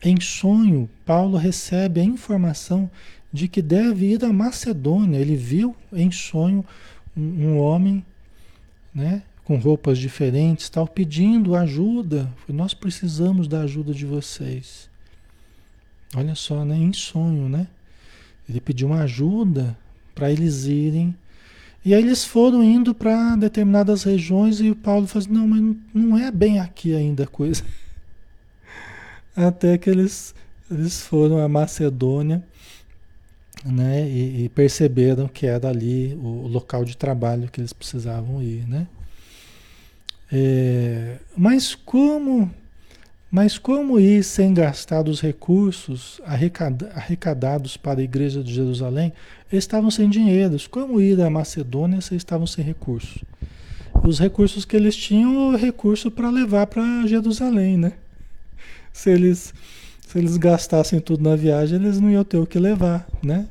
Em 0.00 0.20
sonho, 0.20 0.88
Paulo 1.04 1.36
recebe 1.36 2.00
a 2.00 2.04
informação 2.04 2.88
de 3.32 3.48
que 3.48 3.60
deve 3.60 4.06
ir 4.06 4.24
à 4.24 4.32
Macedônia. 4.32 5.18
Ele 5.18 5.36
viu 5.36 5.74
em 5.92 6.10
sonho 6.10 6.64
um, 7.16 7.22
um 7.22 7.58
homem, 7.58 8.04
né, 8.94 9.22
com 9.44 9.56
roupas 9.56 9.98
diferentes, 9.98 10.68
tal, 10.68 10.86
pedindo 10.86 11.54
ajuda. 11.54 12.28
Nós 12.48 12.74
precisamos 12.74 13.48
da 13.48 13.62
ajuda 13.62 13.92
de 13.92 14.06
vocês. 14.06 14.88
Olha 16.14 16.34
só, 16.34 16.64
né, 16.64 16.76
em 16.76 16.92
sonho, 16.92 17.48
né? 17.48 17.66
Ele 18.48 18.60
pediu 18.60 18.88
uma 18.88 19.02
ajuda 19.02 19.76
para 20.14 20.32
eles 20.32 20.64
irem. 20.64 21.14
E 21.84 21.94
aí 21.94 22.02
eles 22.02 22.24
foram 22.24 22.62
indo 22.64 22.94
para 22.94 23.36
determinadas 23.36 24.02
regiões 24.02 24.60
e 24.60 24.70
o 24.70 24.76
Paulo 24.76 25.06
falou 25.06 25.24
assim, 25.24 25.34
não, 25.34 25.46
mas 25.46 25.76
não 25.94 26.18
é 26.18 26.30
bem 26.30 26.58
aqui 26.58 26.94
ainda 26.94 27.24
a 27.24 27.26
coisa. 27.26 27.62
Até 29.36 29.78
que 29.78 29.88
eles, 29.88 30.34
eles 30.70 31.00
foram 31.00 31.38
à 31.38 31.48
Macedônia 31.48 32.42
né, 33.70 34.08
e, 34.08 34.44
e, 34.44 34.48
perceberam 34.48 35.28
que 35.28 35.46
era 35.46 35.68
ali 35.68 36.14
o, 36.14 36.46
local 36.46 36.84
de 36.84 36.96
trabalho 36.96 37.48
que 37.50 37.60
eles 37.60 37.72
precisavam 37.72 38.42
ir. 38.42 38.66
Né? 38.66 38.86
É, 40.32 41.16
mas 41.36 41.74
como 41.74 42.50
mas 43.30 43.58
como 43.58 44.00
ir 44.00 44.24
sem 44.24 44.54
gastar 44.54 45.06
os 45.06 45.20
recursos 45.20 46.18
arrecadados 46.24 47.76
para 47.76 48.00
a 48.00 48.02
igreja 48.02 48.42
de 48.42 48.54
Jerusalém? 48.54 49.12
Eles 49.52 49.64
estavam 49.64 49.90
sem 49.90 50.08
dinheiro. 50.08 50.56
Como 50.70 50.98
ir 50.98 51.20
à 51.20 51.28
Macedônia 51.28 52.00
se 52.00 52.16
estavam 52.16 52.46
sem 52.46 52.64
recursos? 52.64 53.22
Os 54.02 54.18
recursos 54.18 54.64
que 54.64 54.74
eles 54.74 54.96
tinham, 54.96 55.50
o 55.50 55.56
recurso 55.56 56.10
para 56.10 56.30
levar 56.30 56.68
para 56.68 57.06
Jerusalém, 57.06 57.76
né? 57.76 57.92
Se 58.94 59.10
eles, 59.10 59.52
se 60.08 60.18
eles 60.18 60.38
gastassem 60.38 61.00
tudo 61.00 61.22
na 61.22 61.36
viagem, 61.36 61.78
eles 61.78 62.00
não 62.00 62.10
iam 62.10 62.24
ter 62.24 62.38
o 62.38 62.46
que 62.46 62.58
levar, 62.58 63.06
né? 63.22 63.46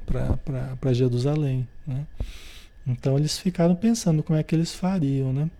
Para 0.80 0.92
Jerusalém, 0.92 1.68
né? 1.86 2.06
Então 2.86 3.16
eles 3.18 3.38
ficaram 3.38 3.76
pensando 3.76 4.24
como 4.24 4.40
é 4.40 4.44
que 4.44 4.56
eles 4.56 4.74
fariam, 4.74 5.32
né? 5.32 5.52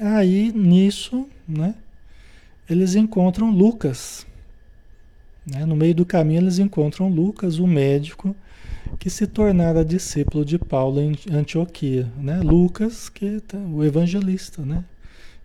Aí, 0.00 0.50
nisso, 0.50 1.28
né? 1.46 1.74
eles 2.68 2.94
encontram 2.94 3.50
Lucas. 3.50 4.26
Né? 5.46 5.66
No 5.66 5.76
meio 5.76 5.94
do 5.94 6.06
caminho, 6.06 6.40
eles 6.40 6.58
encontram 6.58 7.08
Lucas, 7.08 7.58
o 7.58 7.66
médico 7.66 8.34
que 8.98 9.10
se 9.10 9.26
tornara 9.26 9.84
discípulo 9.84 10.42
de 10.42 10.58
Paulo 10.58 11.00
em 11.00 11.14
Antioquia. 11.30 12.10
Né? 12.16 12.40
Lucas, 12.40 13.10
que 13.10 13.40
tá, 13.40 13.58
o 13.58 13.84
evangelista, 13.84 14.62
né? 14.62 14.84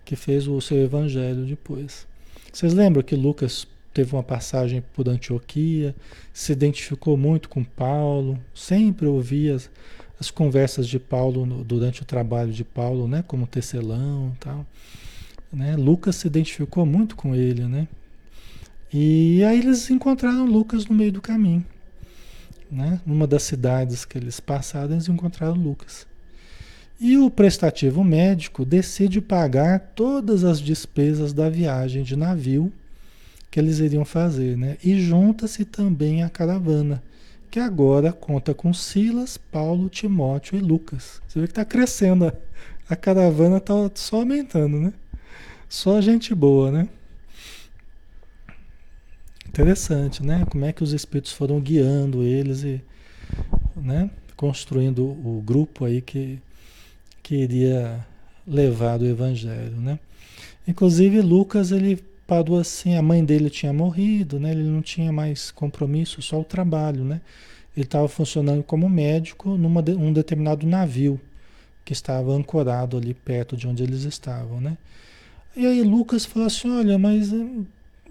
que 0.05 0.15
fez 0.15 0.47
o 0.47 0.61
seu 0.61 0.77
evangelho 0.77 1.45
depois. 1.45 2.07
Vocês 2.51 2.73
lembram 2.73 3.03
que 3.03 3.15
Lucas 3.15 3.67
teve 3.93 4.15
uma 4.15 4.23
passagem 4.23 4.83
por 4.93 5.07
Antioquia, 5.09 5.95
se 6.33 6.51
identificou 6.51 7.17
muito 7.17 7.49
com 7.49 7.63
Paulo, 7.63 8.39
sempre 8.53 9.05
ouvia 9.05 9.55
as, 9.55 9.69
as 10.19 10.31
conversas 10.31 10.87
de 10.87 10.99
Paulo 10.99 11.45
no, 11.45 11.63
durante 11.63 12.01
o 12.01 12.05
trabalho 12.05 12.51
de 12.51 12.63
Paulo, 12.63 13.07
né? 13.07 13.23
como 13.27 13.47
tecelão 13.47 14.35
tal. 14.39 14.65
Né? 15.51 15.75
Lucas 15.75 16.17
se 16.17 16.27
identificou 16.27 16.85
muito 16.85 17.15
com 17.15 17.35
ele, 17.35 17.65
né? 17.65 17.87
E 18.91 19.43
aí 19.43 19.59
eles 19.59 19.89
encontraram 19.89 20.45
Lucas 20.45 20.85
no 20.85 20.95
meio 20.95 21.11
do 21.11 21.21
caminho. 21.21 21.65
Né? 22.71 22.99
Numa 23.05 23.27
das 23.27 23.43
cidades 23.43 24.03
que 24.05 24.17
eles 24.17 24.39
passaram, 24.39 24.93
eles 24.93 25.07
encontraram 25.07 25.53
Lucas. 25.53 26.07
E 26.99 27.17
o 27.17 27.29
prestativo 27.29 28.03
médico 28.03 28.65
decide 28.65 29.21
pagar 29.21 29.79
todas 29.95 30.43
as 30.43 30.59
despesas 30.59 31.33
da 31.33 31.49
viagem 31.49 32.03
de 32.03 32.15
navio 32.15 32.73
que 33.49 33.59
eles 33.59 33.79
iriam 33.79 34.05
fazer, 34.05 34.57
né? 34.57 34.77
E 34.83 34.99
junta-se 34.99 35.65
também 35.65 36.23
a 36.23 36.29
caravana, 36.29 37.01
que 37.49 37.59
agora 37.59 38.13
conta 38.13 38.53
com 38.53 38.73
Silas, 38.73 39.37
Paulo, 39.37 39.89
Timóteo 39.89 40.57
e 40.57 40.61
Lucas. 40.61 41.21
Você 41.27 41.39
vê 41.39 41.47
que 41.47 41.51
está 41.51 41.65
crescendo, 41.65 42.31
a, 42.89 42.95
caravana 42.95 43.57
está 43.57 43.73
só 43.95 44.17
aumentando, 44.17 44.79
né? 44.79 44.93
Só 45.67 45.99
gente 46.01 46.33
boa, 46.35 46.71
né? 46.71 46.89
Interessante, 49.47 50.23
né? 50.23 50.45
Como 50.49 50.65
é 50.65 50.71
que 50.71 50.83
os 50.83 50.93
espíritos 50.93 51.31
foram 51.31 51.59
guiando 51.59 52.21
eles 52.21 52.63
e 52.63 52.81
né? 53.75 54.09
construindo 54.35 55.03
o 55.03 55.43
grupo 55.45 55.85
aí 55.85 56.01
que, 56.01 56.39
que 57.21 57.35
iria 57.35 58.05
levar 58.47 58.97
do 58.97 59.05
evangelho, 59.05 59.75
né? 59.77 59.99
Inclusive 60.67 61.19
Lucas 61.21 61.71
ele 61.71 62.01
parou 62.29 62.59
assim, 62.59 62.95
a 62.95 63.01
mãe 63.01 63.25
dele 63.25 63.49
tinha 63.49 63.73
morrido, 63.73 64.39
né? 64.39 64.51
Ele 64.51 64.61
não 64.61 64.83
tinha 64.83 65.11
mais 65.11 65.49
compromisso, 65.49 66.21
só 66.21 66.39
o 66.39 66.43
trabalho, 66.43 67.03
né? 67.03 67.21
Ele 67.75 67.87
estava 67.87 68.07
funcionando 68.07 68.61
como 68.61 68.87
médico 68.87 69.57
num 69.57 69.81
de, 69.81 69.93
um 69.93 70.13
determinado 70.13 70.67
navio 70.67 71.19
que 71.83 71.91
estava 71.91 72.31
ancorado 72.31 72.97
ali 72.97 73.15
perto 73.15 73.57
de 73.57 73.67
onde 73.67 73.81
eles 73.81 74.03
estavam, 74.03 74.61
né? 74.61 74.77
E 75.55 75.65
aí 75.65 75.81
Lucas 75.81 76.23
falou 76.23 76.45
assim, 76.45 76.69
olha, 76.69 76.99
mas 76.99 77.31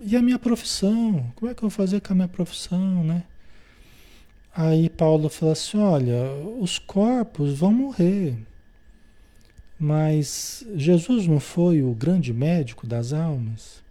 e 0.02 0.16
a 0.16 0.20
minha 0.20 0.38
profissão? 0.38 1.24
Como 1.36 1.48
é 1.48 1.54
que 1.54 1.62
eu 1.62 1.68
vou 1.68 1.70
fazer 1.70 2.00
com 2.00 2.12
a 2.12 2.16
minha 2.16 2.28
profissão, 2.28 3.04
né? 3.04 3.22
Aí 4.52 4.90
Paulo 4.90 5.28
falou 5.28 5.52
assim, 5.52 5.78
olha, 5.78 6.24
os 6.60 6.76
corpos 6.76 7.56
vão 7.56 7.72
morrer, 7.72 8.36
mas 9.78 10.66
Jesus 10.74 11.28
não 11.28 11.38
foi 11.38 11.82
o 11.82 11.94
grande 11.94 12.32
médico 12.32 12.84
das 12.84 13.12
almas? 13.12 13.86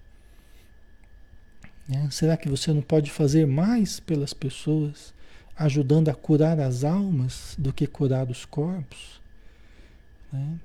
É, 1.90 2.10
será 2.10 2.36
que 2.36 2.50
você 2.50 2.74
não 2.74 2.82
pode 2.82 3.10
fazer 3.10 3.48
mais 3.48 4.00
pelas 4.00 4.34
pessoas, 4.34 5.14
ajudando 5.58 6.10
a 6.10 6.14
curar 6.14 6.60
as 6.60 6.84
almas 6.84 7.56
do 7.58 7.72
que 7.72 7.88
curar 7.88 8.30
os 8.30 8.46
corpos? 8.46 9.22
Né? 10.32 10.60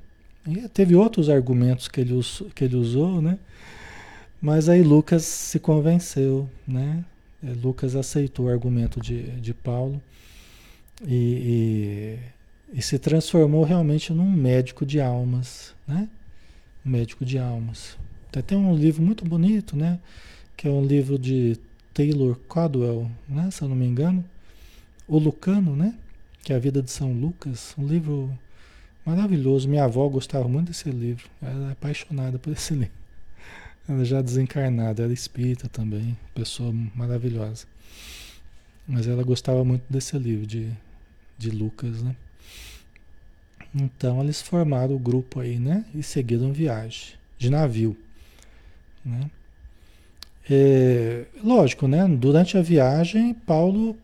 E 0.47 0.69
teve 0.69 0.97
outros 0.97 1.29
argumentos 1.29 1.87
que 1.87 2.01
ele, 2.01 2.21
que 2.55 2.65
ele 2.65 2.77
usou, 2.77 3.23
né? 3.23 3.39
Mas 4.41 4.69
aí 4.69 4.83
Lucas 4.83 5.23
se 5.23 5.61
convenceu, 5.61 6.51
né? 6.67 7.05
É, 7.45 7.53
Lucas 7.53 7.95
aceitou 7.95 8.47
o 8.47 8.49
argumento 8.49 9.01
de, 9.01 9.23
de 9.41 9.55
Paulo 9.55 10.03
e, 11.07 12.19
e, 12.75 12.79
e 12.79 12.83
se 12.83 12.99
transformou 12.99 13.63
realmente 13.63 14.13
num 14.13 14.31
médico 14.31 14.85
de 14.85 15.01
almas, 15.01 15.73
né? 15.87 16.09
Um 16.85 16.91
médico 16.91 17.25
de 17.25 17.39
almas. 17.39 17.97
Até 18.29 18.43
tem 18.43 18.59
um 18.59 18.75
livro 18.75 19.01
muito 19.01 19.25
bonito, 19.25 19.77
né? 19.77 20.01
Que 20.57 20.69
é 20.69 20.71
um 20.71 20.85
livro 20.85 21.19
de 21.19 21.59
Taylor 21.93 22.37
Caldwell, 22.49 23.11
né? 23.29 23.51
Se 23.51 23.63
eu 23.63 23.69
não 23.69 23.77
me 23.77 23.87
engano. 23.87 24.25
O 25.09 25.19
Lucano, 25.19 25.75
né? 25.75 25.95
Que 26.43 26.53
é 26.53 26.57
a 26.57 26.59
vida 26.59 26.83
de 26.83 26.91
São 26.91 27.13
Lucas. 27.13 27.75
Um 27.77 27.87
livro 27.87 28.37
Maravilhoso. 29.05 29.69
Minha 29.69 29.85
avó 29.85 30.09
gostava 30.09 30.47
muito 30.49 30.69
desse 30.69 30.91
livro. 30.91 31.29
Ela 31.41 31.65
era 31.65 31.73
apaixonada 31.73 32.39
por 32.39 32.53
esse 32.53 32.73
livro. 32.75 33.03
Ela 33.89 34.05
já 34.05 34.23
desencarnada, 34.23 35.03
era 35.03 35.13
espírita 35.13 35.69
também, 35.69 36.17
pessoa 36.35 36.73
maravilhosa. 36.95 37.67
Mas 38.87 39.09
ela 39.09 39.25
gostava 39.25 39.65
muito 39.65 39.83
desse 39.91 40.17
livro 40.17 40.47
de, 40.47 40.71
de 41.37 41.51
Lucas, 41.51 42.01
né? 42.01 42.15
Então 43.75 44.23
eles 44.23 44.41
formaram 44.41 44.95
o 44.95 44.99
grupo 44.99 45.41
aí, 45.41 45.59
né? 45.59 45.85
E 45.93 46.03
seguiram 46.03 46.53
viagem 46.53 47.15
de 47.39 47.51
navio, 47.51 47.97
né? 49.05 49.29
É, 50.51 51.25
lógico, 51.43 51.87
né? 51.87 52.07
Durante 52.09 52.59
a 52.59 52.63
viagem, 52.63 53.35
Paulo 53.35 53.97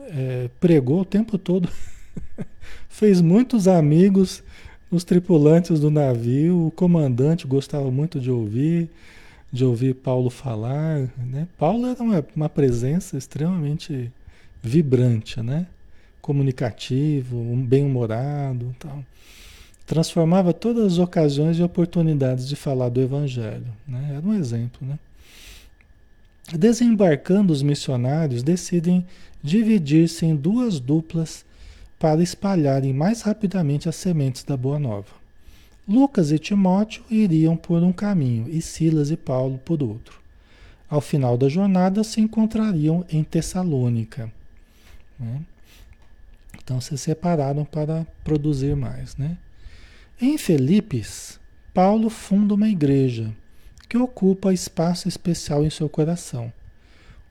é, 0.00 0.48
pregou 0.60 1.00
o 1.00 1.04
tempo 1.04 1.38
todo 1.38 1.68
Fez 2.88 3.20
muitos 3.20 3.68
amigos 3.68 4.42
os 4.90 5.04
tripulantes 5.04 5.80
do 5.80 5.90
navio, 5.90 6.66
o 6.66 6.70
comandante 6.70 7.46
gostava 7.46 7.90
muito 7.90 8.18
de 8.18 8.30
ouvir, 8.30 8.88
de 9.52 9.64
ouvir 9.64 9.94
Paulo 9.94 10.30
falar, 10.30 11.10
né? 11.18 11.46
Paulo 11.58 11.86
era 11.86 12.02
uma, 12.02 12.26
uma 12.34 12.48
presença 12.48 13.16
extremamente 13.16 14.10
vibrante, 14.62 15.42
né? 15.42 15.66
Comunicativo, 16.22 17.36
um 17.36 17.62
bem-humorado, 17.62 18.74
tal. 18.78 19.04
Transformava 19.86 20.52
todas 20.52 20.94
as 20.94 20.98
ocasiões 20.98 21.58
e 21.58 21.62
oportunidades 21.62 22.48
de 22.48 22.56
falar 22.56 22.88
do 22.88 23.00
evangelho, 23.00 23.66
né? 23.86 24.14
Era 24.16 24.26
um 24.26 24.34
exemplo, 24.34 24.86
né? 24.86 24.98
Desembarcando 26.56 27.52
os 27.52 27.62
missionários 27.62 28.42
decidem 28.42 29.06
dividir-se 29.42 30.24
em 30.24 30.34
duas 30.34 30.80
duplas 30.80 31.44
para 31.98 32.22
espalharem 32.22 32.92
mais 32.92 33.22
rapidamente 33.22 33.88
as 33.88 33.96
sementes 33.96 34.44
da 34.44 34.56
Boa 34.56 34.78
Nova. 34.78 35.18
Lucas 35.86 36.32
e 36.32 36.38
Timóteo 36.38 37.02
iriam 37.10 37.56
por 37.56 37.82
um 37.82 37.92
caminho 37.92 38.48
e 38.48 38.62
Silas 38.62 39.10
e 39.10 39.16
Paulo 39.16 39.58
por 39.58 39.82
outro. 39.82 40.20
Ao 40.88 41.00
final 41.00 41.36
da 41.36 41.48
jornada 41.48 42.02
se 42.02 42.20
encontrariam 42.20 43.04
em 43.10 43.22
Tessalônica. 43.22 44.32
Né? 45.18 45.40
Então 46.62 46.80
se 46.80 46.96
separaram 46.96 47.64
para 47.64 48.06
produzir 48.24 48.74
mais. 48.74 49.16
Né? 49.16 49.36
Em 50.20 50.38
Felipes, 50.38 51.38
Paulo 51.74 52.08
funda 52.08 52.54
uma 52.54 52.68
igreja 52.68 53.34
que 53.88 53.96
ocupa 53.96 54.52
espaço 54.52 55.08
especial 55.08 55.64
em 55.64 55.70
seu 55.70 55.88
coração, 55.88 56.52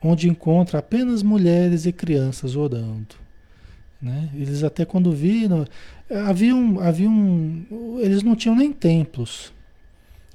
onde 0.02 0.30
encontra 0.30 0.80
apenas 0.80 1.22
mulheres 1.22 1.86
e 1.86 1.92
crianças 1.92 2.56
orando. 2.56 3.16
Né? 4.02 4.30
Eles 4.34 4.64
até 4.64 4.86
quando 4.86 5.12
viram, 5.12 5.66
haviam, 6.10 6.80
haviam, 6.80 7.66
eles 8.00 8.24
não 8.24 8.36
tinham 8.36 8.56
nem 8.56 8.72
templos, 8.72 9.52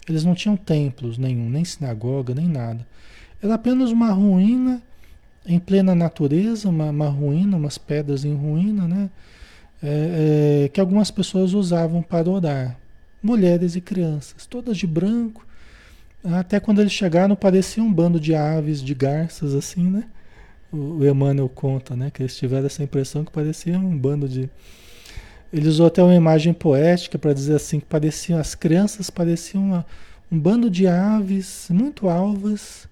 eles 0.09 0.25
não 0.25 0.35
tinham 0.35 0.57
templos 0.57 1.17
nenhum, 1.19 1.49
nem 1.49 1.65
sinagoga, 1.65 2.35
nem 2.35 2.49
nada. 2.49 2.87
Era 3.43 3.55
apenas 3.55 3.91
uma 3.91 4.11
ruína 4.11 4.83
em 5.47 5.59
plena 5.59 5.95
natureza, 5.95 6.69
uma, 6.69 6.91
uma 6.91 7.09
ruína, 7.09 7.57
umas 7.57 7.79
pedras 7.79 8.25
em 8.25 8.35
ruína, 8.35 8.87
né? 8.87 9.11
É, 9.83 10.65
é, 10.65 10.69
que 10.69 10.81
algumas 10.81 11.11
pessoas 11.11 11.55
usavam 11.55 12.03
para 12.03 12.31
orar. 12.31 12.79
Mulheres 13.21 13.75
e 13.75 13.81
crianças, 13.81 14.47
todas 14.47 14.77
de 14.77 14.87
branco. 14.87 15.45
Até 16.25 16.61
quando 16.61 16.81
eles 16.81 16.93
chegaram, 16.93 17.35
parecia 17.35 17.83
um 17.83 17.93
bando 17.93 18.21
de 18.21 18.35
aves, 18.35 18.81
de 18.81 18.95
garças, 18.95 19.55
assim, 19.55 19.91
né? 19.91 20.05
O, 20.73 21.05
Emmanuel 21.05 21.49
conta, 21.49 21.97
né? 21.97 22.11
Que 22.11 22.23
eles 22.23 22.37
tiveram 22.37 22.67
essa 22.67 22.83
impressão 22.83 23.25
que 23.25 23.33
parecia 23.33 23.79
um 23.79 23.97
bando 23.97 24.29
de. 24.29 24.49
Ele 25.53 25.69
usou 25.69 25.87
até 25.87 26.03
uma 26.03 26.15
imagem 26.15 26.53
poética 26.55 27.19
para 27.19 27.33
dizer 27.33 27.57
assim: 27.57 27.81
que 27.81 27.87
pareciam, 27.87 28.39
as 28.39 28.55
crianças 28.55 29.11
pareciam 29.11 29.65
uma, 29.65 29.87
um 30.31 30.39
bando 30.39 30.71
de 30.71 30.87
aves 30.87 31.67
muito 31.71 32.09
alvas, 32.09 32.89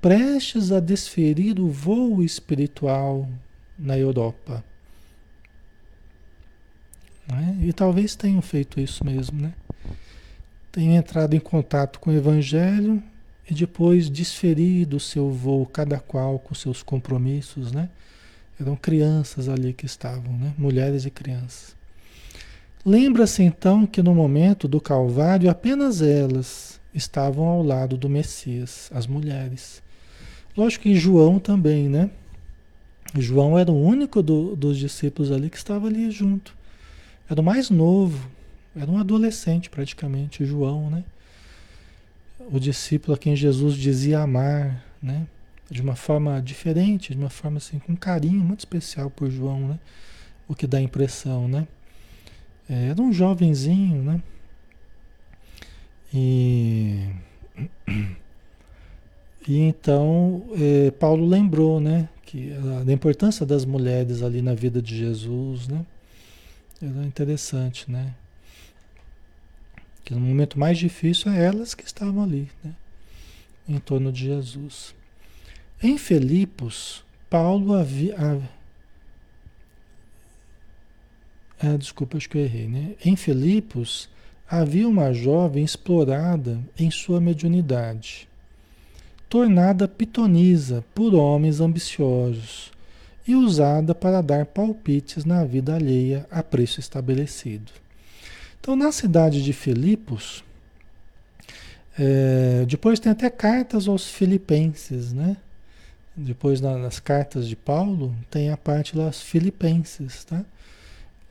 prestes 0.00 0.70
a 0.70 0.78
desferir 0.78 1.58
o 1.58 1.68
voo 1.68 2.22
espiritual 2.22 3.28
na 3.76 3.98
Europa. 3.98 4.64
Né? 7.28 7.58
E 7.60 7.72
talvez 7.72 8.14
tenham 8.14 8.40
feito 8.40 8.80
isso 8.80 9.04
mesmo, 9.04 9.40
né? 9.42 9.52
Tenham 10.78 10.94
entrado 10.94 11.34
em 11.34 11.40
contato 11.40 11.98
com 11.98 12.08
o 12.08 12.14
Evangelho 12.14 13.02
e 13.50 13.52
depois 13.52 14.08
desferido 14.08 14.98
o 14.98 15.00
seu 15.00 15.28
voo, 15.28 15.66
cada 15.66 15.98
qual 15.98 16.38
com 16.38 16.54
seus 16.54 16.84
compromissos, 16.84 17.72
né? 17.72 17.88
Eram 18.60 18.76
crianças 18.76 19.48
ali 19.48 19.72
que 19.72 19.86
estavam, 19.86 20.32
né? 20.34 20.54
Mulheres 20.56 21.04
e 21.04 21.10
crianças. 21.10 21.74
Lembra-se 22.86 23.42
então 23.42 23.86
que 23.86 24.00
no 24.04 24.14
momento 24.14 24.68
do 24.68 24.80
Calvário 24.80 25.50
apenas 25.50 26.00
elas 26.00 26.80
estavam 26.94 27.46
ao 27.46 27.60
lado 27.60 27.96
do 27.96 28.08
Messias, 28.08 28.88
as 28.94 29.04
mulheres. 29.04 29.82
Lógico 30.56 30.84
que 30.84 30.94
João 30.94 31.40
também, 31.40 31.88
né? 31.88 32.08
João 33.16 33.58
era 33.58 33.72
o 33.72 33.84
único 33.84 34.22
do, 34.22 34.54
dos 34.54 34.78
discípulos 34.78 35.32
ali 35.32 35.50
que 35.50 35.56
estava 35.56 35.88
ali 35.88 36.08
junto. 36.12 36.56
Era 37.28 37.40
o 37.40 37.44
mais 37.44 37.68
novo, 37.68 38.30
era 38.80 38.90
um 38.90 38.98
adolescente 38.98 39.68
praticamente, 39.68 40.44
João, 40.44 40.88
né? 40.88 41.04
O 42.50 42.60
discípulo 42.60 43.14
a 43.14 43.18
quem 43.18 43.34
Jesus 43.34 43.74
dizia 43.74 44.20
amar, 44.20 44.84
né? 45.02 45.26
De 45.68 45.82
uma 45.82 45.96
forma 45.96 46.40
diferente, 46.40 47.12
de 47.12 47.18
uma 47.18 47.28
forma 47.28 47.58
assim, 47.58 47.78
com 47.80 47.96
carinho 47.96 48.40
muito 48.40 48.60
especial 48.60 49.10
por 49.10 49.28
João, 49.28 49.68
né? 49.68 49.78
O 50.46 50.54
que 50.54 50.66
dá 50.66 50.80
impressão, 50.80 51.48
né? 51.48 51.66
É, 52.70 52.90
era 52.90 53.02
um 53.02 53.12
jovenzinho, 53.12 54.02
né? 54.02 54.22
E, 56.14 57.10
e 59.46 59.58
então 59.58 60.44
é, 60.52 60.90
Paulo 60.92 61.26
lembrou, 61.26 61.80
né? 61.80 62.08
Que 62.24 62.52
a, 62.52 62.84
da 62.84 62.92
importância 62.92 63.44
das 63.44 63.64
mulheres 63.64 64.22
ali 64.22 64.40
na 64.40 64.54
vida 64.54 64.80
de 64.80 64.96
Jesus, 64.96 65.66
né? 65.66 65.84
Era 66.80 67.04
interessante, 67.04 67.90
né? 67.90 68.14
Que 70.08 70.14
no 70.14 70.20
momento 70.20 70.58
mais 70.58 70.78
difícil 70.78 71.30
é 71.30 71.44
elas 71.44 71.74
que 71.74 71.84
estavam 71.84 72.22
ali, 72.22 72.48
né? 72.64 72.72
Em 73.68 73.78
torno 73.78 74.10
de 74.10 74.24
Jesus. 74.24 74.94
Em 75.82 75.98
Filipos, 75.98 77.04
Paulo 77.28 77.74
havia. 77.74 78.16
Ah, 81.60 81.76
desculpa, 81.76 82.16
acho 82.16 82.26
que 82.26 82.38
eu 82.38 82.42
errei, 82.42 82.68
né? 82.68 82.94
Em 83.04 83.16
Filipos 83.16 84.08
havia 84.48 84.88
uma 84.88 85.12
jovem 85.12 85.62
explorada 85.62 86.58
em 86.78 86.90
sua 86.90 87.20
mediunidade, 87.20 88.26
tornada 89.28 89.86
pitonisa 89.86 90.82
por 90.94 91.14
homens 91.14 91.60
ambiciosos 91.60 92.72
e 93.26 93.34
usada 93.34 93.94
para 93.94 94.22
dar 94.22 94.46
palpites 94.46 95.26
na 95.26 95.44
vida 95.44 95.74
alheia 95.74 96.26
a 96.30 96.42
preço 96.42 96.80
estabelecido. 96.80 97.70
Então, 98.60 98.76
na 98.76 98.92
cidade 98.92 99.42
de 99.42 99.52
Filipos, 99.52 100.44
é, 101.98 102.64
depois 102.66 103.00
tem 103.00 103.10
até 103.10 103.28
cartas 103.28 103.88
aos 103.88 104.08
filipenses, 104.08 105.12
né? 105.12 105.36
Depois 106.16 106.60
nas 106.60 106.98
cartas 106.98 107.48
de 107.48 107.56
Paulo 107.56 108.14
tem 108.30 108.50
a 108.50 108.56
parte 108.56 108.96
lá 108.96 109.10
filipenses, 109.12 110.24
tá? 110.24 110.44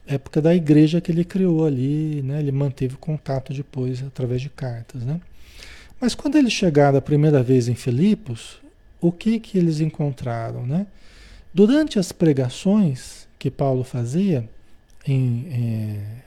Época 0.05 0.41
da 0.41 0.55
igreja 0.55 1.01
que 1.01 1.11
ele 1.11 1.25
criou 1.25 1.65
ali, 1.65 2.21
né? 2.21 2.39
Ele 2.39 2.51
manteve 2.51 2.95
contato 2.97 3.53
depois 3.53 4.01
através 4.03 4.41
de 4.41 4.49
cartas, 4.49 5.03
né? 5.03 5.19
Mas 5.99 6.15
quando 6.15 6.37
eles 6.37 6.53
chegaram 6.53 6.97
a 6.97 7.01
primeira 7.01 7.41
vez 7.41 7.67
em 7.67 7.75
Filipos, 7.75 8.59
o 9.01 9.11
que 9.11 9.39
que 9.39 9.57
eles 9.57 9.79
encontraram, 9.79 10.65
né? 10.65 10.87
Durante 11.53 11.97
as 11.97 12.11
pregações 12.11 13.27
que 13.39 13.49
Paulo 13.49 13.83
fazia 13.83 14.47
em, 15.05 15.47
em, 15.49 15.99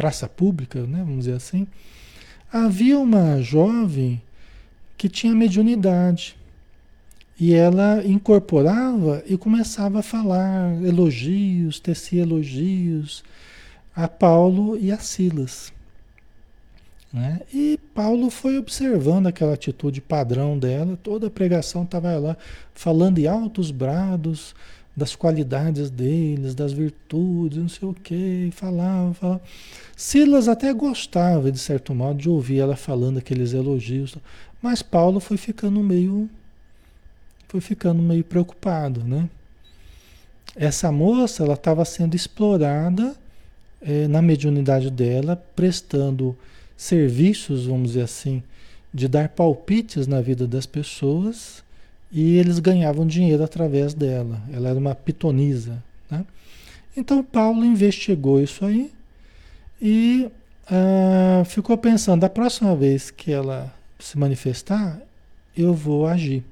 praça 0.00 0.26
pública, 0.26 0.80
né, 0.86 1.00
vamos 1.00 1.26
dizer 1.26 1.34
assim, 1.34 1.66
havia 2.50 2.98
uma 2.98 3.42
jovem 3.42 4.22
que 4.96 5.10
tinha 5.10 5.34
mediunidade. 5.34 6.38
E 7.38 7.52
ela 7.52 8.02
incorporava 8.06 9.22
e 9.26 9.36
começava 9.36 9.98
a 9.98 10.02
falar 10.02 10.82
elogios, 10.82 11.80
tecia 11.80 12.22
elogios 12.22 13.22
a 13.94 14.08
Paulo 14.08 14.78
e 14.78 14.90
a 14.90 14.98
Silas. 14.98 15.70
Né? 17.12 17.42
E 17.52 17.78
Paulo 17.94 18.30
foi 18.30 18.56
observando 18.56 19.26
aquela 19.26 19.52
atitude 19.52 20.00
padrão 20.00 20.58
dela, 20.58 20.98
toda 21.02 21.26
a 21.26 21.30
pregação 21.30 21.82
estava 21.82 22.18
lá 22.18 22.38
falando 22.72 23.18
em 23.18 23.26
altos 23.26 23.70
brados 23.70 24.54
das 25.00 25.16
qualidades 25.16 25.88
deles, 25.88 26.54
das 26.54 26.72
virtudes, 26.72 27.58
não 27.58 27.68
sei 27.70 27.88
o 27.88 27.94
que, 27.94 28.50
falava, 28.52 29.14
falava. 29.14 29.42
Silas 29.96 30.46
até 30.46 30.72
gostava, 30.74 31.50
de 31.50 31.58
certo 31.58 31.94
modo, 31.94 32.18
de 32.18 32.28
ouvir 32.28 32.58
ela 32.58 32.76
falando 32.76 33.18
aqueles 33.18 33.54
elogios, 33.54 34.14
mas 34.60 34.82
Paulo 34.82 35.18
foi 35.18 35.38
ficando 35.38 35.80
meio 35.82 36.28
foi 37.48 37.60
ficando 37.60 38.00
meio 38.00 38.22
preocupado, 38.22 39.02
né? 39.02 39.28
Essa 40.54 40.92
moça, 40.92 41.42
ela 41.42 41.54
estava 41.54 41.84
sendo 41.84 42.14
explorada 42.14 43.16
é, 43.80 44.06
na 44.06 44.22
mediunidade 44.22 44.88
dela, 44.88 45.34
prestando 45.56 46.36
serviços, 46.76 47.66
vamos 47.66 47.88
dizer 47.88 48.02
assim, 48.02 48.42
de 48.94 49.08
dar 49.08 49.30
palpites 49.30 50.06
na 50.06 50.20
vida 50.20 50.46
das 50.46 50.66
pessoas 50.66 51.64
e 52.10 52.36
eles 52.36 52.58
ganhavam 52.58 53.06
dinheiro 53.06 53.42
através 53.42 53.94
dela. 53.94 54.42
Ela 54.52 54.70
era 54.70 54.78
uma 54.78 54.94
pitonisa. 54.94 55.82
Né? 56.10 56.24
Então 56.96 57.22
Paulo 57.22 57.64
investigou 57.64 58.40
isso 58.40 58.64
aí 58.64 58.92
e 59.80 60.30
uh, 60.66 61.44
ficou 61.44 61.78
pensando: 61.78 62.20
da 62.20 62.28
próxima 62.28 62.74
vez 62.74 63.10
que 63.10 63.30
ela 63.30 63.72
se 63.98 64.18
manifestar, 64.18 65.00
eu 65.56 65.72
vou 65.72 66.06
agir. 66.06 66.42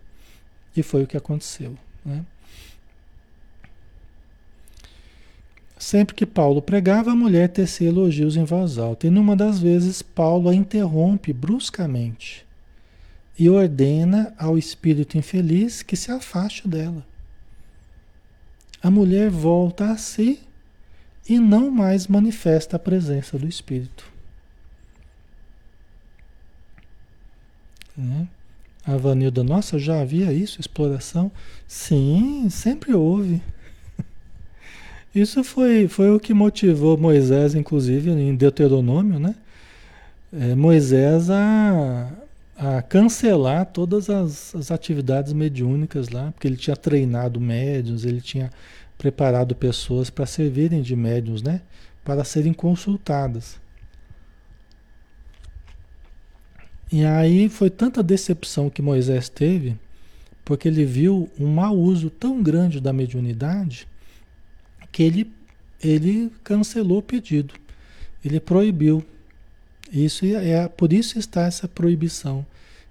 E 0.77 0.83
foi 0.83 1.03
o 1.03 1.07
que 1.07 1.17
aconteceu. 1.17 1.77
Né? 2.05 2.25
Sempre 5.77 6.15
que 6.15 6.27
Paulo 6.27 6.61
pregava, 6.61 7.13
a 7.13 7.17
mulher 7.17 7.49
tecia 7.49 7.89
elogios 7.89 8.37
em 8.37 8.45
voz 8.45 8.79
alta. 8.79 9.07
E 9.07 9.11
numa 9.11 9.37
das 9.37 9.61
vezes, 9.61 10.03
Paulo 10.03 10.49
a 10.49 10.55
interrompe 10.55 11.33
bruscamente 11.33 12.48
e 13.39 13.49
ordena 13.49 14.35
ao 14.37 14.59
espírito 14.59 15.17
infeliz 15.17 15.83
que 15.83 15.97
se 15.97 16.11
afaste 16.11 16.67
dela. 16.67 17.07
A 18.83 18.91
mulher 18.91 19.31
volta 19.31 19.93
a 19.93 19.97
si 19.97 20.41
e 21.29 21.39
não 21.39 21.71
mais 21.71 22.07
manifesta 22.07 22.77
a 22.77 22.81
presença 22.81 23.39
do 23.39 23.47
espírito. 23.47 24.05
Né? 27.97 28.27
A 28.85 28.97
Vanilda, 28.97 29.45
nossa, 29.45 29.79
já 29.79 30.01
havia 30.01 30.33
isso, 30.33 30.61
exploração? 30.61 31.31
Sim, 31.67 32.49
sempre 32.49 32.95
houve. 32.95 33.43
Isso 35.15 35.45
foi, 35.45 35.89
foi 35.89 36.11
o 36.11 36.21
que 36.21 36.33
motivou 36.33 36.97
Moisés, 36.97 37.55
inclusive, 37.55 38.11
em 38.11 38.35
Deuteronômio, 38.35 39.19
né? 39.19 39.35
É, 40.33 40.55
Moisés 40.55 41.29
a, 41.29 42.11
a 42.59 42.83
cancelar 42.83 43.67
todas 43.67 44.11
as, 44.11 44.53
as 44.53 44.73
atividades 44.73 45.33
mediúnicas 45.33 46.09
lá, 46.09 46.33
porque 46.33 46.49
ele 46.49 46.57
tinha 46.57 46.75
treinado 46.77 47.41
médiums, 47.41 48.05
ele 48.05 48.21
tinha 48.21 48.51
preparado 48.99 49.55
pessoas 49.55 50.11
para 50.11 50.27
servirem 50.27 50.83
de 50.83 50.97
médiums, 50.97 51.41
né? 51.41 51.63
Para 52.05 52.25
serem 52.25 52.53
consultadas. 52.53 53.61
E 56.91 57.05
aí 57.05 57.49
foi 57.49 57.71
tanta 57.71 58.03
decepção 58.03 58.69
que 58.69 58.83
Moisés 58.83 59.29
teve, 59.29 59.77
porque 60.45 60.67
ele 60.67 60.85
viu 60.85 61.31
um 61.39 61.47
mau 61.47 61.77
uso 61.77 62.11
tão 62.11 62.43
grande 62.43 62.81
da 62.81 62.93
mediunidade, 62.93 63.87
que 64.91 65.05
ele, 65.05 65.33
ele 65.81 66.33
cancelou 66.43 66.99
o 66.99 67.03
pedido. 67.03 67.55
Ele 68.25 68.41
proibiu. 68.41 69.05
Isso 69.93 70.25
é, 70.25 70.51
é 70.51 70.69
por 70.69 70.93
isso 70.93 71.19
está 71.19 71.43
essa 71.43 71.67
proibição 71.67 72.45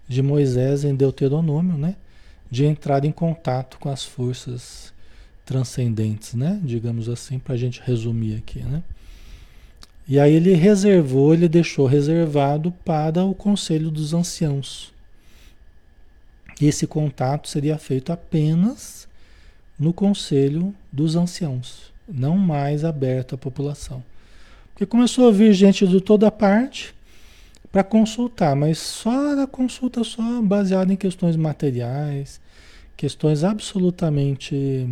de 0.08 0.22
Moisés 0.22 0.84
em 0.84 0.96
Deuteronômio, 0.96 1.78
né? 1.78 1.96
De 2.50 2.66
entrar 2.66 3.04
em 3.04 3.12
contato 3.12 3.78
com 3.78 3.90
as 3.90 4.04
forças 4.04 4.94
transcendentes, 5.46 6.34
né? 6.34 6.60
Digamos 6.64 7.10
assim, 7.10 7.40
para 7.40 7.54
a 7.54 7.58
gente 7.58 7.82
resumir 7.84 8.38
aqui, 8.38 8.60
né? 8.60 8.84
E 10.08 10.20
aí 10.20 10.34
ele 10.34 10.54
reservou, 10.54 11.34
ele 11.34 11.50
deixou 11.50 11.86
reservado 11.86 12.72
para 12.72 13.26
o 13.26 13.36
conselho 13.36 13.92
dos 13.92 14.14
anciãos. 14.14 14.94
Esse 16.62 16.88
contato 16.88 17.50
seria 17.50 17.78
feito 17.78 18.12
apenas 18.12 19.08
no 19.78 19.94
conselho 19.94 20.74
dos 20.92 21.16
anciãos, 21.16 21.94
não 22.08 22.38
mais 22.38 22.84
aberto 22.86 23.36
à 23.36 23.38
população. 23.38 24.04
Porque 24.78 24.86
começou 24.86 25.28
a 25.28 25.32
vir 25.32 25.54
gente 25.54 25.88
de 25.88 26.00
toda 26.00 26.30
parte 26.30 26.94
para 27.72 27.84
consultar, 27.84 28.56
mas 28.56 28.78
só 28.78 29.32
era 29.32 29.48
consulta 29.48 30.04
só 30.04 30.40
baseada 30.40 30.94
em 30.94 30.96
questões 30.96 31.36
materiais, 31.36 32.40
questões 32.96 33.44
absolutamente 33.44 34.88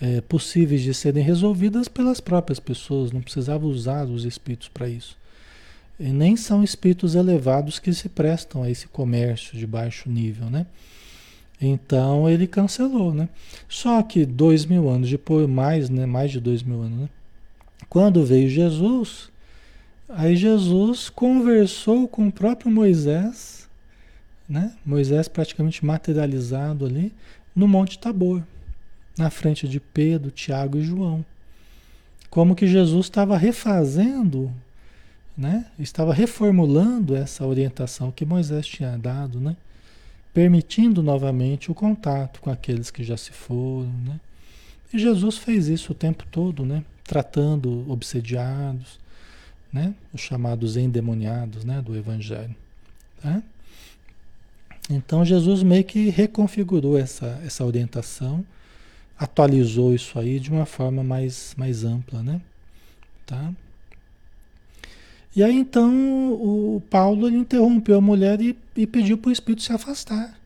é, 0.00 0.20
possíveis 0.22 0.82
de 0.82 0.92
serem 0.92 1.22
resolvidas 1.22 1.86
pelas 1.86 2.18
próprias 2.18 2.58
pessoas, 2.58 3.12
não 3.12 3.20
precisava 3.20 3.64
usar 3.64 4.04
os 4.06 4.24
espíritos 4.24 4.66
para 4.66 4.88
isso. 4.88 5.16
E 5.96 6.08
nem 6.08 6.36
são 6.36 6.64
espíritos 6.64 7.14
elevados 7.14 7.78
que 7.78 7.94
se 7.94 8.08
prestam 8.08 8.64
a 8.64 8.70
esse 8.70 8.88
comércio 8.88 9.56
de 9.56 9.64
baixo 9.64 10.10
nível, 10.10 10.50
né? 10.50 10.66
Então 11.60 12.28
ele 12.28 12.48
cancelou, 12.48 13.14
né? 13.14 13.28
Só 13.68 14.02
que 14.02 14.26
dois 14.26 14.66
mil 14.66 14.88
anos 14.88 15.08
depois, 15.08 15.48
mais, 15.48 15.88
né? 15.88 16.04
Mais 16.04 16.32
de 16.32 16.40
dois 16.40 16.64
mil 16.64 16.82
anos, 16.82 16.98
né? 17.02 17.08
Quando 17.94 18.26
veio 18.26 18.48
Jesus, 18.48 19.30
aí 20.08 20.34
Jesus 20.34 21.08
conversou 21.08 22.08
com 22.08 22.26
o 22.26 22.32
próprio 22.32 22.68
Moisés, 22.68 23.68
né? 24.48 24.74
Moisés 24.84 25.28
praticamente 25.28 25.86
materializado 25.86 26.86
ali 26.86 27.12
no 27.54 27.68
Monte 27.68 27.96
Tabor 28.00 28.42
na 29.16 29.30
frente 29.30 29.68
de 29.68 29.78
Pedro, 29.78 30.32
Tiago 30.32 30.76
e 30.78 30.82
João. 30.82 31.24
Como 32.28 32.56
que 32.56 32.66
Jesus 32.66 33.06
estava 33.06 33.38
refazendo, 33.38 34.52
né? 35.38 35.64
estava 35.78 36.12
reformulando 36.12 37.14
essa 37.14 37.46
orientação 37.46 38.10
que 38.10 38.26
Moisés 38.26 38.66
tinha 38.66 38.98
dado, 38.98 39.38
né? 39.38 39.56
permitindo 40.32 41.00
novamente 41.00 41.70
o 41.70 41.74
contato 41.76 42.40
com 42.40 42.50
aqueles 42.50 42.90
que 42.90 43.04
já 43.04 43.16
se 43.16 43.30
foram. 43.30 43.92
Né? 44.04 44.18
E 44.92 44.98
Jesus 44.98 45.38
fez 45.38 45.68
isso 45.68 45.92
o 45.92 45.94
tempo 45.94 46.26
todo, 46.28 46.66
né? 46.66 46.82
Tratando 47.04 47.84
obsediados, 47.90 48.98
né? 49.72 49.94
os 50.12 50.20
chamados 50.20 50.76
endemoniados 50.76 51.64
né? 51.64 51.82
do 51.82 51.96
Evangelho. 51.96 52.54
Tá? 53.20 53.42
Então 54.90 55.24
Jesus 55.24 55.62
meio 55.62 55.84
que 55.84 56.10
reconfigurou 56.10 56.98
essa, 56.98 57.40
essa 57.44 57.64
orientação 57.64 58.44
atualizou 59.18 59.94
isso 59.94 60.18
aí 60.18 60.40
de 60.40 60.50
uma 60.50 60.66
forma 60.66 61.02
mais, 61.02 61.54
mais 61.56 61.84
ampla, 61.84 62.22
né? 62.22 62.40
Tá? 63.24 63.52
E 65.34 65.42
aí 65.42 65.54
então 65.54 66.32
o 66.32 66.82
Paulo 66.90 67.28
interrompeu 67.28 67.98
a 67.98 68.00
mulher 68.00 68.40
e, 68.40 68.56
e 68.76 68.86
pediu 68.86 69.16
para 69.16 69.30
o 69.30 69.32
espírito 69.32 69.62
se 69.62 69.72
afastar. 69.72 70.38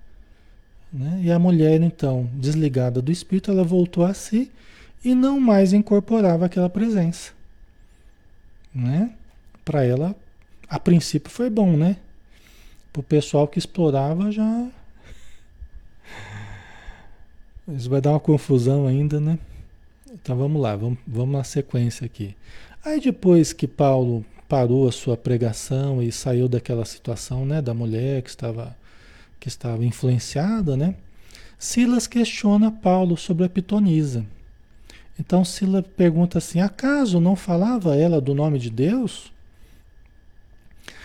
Né? 0.93 1.23
E 1.25 1.31
a 1.31 1.39
mulher 1.39 1.83
então, 1.83 2.29
desligada 2.35 3.03
do 3.03 3.13
espírito, 3.13 3.51
ela 3.51 3.65
voltou 3.65 4.05
a 4.05 4.15
si 4.15 4.51
e 5.05 5.15
não 5.15 5.41
mais 5.41 5.73
incorporava 5.73 6.47
aquela 6.47 6.69
presença. 6.69 7.33
Né? 8.75 9.13
Para 9.65 9.85
ela, 9.85 10.15
a 10.69 10.79
princípio 10.79 11.31
foi 11.31 11.49
bom, 11.49 11.77
né? 11.77 11.97
Para 12.93 13.01
o 13.01 13.05
pessoal 13.05 13.47
que 13.47 13.59
explorava 13.59 14.31
já 14.31 14.69
isso 17.69 17.89
vai 17.89 18.01
dar 18.01 18.11
uma 18.11 18.21
confusão 18.21 18.87
ainda, 18.87 19.21
né? 19.21 19.39
Então 20.11 20.37
vamos 20.37 20.61
lá, 20.61 20.75
vamos, 20.75 20.99
vamos 21.07 21.37
na 21.37 21.45
sequência 21.45 22.07
aqui. 22.07 22.35
Aí 22.85 23.01
depois 23.01 23.53
que 23.53 23.67
Paulo 23.67 24.25
parou 24.49 24.89
a 24.89 24.93
sua 24.93 25.17
pregação 25.17 26.03
e 26.03 26.11
saiu 26.11 26.49
daquela 26.49 26.85
situação, 26.85 27.45
né, 27.45 27.61
da 27.61 27.75
mulher 27.75 28.23
que 28.23 28.31
estava 28.31 28.77
que 29.39 29.47
estava 29.47 29.85
influenciada, 29.85 30.77
né? 30.77 30.97
Silas 31.59 32.07
questiona 32.07 32.73
Paulo 32.73 33.17
sobre 33.17 33.45
a 33.45 33.49
pitonisa. 33.49 34.25
Então 35.19 35.45
Silas 35.45 35.85
pergunta 35.97 36.39
assim: 36.39 36.61
acaso 36.61 37.21
não 37.21 37.35
falava 37.35 37.97
ela 37.97 38.21
do 38.21 38.35
nome 38.35 38.59
de 38.59 38.71
Deus? 38.71 39.33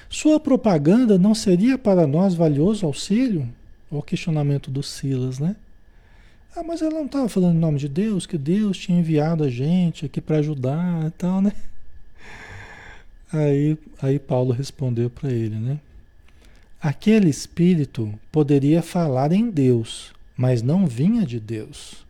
Sua 0.09 0.39
propaganda 0.39 1.18
não 1.18 1.34
seria 1.34 1.78
para 1.78 2.05
nós 2.05 2.36
valioso 2.36 2.86
auxílio? 2.86 3.49
O 3.89 4.01
questionamento 4.01 4.70
do 4.70 4.84
Silas, 4.84 5.39
né? 5.39 5.55
Ah, 6.55 6.61
mas 6.64 6.84
ela 6.84 6.93
não 6.93 7.05
estava 7.05 7.28
falando 7.28 7.55
em 7.55 7.59
nome 7.59 7.80
de 7.80 7.89
Deus, 7.89 8.28
que 8.28 8.38
Deus 8.38 8.78
tinha 8.78 8.99
enviado 8.99 9.43
a 9.43 9.49
gente 9.49 10.05
aqui 10.05 10.22
para 10.22 10.38
ajudar 10.38 11.07
e 11.07 11.11
tal, 11.11 11.41
né? 11.41 11.51
Aí, 13.32 13.76
aí 13.99 14.20
Paulo 14.20 14.51
respondeu 14.51 15.09
para 15.09 15.32
ele, 15.32 15.55
né? 15.55 15.80
Aquele 16.80 17.28
espírito 17.28 18.14
poderia 18.32 18.84
falar 18.84 19.32
em 19.32 19.49
Deus, 19.49 20.14
mas 20.38 20.61
não 20.61 20.86
vinha 20.86 21.26
de 21.26 21.39
Deus. 21.39 22.03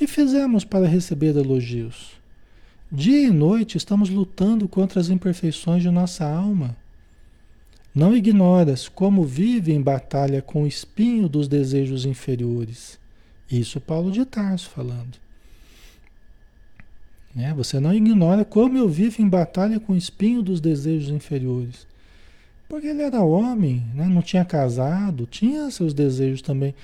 Que 0.00 0.06
fizemos 0.06 0.64
para 0.64 0.88
receber 0.88 1.36
elogios? 1.36 2.12
Dia 2.90 3.28
e 3.28 3.30
noite 3.30 3.76
estamos 3.76 4.08
lutando 4.08 4.66
contra 4.66 4.98
as 4.98 5.10
imperfeições 5.10 5.82
de 5.82 5.90
nossa 5.90 6.24
alma. 6.24 6.74
Não 7.94 8.16
ignoras 8.16 8.88
como 8.88 9.22
vive 9.24 9.74
em 9.74 9.82
batalha 9.82 10.40
com 10.40 10.62
o 10.62 10.66
espinho 10.66 11.28
dos 11.28 11.46
desejos 11.48 12.06
inferiores. 12.06 12.98
Isso 13.52 13.78
Paulo 13.78 14.10
de 14.10 14.24
Tarso 14.24 14.70
falando. 14.70 15.18
É, 17.36 17.52
você 17.52 17.78
não 17.78 17.92
ignora 17.92 18.42
como 18.42 18.78
eu 18.78 18.88
vivo 18.88 19.20
em 19.20 19.28
batalha 19.28 19.78
com 19.78 19.92
o 19.92 19.98
espinho 19.98 20.42
dos 20.42 20.62
desejos 20.62 21.10
inferiores. 21.10 21.86
Porque 22.70 22.86
ele 22.86 23.02
era 23.02 23.20
homem, 23.20 23.84
né? 23.94 24.06
não 24.06 24.22
tinha 24.22 24.46
casado, 24.46 25.26
tinha 25.26 25.70
seus 25.70 25.92
desejos 25.92 26.40
também. 26.40 26.74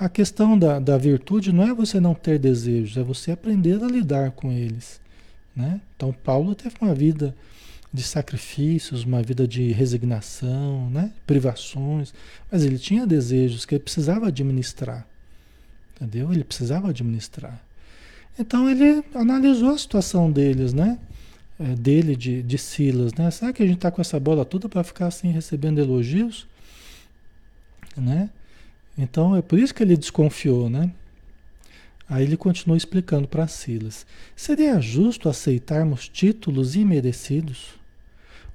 A 0.00 0.08
questão 0.08 0.58
da, 0.58 0.78
da 0.78 0.96
virtude 0.96 1.52
não 1.52 1.62
é 1.64 1.74
você 1.74 2.00
não 2.00 2.14
ter 2.14 2.38
desejos, 2.38 2.96
é 2.96 3.02
você 3.02 3.32
aprender 3.32 3.84
a 3.84 3.86
lidar 3.86 4.30
com 4.30 4.50
eles. 4.50 4.98
Né? 5.54 5.78
Então, 5.94 6.10
Paulo 6.10 6.54
teve 6.54 6.74
uma 6.80 6.94
vida 6.94 7.36
de 7.92 8.02
sacrifícios, 8.02 9.04
uma 9.04 9.22
vida 9.22 9.46
de 9.46 9.72
resignação, 9.72 10.88
né? 10.88 11.12
privações, 11.26 12.14
mas 12.50 12.64
ele 12.64 12.78
tinha 12.78 13.06
desejos 13.06 13.66
que 13.66 13.74
ele 13.74 13.84
precisava 13.84 14.28
administrar. 14.28 15.06
Entendeu? 15.96 16.32
Ele 16.32 16.44
precisava 16.44 16.88
administrar. 16.88 17.62
Então 18.38 18.70
ele 18.70 19.04
analisou 19.14 19.68
a 19.74 19.78
situação 19.78 20.32
deles, 20.32 20.72
né? 20.72 20.98
É, 21.58 21.74
dele, 21.74 22.16
de, 22.16 22.42
de 22.42 22.56
Silas, 22.56 23.12
né? 23.12 23.30
Será 23.30 23.52
que 23.52 23.62
a 23.62 23.66
gente 23.66 23.76
está 23.76 23.90
com 23.90 24.00
essa 24.00 24.18
bola 24.18 24.46
toda 24.46 24.66
para 24.66 24.82
ficar 24.82 25.08
assim 25.08 25.30
recebendo 25.30 25.78
elogios? 25.78 26.46
Né? 27.94 28.30
Então 29.00 29.34
é 29.34 29.40
por 29.40 29.58
isso 29.58 29.74
que 29.74 29.82
ele 29.82 29.96
desconfiou, 29.96 30.68
né? 30.68 30.92
Aí 32.06 32.22
ele 32.22 32.36
continua 32.36 32.76
explicando 32.76 33.26
para 33.26 33.48
Silas: 33.48 34.06
seria 34.36 34.78
justo 34.78 35.26
aceitarmos 35.26 36.06
títulos 36.06 36.76
imerecidos? 36.76 37.80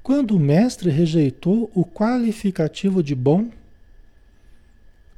Quando 0.04 0.36
o 0.36 0.40
mestre 0.40 0.92
rejeitou 0.92 1.72
o 1.74 1.84
qualificativo 1.84 3.02
de 3.02 3.16
bom, 3.16 3.50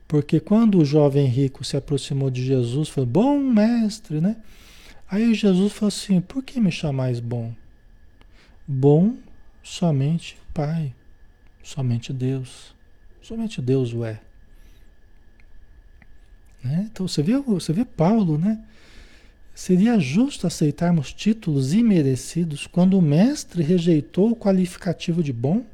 porque 0.07 0.39
quando 0.39 0.79
o 0.79 0.85
jovem 0.85 1.25
rico 1.25 1.61
se 1.65 1.75
aproximou 1.75 2.29
de 2.31 2.45
Jesus, 2.45 2.87
falou: 2.87 3.09
Bom 3.09 3.37
mestre, 3.37 4.21
né? 4.21 4.37
Aí 5.11 5.33
Jesus 5.33 5.73
falou 5.73 5.89
assim: 5.89 6.21
Por 6.21 6.41
que 6.41 6.61
me 6.61 6.71
chamais 6.71 7.19
bom? 7.19 7.53
Bom 8.65 9.17
somente 9.61 10.37
Pai, 10.53 10.95
somente 11.61 12.13
Deus. 12.13 12.73
Somente 13.21 13.61
Deus 13.61 13.93
o 13.93 14.05
é. 14.05 14.21
Né? 16.67 16.89
Então 16.91 17.07
você 17.07 17.23
vê, 17.23 17.37
você 17.37 17.71
vê 17.71 17.85
Paulo, 17.85 18.37
né? 18.37 18.59
Seria 19.55 19.97
justo 19.97 20.45
aceitarmos 20.45 21.13
títulos 21.13 21.73
imerecidos 21.73 22.67
quando 22.67 22.97
o 22.97 23.01
mestre 23.01 23.63
rejeitou 23.63 24.31
o 24.31 24.35
qualificativo 24.35 25.23
de 25.23 25.33
bom? 25.33 25.65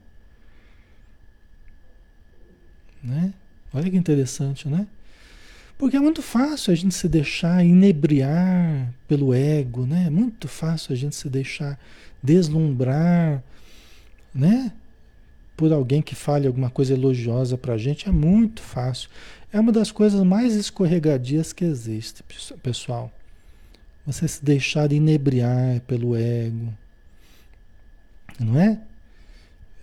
Né? 3.03 3.33
Olha 3.73 3.89
que 3.89 3.97
interessante, 3.97 4.69
né? 4.69 4.87
Porque 5.77 5.97
é 5.97 5.99
muito 5.99 6.21
fácil 6.21 6.71
a 6.71 6.75
gente 6.75 6.95
se 6.95 7.09
deixar 7.09 7.65
inebriar 7.65 8.93
pelo 9.05 9.33
ego, 9.33 9.85
né? 9.85 10.05
É 10.07 10.09
muito 10.09 10.47
fácil 10.47 10.93
a 10.93 10.95
gente 10.95 11.15
se 11.15 11.27
deixar 11.27 11.77
deslumbrar, 12.21 13.43
né? 14.33 14.71
Por 15.55 15.71
alguém 15.71 16.01
que 16.01 16.15
fale 16.15 16.47
alguma 16.47 16.69
coisa 16.69 16.93
elogiosa 16.93 17.57
para 17.57 17.73
a 17.73 17.77
gente 17.77 18.07
é 18.07 18.11
muito 18.11 18.61
fácil. 18.61 19.09
É 19.51 19.59
uma 19.59 19.71
das 19.71 19.91
coisas 19.91 20.21
mais 20.23 20.55
escorregadias 20.55 21.53
que 21.53 21.63
existe, 21.63 22.23
pessoal. 22.61 23.11
Você 24.05 24.27
se 24.27 24.43
deixar 24.43 24.91
inebriar 24.91 25.79
pelo 25.81 26.15
ego. 26.15 26.73
Não 28.39 28.59
é? 28.59 28.81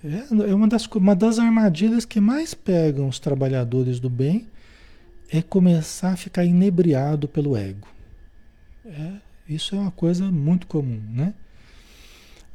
É, 0.05 0.51
é 0.51 0.55
uma 0.55 0.67
das, 0.67 0.87
uma 0.87 1.15
das 1.15 1.39
armadilhas 1.39 2.05
que 2.05 2.21
mais 2.21 2.53
pegam 2.53 3.09
os 3.09 3.19
trabalhadores 3.19 4.01
do 4.01 4.11
bem 4.11 4.47
é 5.31 5.41
começar 5.41 6.13
a 6.13 6.17
ficar 6.17 6.45
inebriado 6.45 7.29
pelo 7.29 7.57
ego. 7.57 7.87
É, 8.85 9.13
isso 9.49 9.77
é 9.77 9.79
uma 9.79 9.91
coisa 9.91 10.31
muito 10.31 10.67
comum, 10.67 11.01
né? 11.11 11.33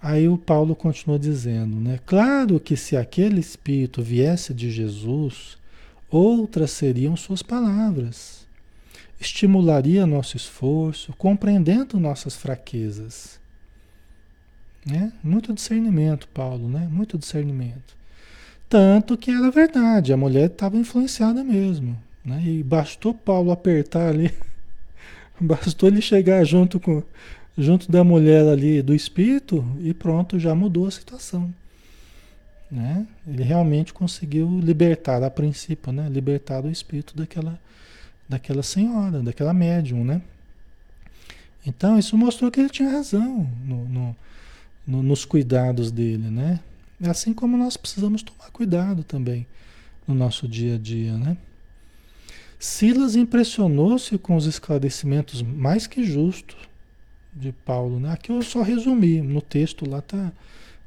Aí 0.07 0.29
o 0.29 0.37
Paulo 0.37 0.75
continua 0.75 1.17
dizendo, 1.17 1.77
né? 1.77 1.99
Claro 2.05 2.59
que 2.59 2.77
se 2.77 2.95
aquele 2.95 3.39
espírito 3.39 4.03
viesse 4.03 4.53
de 4.53 4.69
Jesus, 4.69 5.57
outras 6.11 6.69
seriam 6.69 7.17
suas 7.17 7.41
palavras. 7.41 8.45
Estimularia 9.19 10.05
nosso 10.05 10.37
esforço, 10.37 11.11
compreendendo 11.17 11.99
nossas 11.99 12.35
fraquezas. 12.35 13.39
Né? 14.85 15.11
Muito 15.23 15.51
discernimento, 15.51 16.27
Paulo, 16.27 16.69
né? 16.69 16.87
Muito 16.91 17.17
discernimento. 17.17 17.97
Tanto 18.69 19.17
que 19.17 19.31
era 19.31 19.49
verdade, 19.49 20.13
a 20.13 20.17
mulher 20.17 20.51
estava 20.51 20.77
influenciada 20.77 21.43
mesmo. 21.43 21.99
Né? 22.23 22.43
E 22.45 22.63
bastou 22.63 23.11
Paulo 23.11 23.49
apertar 23.49 24.09
ali, 24.09 24.31
bastou 25.41 25.89
ele 25.89 25.99
chegar 25.99 26.43
junto 26.43 26.79
com 26.79 27.01
junto 27.57 27.91
da 27.91 28.03
mulher 28.03 28.47
ali 28.47 28.81
do 28.81 28.93
espírito 28.93 29.65
e 29.79 29.93
pronto, 29.93 30.37
já 30.39 30.53
mudou 30.53 30.87
a 30.87 30.91
situação. 30.91 31.53
Né? 32.69 33.07
Ele 33.27 33.43
realmente 33.43 33.93
conseguiu 33.93 34.59
libertar, 34.59 35.23
a 35.23 35.29
princípio, 35.29 35.91
né? 35.91 36.09
libertar 36.09 36.65
o 36.65 36.69
espírito 36.69 37.15
daquela, 37.15 37.59
daquela 38.27 38.63
senhora, 38.63 39.21
daquela 39.21 39.53
médium. 39.53 40.03
Né? 40.03 40.21
Então, 41.65 41.97
isso 41.97 42.17
mostrou 42.17 42.51
que 42.51 42.59
ele 42.59 42.69
tinha 42.69 42.89
razão 42.89 43.49
no, 43.63 43.85
no, 43.85 44.15
no, 44.85 45.03
nos 45.03 45.23
cuidados 45.23 45.91
dele. 45.91 46.29
Né? 46.29 46.59
Assim 47.07 47.33
como 47.33 47.55
nós 47.55 47.77
precisamos 47.77 48.21
tomar 48.21 48.51
cuidado 48.51 49.03
também 49.03 49.47
no 50.05 50.13
nosso 50.13 50.47
dia 50.47 50.75
a 50.75 50.77
dia. 50.77 51.13
Né? 51.13 51.37
Silas 52.59 53.15
impressionou-se 53.15 54.17
com 54.17 54.35
os 54.35 54.45
esclarecimentos 54.45 55.41
mais 55.41 55.87
que 55.87 56.03
justos 56.03 56.57
de 57.35 57.51
Paulo. 57.51 57.99
Né? 57.99 58.11
Aqui 58.11 58.31
eu 58.31 58.41
só 58.41 58.61
resumi, 58.61 59.21
no 59.21 59.41
texto 59.41 59.87
lá 59.89 59.99
está 59.99 60.31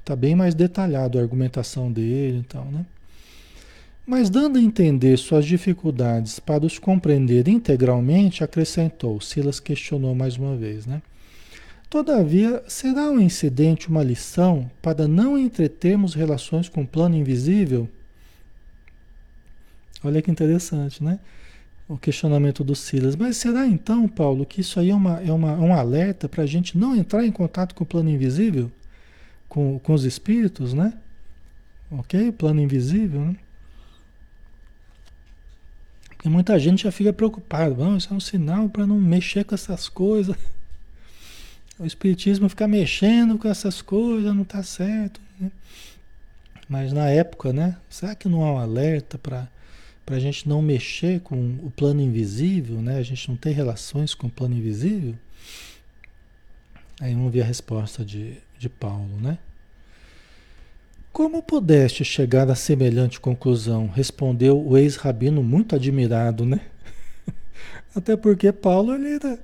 tá 0.05 0.17
bem 0.17 0.35
mais 0.35 0.55
detalhado 0.55 1.19
a 1.19 1.23
argumentação 1.23 1.93
dele 1.93 2.39
e 2.41 2.45
tal, 2.45 2.65
né? 2.67 2.87
Mas 4.07 4.31
dando 4.31 4.59
a 4.59 4.63
entender 4.63 5.19
suas 5.19 5.45
dificuldades 5.45 6.41
para 6.41 6.65
os 6.65 6.79
compreender 6.79 7.47
integralmente, 7.47 8.43
acrescentou, 8.43 9.21
Silas 9.21 9.61
questionou 9.61 10.15
mais 10.15 10.39
uma 10.39 10.57
vez, 10.57 10.87
né? 10.87 11.03
Todavia, 11.91 12.63
será 12.67 13.11
um 13.11 13.21
incidente 13.21 13.89
uma 13.89 14.03
lição 14.03 14.71
para 14.81 15.07
não 15.07 15.39
entretermos 15.39 16.15
relações 16.15 16.71
com 16.71 16.83
o 16.83 16.87
plano 16.87 17.17
invisível? 17.17 17.87
Olha 20.03 20.23
que 20.23 20.31
interessante, 20.31 21.05
né? 21.05 21.19
O 21.89 21.97
questionamento 21.97 22.63
do 22.63 22.75
Silas. 22.75 23.17
Mas 23.17 23.39
será 23.39 23.67
então, 23.67 24.07
Paulo, 24.07 24.45
que 24.45 24.61
isso 24.61 24.79
aí 24.79 24.91
é, 24.91 24.95
uma, 24.95 25.21
é 25.23 25.33
uma, 25.33 25.55
um 25.55 25.73
alerta 25.73 26.29
para 26.29 26.43
a 26.43 26.47
gente 26.47 26.77
não 26.77 26.95
entrar 26.95 27.25
em 27.25 27.33
contato 27.33 27.75
com 27.75 27.83
o 27.83 27.87
plano 27.87 28.11
invisível? 28.11 28.71
Com, 29.49 29.79
com 29.79 29.95
os 29.95 30.05
espíritos, 30.05 30.75
né? 30.75 30.93
Ok? 31.91 32.31
Plano 32.33 32.61
invisível, 32.61 33.21
né? 33.23 33.37
E 36.25 36.29
muita 36.29 36.59
gente 36.59 36.83
já 36.83 36.93
fica 36.93 37.13
preocupada. 37.13 37.75
Não, 37.75 37.97
isso 37.97 38.13
é 38.13 38.17
um 38.17 38.21
sinal 38.21 38.69
para 38.69 38.87
não 38.87 39.01
mexer 39.01 39.45
com 39.45 39.55
essas 39.55 39.89
coisas. 39.89 40.37
O 41.79 41.87
espiritismo 41.87 42.49
ficar 42.49 42.67
mexendo 42.67 43.39
com 43.39 43.49
essas 43.49 43.81
coisas 43.81 44.35
não 44.35 44.43
está 44.43 44.63
certo. 44.65 45.21
Né? 45.39 45.51
Mas 46.69 46.93
na 46.93 47.09
época, 47.09 47.53
né? 47.53 47.77
Será 47.89 48.17
que 48.17 48.29
não 48.29 48.45
há 48.45 48.55
um 48.55 48.59
alerta 48.59 49.17
para 49.17 49.49
para 50.09 50.17
a 50.17 50.21
gente 50.21 50.49
não 50.49 50.63
mexer 50.63 51.21
com 51.21 51.37
o 51.63 51.71
plano 51.71 52.01
invisível, 52.01 52.81
né? 52.81 52.97
A 52.97 53.03
gente 53.03 53.29
não 53.29 53.37
ter 53.37 53.51
relações 53.51 54.15
com 54.15 54.27
o 54.27 54.31
plano 54.31 54.57
invisível. 54.57 55.15
Aí 56.99 57.13
vamos 57.13 57.31
ver 57.31 57.43
a 57.43 57.45
resposta 57.45 58.03
de, 58.03 58.39
de 58.59 58.71
Paulo, 58.71 59.21
né? 59.21 59.37
Como 61.13 61.43
pudeste 61.43 62.07
chegar 62.07 62.51
a 62.51 62.55
semelhante 62.55 63.21
conclusão? 63.21 63.87
Respondeu 63.87 64.59
o 64.59 64.79
ex-rabino 64.79 65.43
muito 65.43 65.77
admirado, 65.77 66.47
né? 66.47 66.63
Até 67.95 68.17
porque 68.17 68.51
Paulo, 68.51 68.95
ele 68.95 69.17
era, 69.17 69.39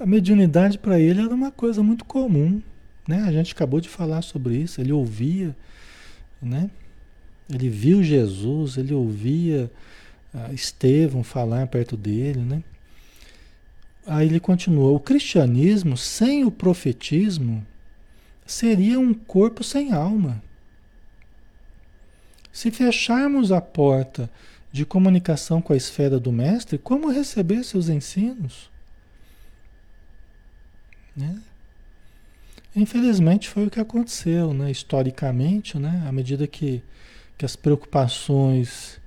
a 0.00 0.04
mediunidade 0.04 0.80
para 0.80 0.98
ele 0.98 1.20
era 1.20 1.32
uma 1.32 1.52
coisa 1.52 1.80
muito 1.80 2.04
comum, 2.04 2.60
né? 3.06 3.22
A 3.22 3.30
gente 3.30 3.52
acabou 3.54 3.80
de 3.80 3.88
falar 3.88 4.22
sobre 4.22 4.56
isso, 4.56 4.80
ele 4.80 4.90
ouvia, 4.90 5.54
né? 6.42 6.68
Ele 7.48 7.68
viu 7.68 8.02
Jesus, 8.02 8.76
ele 8.76 8.92
ouvia 8.92 9.70
Estevão 10.52 11.22
falar 11.22 11.66
perto 11.66 11.96
dele, 11.96 12.40
né? 12.40 12.62
Aí 14.06 14.26
ele 14.26 14.40
continua: 14.40 14.90
o 14.90 15.00
cristianismo 15.00 15.96
sem 15.96 16.44
o 16.44 16.50
profetismo 16.50 17.66
seria 18.46 18.98
um 18.98 19.12
corpo 19.12 19.62
sem 19.62 19.92
alma. 19.92 20.42
Se 22.52 22.70
fecharmos 22.70 23.52
a 23.52 23.60
porta 23.60 24.30
de 24.72 24.84
comunicação 24.84 25.62
com 25.62 25.72
a 25.72 25.76
esfera 25.76 26.18
do 26.18 26.32
mestre, 26.32 26.78
como 26.78 27.10
receber 27.10 27.62
seus 27.64 27.88
ensinos? 27.88 28.70
Né? 31.16 31.40
Infelizmente 32.74 33.48
foi 33.48 33.66
o 33.66 33.70
que 33.70 33.80
aconteceu, 33.80 34.52
né? 34.52 34.70
historicamente, 34.70 35.78
né? 35.78 36.04
à 36.06 36.12
medida 36.12 36.46
que, 36.46 36.82
que 37.36 37.44
as 37.44 37.56
preocupações 37.56 39.00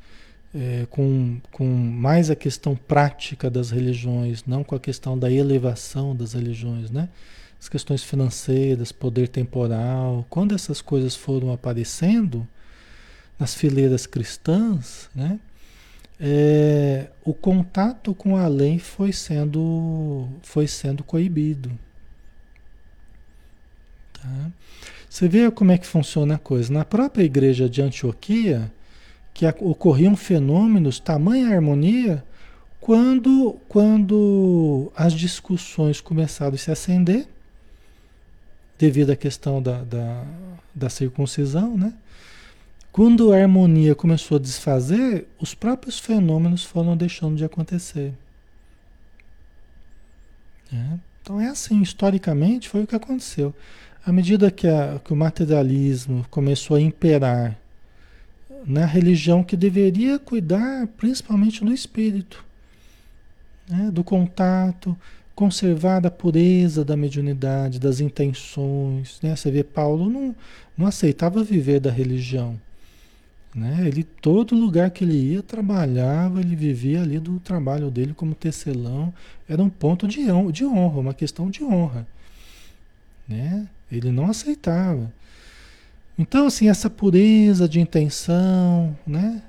é, 0.54 0.86
com, 0.89 1.39
com 1.52 1.66
mais 1.66 2.30
a 2.30 2.36
questão 2.36 2.76
prática 2.76 3.49
das 3.49 3.72
religiões, 3.72 4.43
não 4.45 4.64
com 4.64 4.76
a 4.76 4.80
questão 4.80 5.18
da 5.18 5.32
elevação 5.32 6.16
das 6.16 6.34
religiões, 6.34 6.91
né? 6.91 7.10
As 7.60 7.70
questões 7.70 8.04
financeiras, 8.04 8.91
poder 8.91 9.28
temporal, 9.28 10.26
quando 10.30 10.56
essas 10.56 10.82
coisas 10.82 11.16
foram 11.16 11.54
aparecendo 11.54 12.47
nas 13.39 13.54
fileiras 13.54 14.06
cristãs, 14.06 15.10
né? 15.16 15.39
É, 16.20 17.08
o 17.26 17.34
contato 17.34 18.14
com 18.14 18.38
a 18.38 18.47
lei 18.47 18.78
foi 18.78 19.12
sendo, 19.12 20.30
foi 20.43 20.68
sendo 20.68 21.04
coibido. 21.04 21.72
Tá? 24.14 24.52
Você 25.10 25.28
vê 25.28 25.49
como 25.49 25.72
é 25.72 25.80
que 25.80 25.88
funciona 25.88 26.36
a 26.36 26.38
coisa. 26.38 26.72
Na 26.72 26.86
própria 26.86 27.24
igreja 27.24 27.68
de 27.68 27.82
Antioquia, 27.82 28.72
que 29.34 29.45
ocorriam 29.45 30.15
fenômenos, 30.15 30.99
tamanha 30.99 31.49
harmonia, 31.49 32.23
quando, 32.79 33.57
quando 33.69 34.91
as 34.95 35.13
discussões 35.13 36.01
começaram 36.01 36.55
a 36.55 36.57
se 36.57 36.71
acender, 36.71 37.27
devido 38.77 39.11
à 39.11 39.15
questão 39.15 39.61
da, 39.61 39.84
da, 39.84 40.25
da 40.73 40.89
circuncisão, 40.89 41.77
né? 41.77 41.93
Quando 42.91 43.32
a 43.32 43.38
harmonia 43.38 43.95
começou 43.95 44.38
a 44.38 44.39
desfazer, 44.39 45.27
os 45.39 45.53
próprios 45.53 45.97
fenômenos 45.99 46.65
foram 46.65 46.97
deixando 46.97 47.38
de 47.38 47.45
acontecer. 47.45 48.13
É. 50.73 50.97
Então 51.21 51.39
é 51.39 51.47
assim, 51.47 51.82
historicamente 51.82 52.67
foi 52.67 52.84
o 52.84 52.88
que 52.88 52.95
aconteceu. 52.95 53.53
À 54.03 54.11
medida 54.11 54.49
que, 54.49 54.67
a, 54.67 54.99
que 55.03 55.13
o 55.13 55.15
materialismo 55.15 56.25
começou 56.29 56.75
a 56.75 56.82
imperar 56.82 57.61
na 58.66 58.86
religião 58.86 59.43
que 59.43 59.57
deveria 59.57 60.20
cuidar 60.20 60.88
principalmente 60.97 61.64
do 61.64 61.74
espírito, 61.74 62.43
né? 63.68 63.89
do 63.91 64.03
contato, 64.03 64.95
conservar 65.36 66.05
a 66.05 66.12
pureza 66.12 66.86
da 66.86 66.95
mediunidade, 66.95 67.80
das 67.80 67.99
intenções. 67.99 69.20
Né? 69.22 69.36
Você 69.36 69.49
vê, 69.49 69.64
Paulo 69.64 70.09
não, 70.09 70.36
não 70.78 70.86
aceitava 70.86 71.43
viver 71.43 71.80
da 71.80 71.91
religião. 71.91 72.59
Né? 73.53 73.86
Ele, 73.88 74.03
todo 74.03 74.55
lugar 74.55 74.91
que 74.91 75.03
ele 75.03 75.34
ia, 75.34 75.43
trabalhava, 75.43 76.39
ele 76.39 76.55
vivia 76.55 77.01
ali 77.01 77.20
do 77.20 77.39
trabalho 77.39 77.91
dele 77.91 78.14
como 78.14 78.36
tecelão. 78.36 79.14
Era 79.47 79.62
um 79.62 79.70
ponto 79.70 80.07
de, 80.07 80.32
honra, 80.32 80.99
uma 80.99 81.14
questão 81.14 81.49
de 81.49 81.64
honra. 81.64 82.07
Né? 83.28 83.68
Ele 83.91 84.12
não 84.12 84.30
aceitava. 84.30 85.12
Então, 86.18 86.47
assim, 86.47 86.70
essa 86.70 86.89
pureza 86.89 87.68
de 87.68 87.80
intenção, 87.80 88.97
né? 89.05 89.41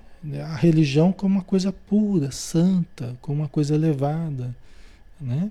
A 0.45 0.55
religião 0.55 1.13
como 1.13 1.37
uma 1.37 1.45
coisa 1.45 1.73
pura, 1.73 2.31
santa, 2.31 3.17
como 3.21 3.41
uma 3.41 3.49
coisa 3.49 3.75
elevada, 3.75 4.55
né? 5.21 5.51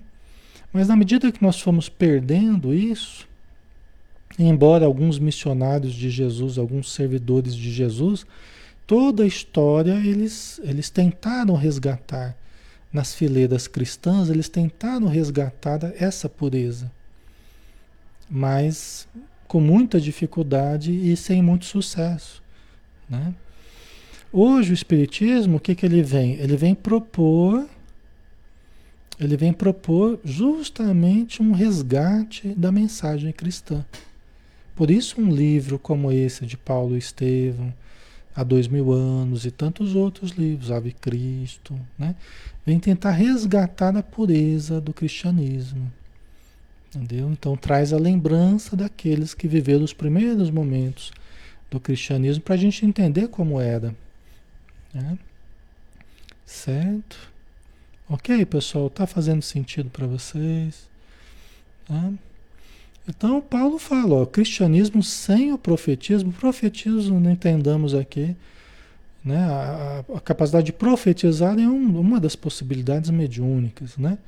Mas 0.72 0.88
na 0.88 0.96
medida 0.96 1.30
que 1.30 1.42
nós 1.42 1.60
fomos 1.60 1.88
perdendo 1.88 2.72
isso, 2.72 3.28
embora 4.38 4.86
alguns 4.86 5.18
missionários 5.18 5.92
de 5.92 6.08
Jesus, 6.08 6.56
alguns 6.56 6.92
servidores 6.92 7.54
de 7.54 7.70
Jesus, 7.70 8.24
toda 8.86 9.24
a 9.24 9.26
história 9.26 9.94
eles, 9.94 10.58
eles 10.64 10.88
tentaram 10.88 11.54
resgatar 11.54 12.34
nas 12.90 13.14
fileiras 13.14 13.68
cristãs, 13.68 14.30
eles 14.30 14.48
tentaram 14.48 15.06
resgatar 15.06 15.80
essa 15.98 16.28
pureza, 16.28 16.90
mas 18.28 19.06
com 19.52 19.60
muita 19.60 20.00
dificuldade 20.00 20.90
e 20.90 21.14
sem 21.14 21.42
muito 21.42 21.66
sucesso. 21.66 22.42
Né? 23.06 23.34
Hoje 24.32 24.70
o 24.70 24.72
Espiritismo, 24.72 25.58
o 25.58 25.60
que, 25.60 25.74
que 25.74 25.84
ele 25.84 26.02
vem? 26.02 26.36
Ele 26.36 26.56
vem 26.56 26.74
propor, 26.74 27.68
ele 29.20 29.36
vem 29.36 29.52
propor 29.52 30.18
justamente 30.24 31.42
um 31.42 31.52
resgate 31.52 32.48
da 32.54 32.72
mensagem 32.72 33.30
cristã. 33.30 33.84
Por 34.74 34.90
isso 34.90 35.20
um 35.20 35.30
livro 35.30 35.78
como 35.78 36.10
esse 36.10 36.46
de 36.46 36.56
Paulo 36.56 36.96
Estevam, 36.96 37.74
há 38.34 38.42
dois 38.42 38.66
mil 38.66 38.90
anos, 38.90 39.44
e 39.44 39.50
tantos 39.50 39.94
outros 39.94 40.30
livros, 40.30 40.70
Ave 40.70 40.92
Cristo, 40.92 41.78
né? 41.98 42.16
vem 42.64 42.80
tentar 42.80 43.10
resgatar 43.10 43.94
a 43.98 44.02
pureza 44.02 44.80
do 44.80 44.94
cristianismo. 44.94 45.92
Entendeu? 46.94 47.30
Então 47.30 47.56
traz 47.56 47.92
a 47.92 47.98
lembrança 47.98 48.76
daqueles 48.76 49.32
que 49.32 49.48
viveram 49.48 49.82
os 49.82 49.94
primeiros 49.94 50.50
momentos 50.50 51.10
do 51.70 51.80
cristianismo 51.80 52.42
para 52.42 52.54
a 52.54 52.58
gente 52.58 52.84
entender 52.84 53.28
como 53.28 53.58
era. 53.58 53.94
Né? 54.92 55.18
Certo? 56.44 57.16
Ok, 58.08 58.44
pessoal? 58.44 58.90
Tá 58.90 59.06
fazendo 59.06 59.40
sentido 59.40 59.88
para 59.88 60.06
vocês? 60.06 60.86
Tá? 61.86 62.12
Então 63.08 63.40
Paulo 63.40 63.78
fala, 63.78 64.16
ó, 64.16 64.26
cristianismo 64.26 65.02
sem 65.02 65.50
o 65.50 65.58
profetismo, 65.58 66.30
profetismo 66.30 67.18
não 67.18 67.30
entendamos 67.30 67.94
aqui, 67.94 68.36
né? 69.24 69.38
A, 69.38 70.04
a, 70.16 70.20
capacidade 70.20 70.66
de 70.66 70.72
profetizar 70.72 71.58
é 71.58 71.66
um, 71.66 71.98
uma 71.98 72.20
das 72.20 72.36
possibilidades 72.36 73.10
mediúnicas, 73.10 73.96
né? 73.96 74.18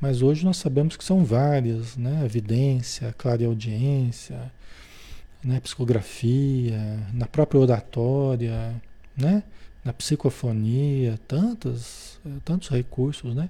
Mas 0.00 0.22
hoje 0.22 0.44
nós 0.44 0.58
sabemos 0.58 0.96
que 0.96 1.04
são 1.04 1.24
várias, 1.24 1.96
né? 1.96 2.24
Evidência, 2.24 3.14
clareaudiência, 3.16 4.52
né? 5.42 5.58
psicografia, 5.60 6.98
na 7.12 7.26
própria 7.26 7.60
oratória, 7.60 8.74
né? 9.16 9.42
Na 9.84 9.92
psicofonia, 9.92 11.18
tantos, 11.26 12.18
tantos 12.44 12.68
recursos, 12.68 13.34
né? 13.34 13.48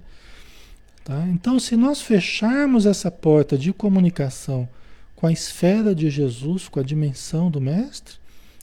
Tá? 1.03 1.25
Então, 1.29 1.59
se 1.59 1.75
nós 1.75 2.01
fecharmos 2.01 2.85
essa 2.85 3.09
porta 3.09 3.57
de 3.57 3.71
comunicação 3.73 4.67
com 5.15 5.25
a 5.25 5.31
esfera 5.31 5.95
de 5.95 6.09
Jesus, 6.09 6.67
com 6.67 6.79
a 6.79 6.83
dimensão 6.83 7.49
do 7.49 7.59
Mestre, 7.59 8.15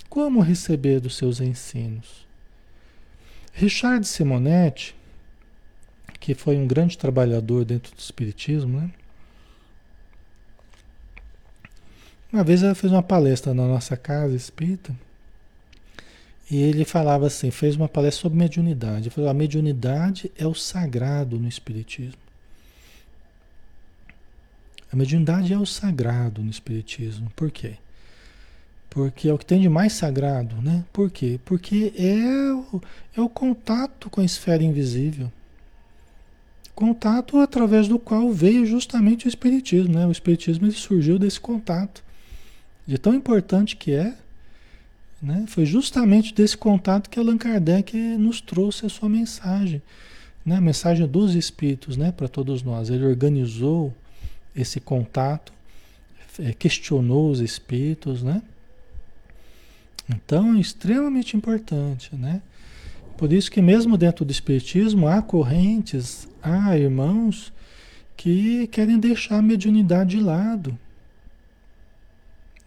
como 0.09 0.41
receber 0.41 1.01
dos 1.01 1.17
seus 1.17 1.41
ensinos? 1.41 2.27
Richard 3.53 4.07
Simonetti, 4.07 4.95
que 6.25 6.35
foi 6.35 6.57
um 6.57 6.67
grande 6.67 6.97
trabalhador 6.97 7.67
dentro 7.67 7.95
do 7.95 7.99
Espiritismo, 7.99 8.81
né? 8.81 8.91
Uma 12.33 12.43
vez 12.43 12.63
ela 12.63 12.75
fez 12.75 12.91
uma 12.91 13.03
palestra 13.03 13.53
na 13.53 13.69
nossa 13.69 13.95
casa 13.95 14.35
espírita 14.35 14.97
e 16.51 16.57
ele 16.57 16.87
falava 16.87 17.27
assim, 17.27 17.51
fez 17.51 17.77
uma 17.77 17.91
palestra 17.91 18.23
sobre 18.23 18.39
mediunidade. 18.39 19.03
Ele 19.03 19.11
falou, 19.11 19.29
a 19.29 19.35
mediunidade 19.35 20.33
é 20.35 20.47
o 20.47 20.55
sagrado 20.55 21.39
no 21.39 21.47
Espiritismo. 21.47 22.19
A 24.91 24.97
mediunidade 24.97 25.53
é 25.53 25.59
o 25.59 25.67
sagrado 25.67 26.43
no 26.43 26.51
Espiritismo. 26.51 27.31
Por 27.37 27.51
quê? 27.51 27.75
Porque 28.89 29.29
é 29.29 29.33
o 29.35 29.37
que 29.37 29.45
tem 29.45 29.61
de 29.61 29.69
mais 29.69 29.93
sagrado, 29.93 30.57
né? 30.63 30.87
Por 30.91 31.11
quê? 31.11 31.39
Porque 31.45 31.93
é 31.99 32.55
o, 32.55 32.81
é 33.15 33.21
o 33.21 33.29
contato 33.29 34.09
com 34.09 34.23
a 34.23 34.25
esfera 34.25 34.63
invisível. 34.63 35.31
Contato 36.75 37.39
através 37.39 37.87
do 37.87 37.99
qual 37.99 38.33
veio 38.33 38.67
justamente 38.67 39.27
o 39.27 39.29
Espiritismo. 39.29 39.95
Né? 39.95 40.07
O 40.07 40.13
Espiritismo 40.13 40.71
surgiu 40.73 41.19
desse 41.19 41.41
contato. 41.41 42.03
De 42.87 42.99
tão 42.99 43.15
importante 43.15 43.77
que 43.77 43.93
é, 43.93 44.15
né? 45.23 45.45
foi 45.49 45.65
justamente 45.65 46.35
desse 46.35 46.57
contato 46.57 47.09
que 47.09 47.19
Allan 47.19 47.39
Kardec 47.39 47.97
nos 47.97 48.41
trouxe 48.41 48.85
a 48.87 48.89
sua 48.89 49.09
mensagem. 49.09 49.81
Né? 50.45 50.57
A 50.57 50.61
mensagem 50.61 51.07
dos 51.07 51.35
Espíritos 51.35 51.97
né? 51.97 52.13
para 52.13 52.29
todos 52.29 52.63
nós. 52.63 52.91
Ele 52.91 53.07
organizou 53.07 53.95
esse 54.55 54.81
contato, 54.81 55.53
é, 56.39 56.53
questionou 56.53 57.31
os 57.31 57.41
Espíritos, 57.41 58.23
né? 58.23 58.43
Então 60.09 60.55
é 60.55 60.61
extremamente 60.61 61.37
importante, 61.37 62.15
né? 62.15 62.43
Por 63.17 63.33
isso 63.33 63.51
que 63.51 63.63
mesmo 63.63 63.97
dentro 63.97 64.25
do 64.25 64.33
Espiritismo 64.33 65.07
há 65.07 65.23
correntes, 65.23 66.29
há 66.43 66.77
irmãos 66.77 67.53
que 68.17 68.67
querem 68.69 68.99
deixar 68.99 69.39
a 69.39 69.43
mediunidade 69.43 70.17
de 70.17 70.23
lado. 70.23 70.79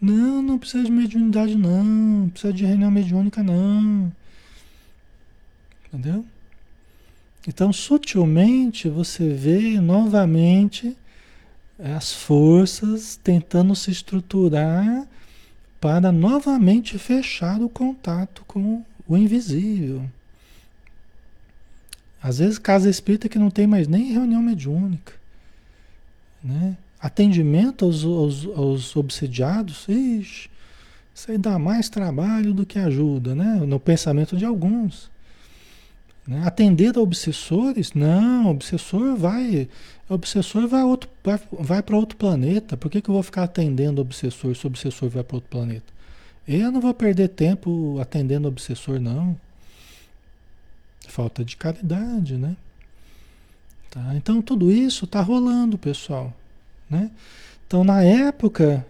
Não, 0.00 0.40
não 0.40 0.58
precisa 0.58 0.84
de 0.84 0.92
mediunidade 0.92 1.56
não, 1.56 1.84
não 1.84 2.28
precisa 2.28 2.52
de 2.52 2.64
reunião 2.64 2.90
mediúnica 2.90 3.42
não. 3.42 4.12
Entendeu? 5.86 6.24
Então, 7.46 7.72
sutilmente 7.72 8.88
você 8.88 9.28
vê 9.28 9.80
novamente 9.80 10.96
as 11.78 12.12
forças 12.12 13.18
tentando 13.22 13.74
se 13.74 13.90
estruturar 13.90 15.06
para 15.80 16.10
novamente 16.12 16.98
fechar 16.98 17.60
o 17.60 17.68
contato 17.68 18.44
com 18.46 18.84
o 19.06 19.16
invisível. 19.16 20.04
Às 22.22 22.38
vezes, 22.38 22.58
casa 22.58 22.90
espírita 22.90 23.28
que 23.28 23.38
não 23.38 23.50
tem 23.50 23.66
mais 23.66 23.86
nem 23.86 24.12
reunião 24.12 24.42
mediúnica. 24.42 25.12
Né? 26.42 26.76
Atendimento 27.00 27.84
aos, 27.84 28.04
aos, 28.04 28.46
aos 28.46 28.96
obsediados, 28.96 29.86
ixi, 29.88 30.50
isso 31.18 31.32
aí 31.32 31.38
dá 31.38 31.58
mais 31.58 31.88
trabalho 31.88 32.54
do 32.54 32.64
que 32.64 32.78
ajuda, 32.78 33.34
né? 33.34 33.54
No 33.66 33.80
pensamento 33.80 34.36
de 34.36 34.44
alguns. 34.44 35.10
Né? 36.24 36.42
Atender 36.44 36.96
a 36.96 37.00
obsessores, 37.00 37.92
não, 37.92 38.46
obsessor 38.46 39.16
vai. 39.16 39.68
Obsessor 40.08 40.68
vai, 40.68 40.82
vai, 41.24 41.40
vai 41.52 41.82
para 41.82 41.96
outro 41.96 42.16
planeta. 42.16 42.76
Por 42.76 42.88
que, 42.88 43.00
que 43.00 43.10
eu 43.10 43.14
vou 43.14 43.22
ficar 43.24 43.42
atendendo 43.42 44.00
obsessor 44.00 44.54
se 44.54 44.64
o 44.64 44.68
obsessor 44.68 45.08
vai 45.08 45.24
para 45.24 45.36
outro 45.38 45.50
planeta? 45.50 45.92
Eu 46.46 46.70
não 46.70 46.80
vou 46.80 46.94
perder 46.94 47.28
tempo 47.28 47.98
atendendo 48.00 48.46
obsessor, 48.46 49.00
não. 49.00 49.36
Falta 51.08 51.44
de 51.44 51.56
caridade, 51.56 52.36
né? 52.36 52.56
Tá? 53.90 54.14
Então 54.14 54.40
tudo 54.42 54.70
isso 54.70 55.04
está 55.04 55.20
rolando, 55.20 55.76
pessoal. 55.78 56.32
Né? 56.88 57.10
Então 57.66 57.82
na 57.82 58.02
época 58.02 58.86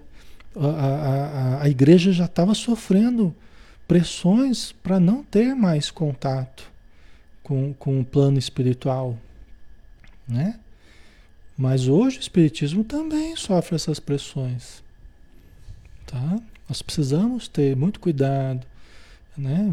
a, 0.57 0.67
a, 0.67 1.63
a 1.63 1.69
igreja 1.69 2.13
já 2.13 2.25
estava 2.27 2.55
sofrendo 2.55 3.35
pressões 3.87 4.73
para 4.83 5.01
não 5.01 5.23
ter 5.23 5.55
mais 5.55 5.91
contato 5.91 6.71
com, 7.43 7.73
com 7.75 8.01
o 8.01 8.05
plano 8.05 8.39
espiritual. 8.39 9.17
Né? 10.29 10.59
Mas 11.57 11.89
hoje 11.89 12.19
o 12.19 12.21
Espiritismo 12.21 12.85
também 12.85 13.35
sofre 13.35 13.75
essas 13.75 13.99
pressões. 13.99 14.83
Tá? 16.07 16.39
Nós 16.69 16.83
precisamos 16.83 17.49
ter 17.49 17.75
muito 17.75 17.99
cuidado 17.99 18.67
né? 19.39 19.71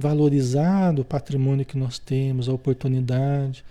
o 0.99 1.03
patrimônio 1.03 1.65
que 1.65 1.77
nós 1.77 1.97
temos, 1.97 2.47
a 2.47 2.53
oportunidade. 2.53 3.65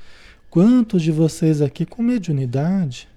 Quantos 0.50 1.02
de 1.02 1.12
vocês 1.12 1.62
aqui 1.62 1.86
com 1.86 2.02
mediunidade? 2.02 3.08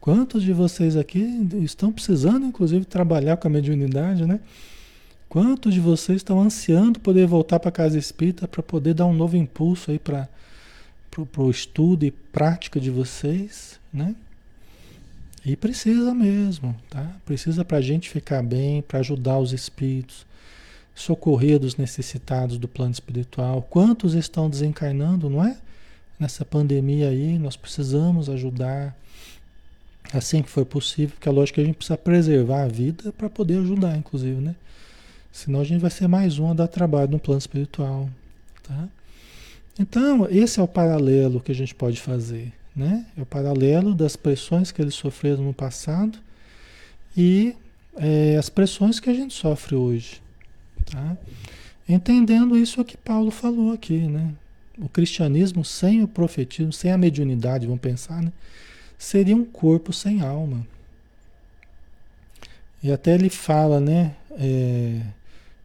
Quantos 0.00 0.42
de 0.42 0.52
vocês 0.52 0.96
aqui 0.96 1.48
estão 1.62 1.90
precisando, 1.90 2.46
inclusive, 2.46 2.84
trabalhar 2.84 3.36
com 3.36 3.48
a 3.48 3.50
mediunidade, 3.50 4.26
né? 4.26 4.38
Quantos 5.28 5.74
de 5.74 5.80
vocês 5.80 6.18
estão 6.18 6.40
ansiando 6.40 7.00
poder 7.00 7.26
voltar 7.26 7.58
para 7.58 7.70
a 7.70 7.72
casa 7.72 7.98
espírita 7.98 8.46
para 8.46 8.62
poder 8.62 8.94
dar 8.94 9.06
um 9.06 9.14
novo 9.14 9.36
impulso 9.36 9.90
aí 9.90 9.98
para 9.98 10.28
o 11.36 11.50
estudo 11.50 12.04
e 12.04 12.10
prática 12.10 12.78
de 12.78 12.90
vocês, 12.90 13.80
né? 13.92 14.14
E 15.44 15.56
precisa 15.56 16.14
mesmo, 16.14 16.74
tá? 16.88 17.16
Precisa 17.24 17.64
para 17.64 17.78
a 17.78 17.82
gente 17.82 18.08
ficar 18.08 18.42
bem, 18.42 18.82
para 18.82 19.00
ajudar 19.00 19.38
os 19.38 19.52
espíritos, 19.52 20.26
socorrer 20.94 21.58
dos 21.58 21.76
necessitados 21.76 22.56
do 22.56 22.68
plano 22.68 22.92
espiritual. 22.92 23.62
Quantos 23.62 24.14
estão 24.14 24.48
desencarnando, 24.48 25.28
não 25.28 25.44
é? 25.44 25.56
Nessa 26.18 26.44
pandemia 26.44 27.08
aí, 27.08 27.38
nós 27.38 27.56
precisamos 27.56 28.28
ajudar 28.28 28.96
assim 30.12 30.42
que 30.42 30.50
for 30.50 30.64
possível, 30.64 31.16
porque 31.16 31.28
é 31.28 31.32
lógico 31.32 31.56
que 31.56 31.60
a 31.60 31.64
gente 31.64 31.76
precisa 31.76 31.98
preservar 31.98 32.62
a 32.62 32.68
vida 32.68 33.12
para 33.12 33.28
poder 33.28 33.58
ajudar, 33.58 33.96
inclusive, 33.96 34.40
né? 34.40 34.54
Senão 35.32 35.60
a 35.60 35.64
gente 35.64 35.80
vai 35.80 35.90
ser 35.90 36.06
mais 36.06 36.38
um 36.38 36.50
a 36.50 36.54
dar 36.54 36.68
trabalho 36.68 37.10
no 37.10 37.18
plano 37.18 37.40
espiritual, 37.40 38.08
tá? 38.62 38.88
Então, 39.78 40.28
esse 40.30 40.60
é 40.60 40.62
o 40.62 40.68
paralelo 40.68 41.40
que 41.40 41.50
a 41.50 41.54
gente 41.54 41.74
pode 41.74 42.00
fazer, 42.00 42.52
né? 42.76 43.04
É 43.18 43.22
o 43.22 43.26
paralelo 43.26 43.92
das 43.92 44.14
pressões 44.14 44.70
que 44.70 44.80
eles 44.80 44.94
sofreram 44.94 45.42
no 45.42 45.52
passado 45.52 46.18
e 47.16 47.56
é, 47.96 48.36
as 48.36 48.48
pressões 48.48 49.00
que 49.00 49.10
a 49.10 49.14
gente 49.14 49.34
sofre 49.34 49.74
hoje. 49.74 50.22
Tá? 50.86 51.16
Entendendo 51.88 52.56
isso 52.56 52.84
que 52.84 52.96
Paulo 52.96 53.30
falou 53.30 53.72
aqui, 53.72 53.98
né? 53.98 54.34
O 54.78 54.88
cristianismo 54.88 55.64
sem 55.64 56.02
o 56.02 56.08
profetismo, 56.08 56.72
sem 56.72 56.90
a 56.90 56.98
mediunidade, 56.98 57.66
vamos 57.66 57.80
pensar, 57.80 58.22
né? 58.22 58.32
Seria 58.98 59.36
um 59.36 59.44
corpo 59.44 59.92
sem 59.92 60.20
alma. 60.20 60.66
E 62.82 62.90
até 62.90 63.14
ele 63.14 63.30
fala, 63.30 63.80
né? 63.80 64.14
É, 64.32 65.00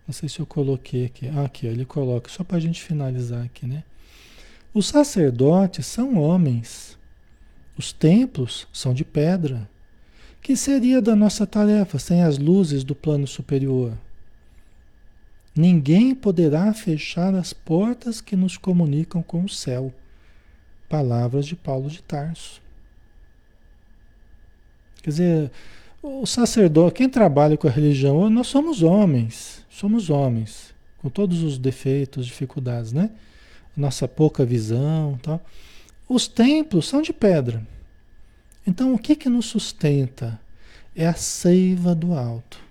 não 0.07 0.13
sei 0.13 0.27
se 0.29 0.39
eu 0.39 0.45
coloquei 0.45 1.05
aqui. 1.05 1.27
Ah, 1.27 1.45
aqui, 1.45 1.67
ele 1.67 1.85
coloca, 1.85 2.29
só 2.29 2.43
para 2.43 2.57
a 2.57 2.59
gente 2.59 2.81
finalizar 2.81 3.43
aqui, 3.43 3.65
né? 3.65 3.83
Os 4.73 4.87
sacerdotes 4.87 5.85
são 5.85 6.17
homens. 6.17 6.97
Os 7.77 7.91
templos 7.91 8.67
são 8.73 8.93
de 8.93 9.03
pedra. 9.03 9.69
Que 10.41 10.55
seria 10.55 11.01
da 11.01 11.15
nossa 11.15 11.45
tarefa 11.45 11.97
sem 11.99 12.23
as 12.23 12.37
luzes 12.37 12.83
do 12.83 12.95
plano 12.95 13.27
superior? 13.27 13.93
Ninguém 15.59 16.15
poderá 16.15 16.73
fechar 16.73 17.35
as 17.35 17.51
portas 17.51 18.21
que 18.21 18.33
nos 18.33 18.55
comunicam 18.55 19.21
com 19.21 19.43
o 19.43 19.49
céu. 19.49 19.93
Palavras 20.87 21.45
de 21.45 21.53
Paulo 21.53 21.89
de 21.89 22.01
Tarso. 22.01 22.61
Quer 25.03 25.09
dizer, 25.09 25.51
o 26.01 26.25
sacerdote, 26.25 26.93
quem 26.93 27.09
trabalha 27.09 27.57
com 27.57 27.67
a 27.67 27.71
religião, 27.71 28.29
nós 28.29 28.47
somos 28.47 28.81
homens, 28.81 29.65
somos 29.69 30.09
homens, 30.09 30.73
com 30.99 31.09
todos 31.09 31.43
os 31.43 31.57
defeitos, 31.57 32.25
dificuldades, 32.25 32.93
né? 32.93 33.09
Nossa 33.75 34.07
pouca 34.07 34.45
visão, 34.45 35.19
tal. 35.21 35.43
Os 36.07 36.25
templos 36.25 36.87
são 36.87 37.01
de 37.01 37.11
pedra. 37.11 37.67
Então, 38.65 38.93
o 38.93 38.97
que 38.97 39.13
que 39.13 39.27
nos 39.27 39.47
sustenta? 39.47 40.39
É 40.95 41.05
a 41.05 41.15
seiva 41.15 41.93
do 41.93 42.13
alto. 42.13 42.68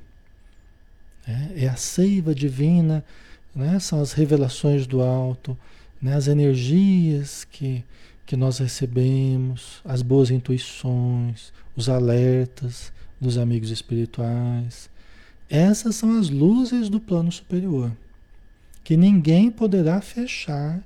É, 1.28 1.64
é 1.64 1.68
a 1.68 1.76
seiva 1.76 2.34
divina, 2.34 3.04
né? 3.54 3.78
São 3.78 4.00
as 4.00 4.12
revelações 4.12 4.86
do 4.86 5.02
alto, 5.02 5.56
né? 6.00 6.14
As 6.14 6.26
energias 6.26 7.44
que 7.44 7.84
que 8.28 8.36
nós 8.36 8.58
recebemos, 8.58 9.80
as 9.82 10.02
boas 10.02 10.30
intuições, 10.30 11.50
os 11.74 11.88
alertas, 11.88 12.92
dos 13.18 13.38
amigos 13.38 13.70
espirituais. 13.70 14.90
Essas 15.48 15.96
são 15.96 16.18
as 16.18 16.28
luzes 16.28 16.90
do 16.90 17.00
plano 17.00 17.32
superior, 17.32 17.90
que 18.84 18.98
ninguém 18.98 19.50
poderá 19.50 20.02
fechar, 20.02 20.78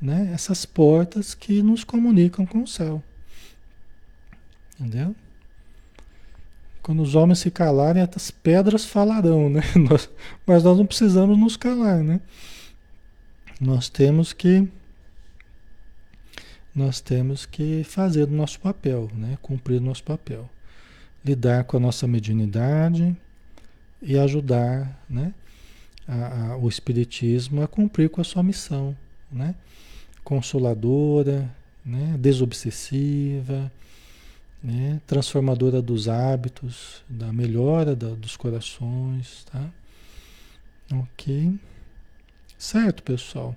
né? 0.00 0.30
Essas 0.32 0.64
portas 0.64 1.34
que 1.34 1.60
nos 1.60 1.82
comunicam 1.82 2.46
com 2.46 2.62
o 2.62 2.68
céu. 2.68 3.02
Entendeu? 4.78 5.14
Quando 6.84 7.02
os 7.02 7.16
homens 7.16 7.40
se 7.40 7.50
calarem, 7.50 8.02
as 8.02 8.30
pedras 8.30 8.84
falarão, 8.84 9.50
né? 9.50 9.62
Nós, 9.90 10.08
mas 10.46 10.62
nós 10.62 10.78
não 10.78 10.86
precisamos 10.86 11.36
nos 11.36 11.56
calar, 11.56 12.04
né? 12.04 12.20
Nós 13.60 13.88
temos 13.88 14.32
que 14.32 14.68
nós 16.74 17.00
temos 17.00 17.46
que 17.46 17.82
fazer 17.84 18.24
o 18.24 18.30
nosso 18.30 18.60
papel, 18.60 19.10
né? 19.14 19.36
Cumprir 19.42 19.78
o 19.78 19.84
nosso 19.84 20.04
papel 20.04 20.48
lidar 21.24 21.64
com 21.64 21.78
a 21.78 21.80
nossa 21.80 22.06
mediunidade 22.06 23.16
e 24.02 24.18
ajudar 24.18 25.02
né, 25.08 25.32
a, 26.06 26.52
a, 26.52 26.56
o 26.58 26.68
Espiritismo 26.68 27.62
a 27.62 27.66
cumprir 27.66 28.10
com 28.10 28.20
a 28.20 28.24
sua 28.24 28.42
missão, 28.42 28.94
né? 29.32 29.54
consoladora, 30.22 31.50
né, 31.84 32.16
desobsessiva, 32.18 33.72
né, 34.64 35.00
transformadora 35.06 35.82
dos 35.82 36.08
hábitos, 36.08 37.04
da 37.08 37.32
melhora 37.32 37.94
da, 37.94 38.08
dos 38.14 38.36
corações, 38.36 39.44
tá? 39.44 39.70
Ok? 40.92 41.54
Certo, 42.56 43.02
pessoal? 43.02 43.54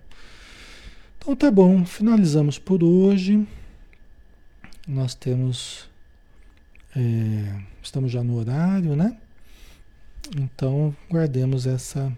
Então 1.17 1.34
tá 1.34 1.49
bom, 1.49 1.85
finalizamos 1.85 2.59
por 2.59 2.84
hoje. 2.84 3.47
Nós 4.85 5.15
temos 5.15 5.89
é, 6.97 7.61
estamos 7.81 8.11
já 8.11 8.23
no 8.23 8.35
horário, 8.38 8.95
né? 8.95 9.17
Então, 10.35 10.95
guardemos 11.09 11.67
essa, 11.67 12.11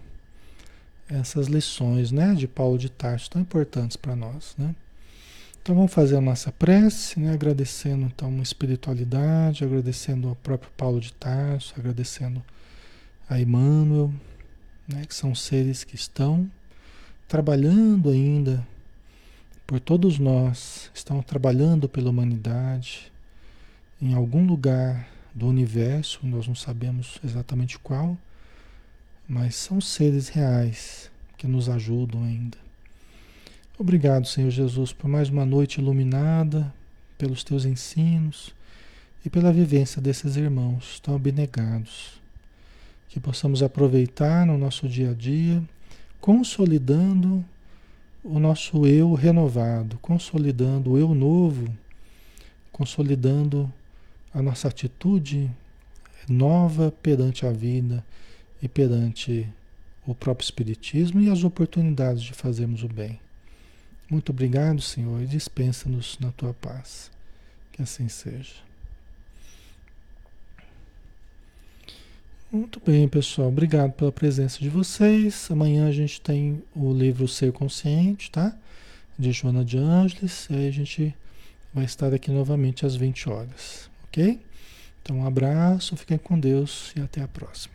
essas 1.08 1.48
lições, 1.48 2.10
né, 2.10 2.34
de 2.34 2.48
Paulo 2.48 2.78
de 2.78 2.90
Tarso, 2.90 3.30
tão 3.30 3.42
importantes 3.42 3.96
para 3.96 4.16
nós, 4.16 4.54
né? 4.58 4.74
Então, 5.70 5.76
vamos 5.76 5.94
fazer 5.94 6.16
a 6.16 6.20
nossa 6.20 6.50
prece, 6.50 7.20
né, 7.20 7.32
agradecendo 7.32 8.04
então 8.04 8.40
a 8.40 8.42
espiritualidade, 8.42 9.62
agradecendo 9.62 10.26
ao 10.28 10.34
próprio 10.34 10.68
Paulo 10.76 11.00
de 11.00 11.12
Tarso, 11.12 11.74
agradecendo 11.78 12.42
a 13.28 13.40
Emmanuel, 13.40 14.12
né, 14.88 15.04
que 15.06 15.14
são 15.14 15.32
seres 15.32 15.84
que 15.84 15.94
estão 15.94 16.50
trabalhando 17.28 18.10
ainda 18.10 18.66
por 19.64 19.78
todos 19.78 20.18
nós, 20.18 20.90
estão 20.92 21.22
trabalhando 21.22 21.88
pela 21.88 22.10
humanidade, 22.10 23.12
em 24.02 24.12
algum 24.12 24.44
lugar 24.44 25.08
do 25.32 25.46
universo, 25.46 26.18
nós 26.24 26.48
não 26.48 26.54
sabemos 26.56 27.20
exatamente 27.24 27.78
qual, 27.78 28.18
mas 29.28 29.54
são 29.54 29.80
seres 29.80 30.30
reais 30.30 31.08
que 31.38 31.46
nos 31.46 31.68
ajudam 31.68 32.24
ainda. 32.24 32.58
Obrigado, 33.80 34.26
Senhor 34.26 34.50
Jesus, 34.50 34.92
por 34.92 35.08
mais 35.08 35.30
uma 35.30 35.46
noite 35.46 35.80
iluminada, 35.80 36.70
pelos 37.16 37.42
teus 37.42 37.64
ensinos 37.64 38.54
e 39.24 39.30
pela 39.30 39.50
vivência 39.50 40.02
desses 40.02 40.36
irmãos 40.36 41.00
tão 41.00 41.14
abnegados. 41.14 42.20
Que 43.08 43.18
possamos 43.18 43.62
aproveitar 43.62 44.44
no 44.44 44.58
nosso 44.58 44.86
dia 44.86 45.12
a 45.12 45.14
dia, 45.14 45.62
consolidando 46.20 47.42
o 48.22 48.38
nosso 48.38 48.86
eu 48.86 49.14
renovado, 49.14 49.98
consolidando 50.02 50.90
o 50.90 50.98
eu 50.98 51.14
novo, 51.14 51.66
consolidando 52.70 53.72
a 54.34 54.42
nossa 54.42 54.68
atitude 54.68 55.50
nova 56.28 56.92
perante 57.02 57.46
a 57.46 57.50
vida 57.50 58.04
e 58.60 58.68
perante 58.68 59.48
o 60.06 60.14
próprio 60.14 60.44
Espiritismo 60.44 61.18
e 61.18 61.30
as 61.30 61.44
oportunidades 61.44 62.22
de 62.22 62.34
fazermos 62.34 62.82
o 62.82 62.88
bem. 62.88 63.18
Muito 64.10 64.30
obrigado, 64.32 64.82
Senhor, 64.82 65.22
e 65.22 65.26
dispensa-nos 65.26 66.18
na 66.18 66.32
tua 66.32 66.52
paz. 66.52 67.10
Que 67.72 67.82
assim 67.82 68.08
seja. 68.08 68.54
Muito 72.50 72.82
bem, 72.84 73.06
pessoal. 73.08 73.48
Obrigado 73.48 73.92
pela 73.92 74.10
presença 74.10 74.58
de 74.58 74.68
vocês. 74.68 75.48
Amanhã 75.50 75.86
a 75.86 75.92
gente 75.92 76.20
tem 76.20 76.60
o 76.74 76.92
livro 76.92 77.28
Ser 77.28 77.52
Consciente, 77.52 78.30
tá? 78.30 78.56
De 79.16 79.30
Joana 79.30 79.64
de 79.64 79.78
Ângeles. 79.78 80.48
Aí 80.50 80.66
a 80.66 80.72
gente 80.72 81.14
vai 81.72 81.84
estar 81.84 82.12
aqui 82.12 82.32
novamente 82.32 82.84
às 82.84 82.96
20 82.96 83.28
horas 83.28 83.90
ok? 84.10 84.40
Então, 85.02 85.18
um 85.18 85.26
abraço, 85.26 85.96
fiquem 85.96 86.18
com 86.18 86.38
Deus 86.38 86.92
e 86.96 87.00
até 87.00 87.22
a 87.22 87.28
próxima. 87.28 87.74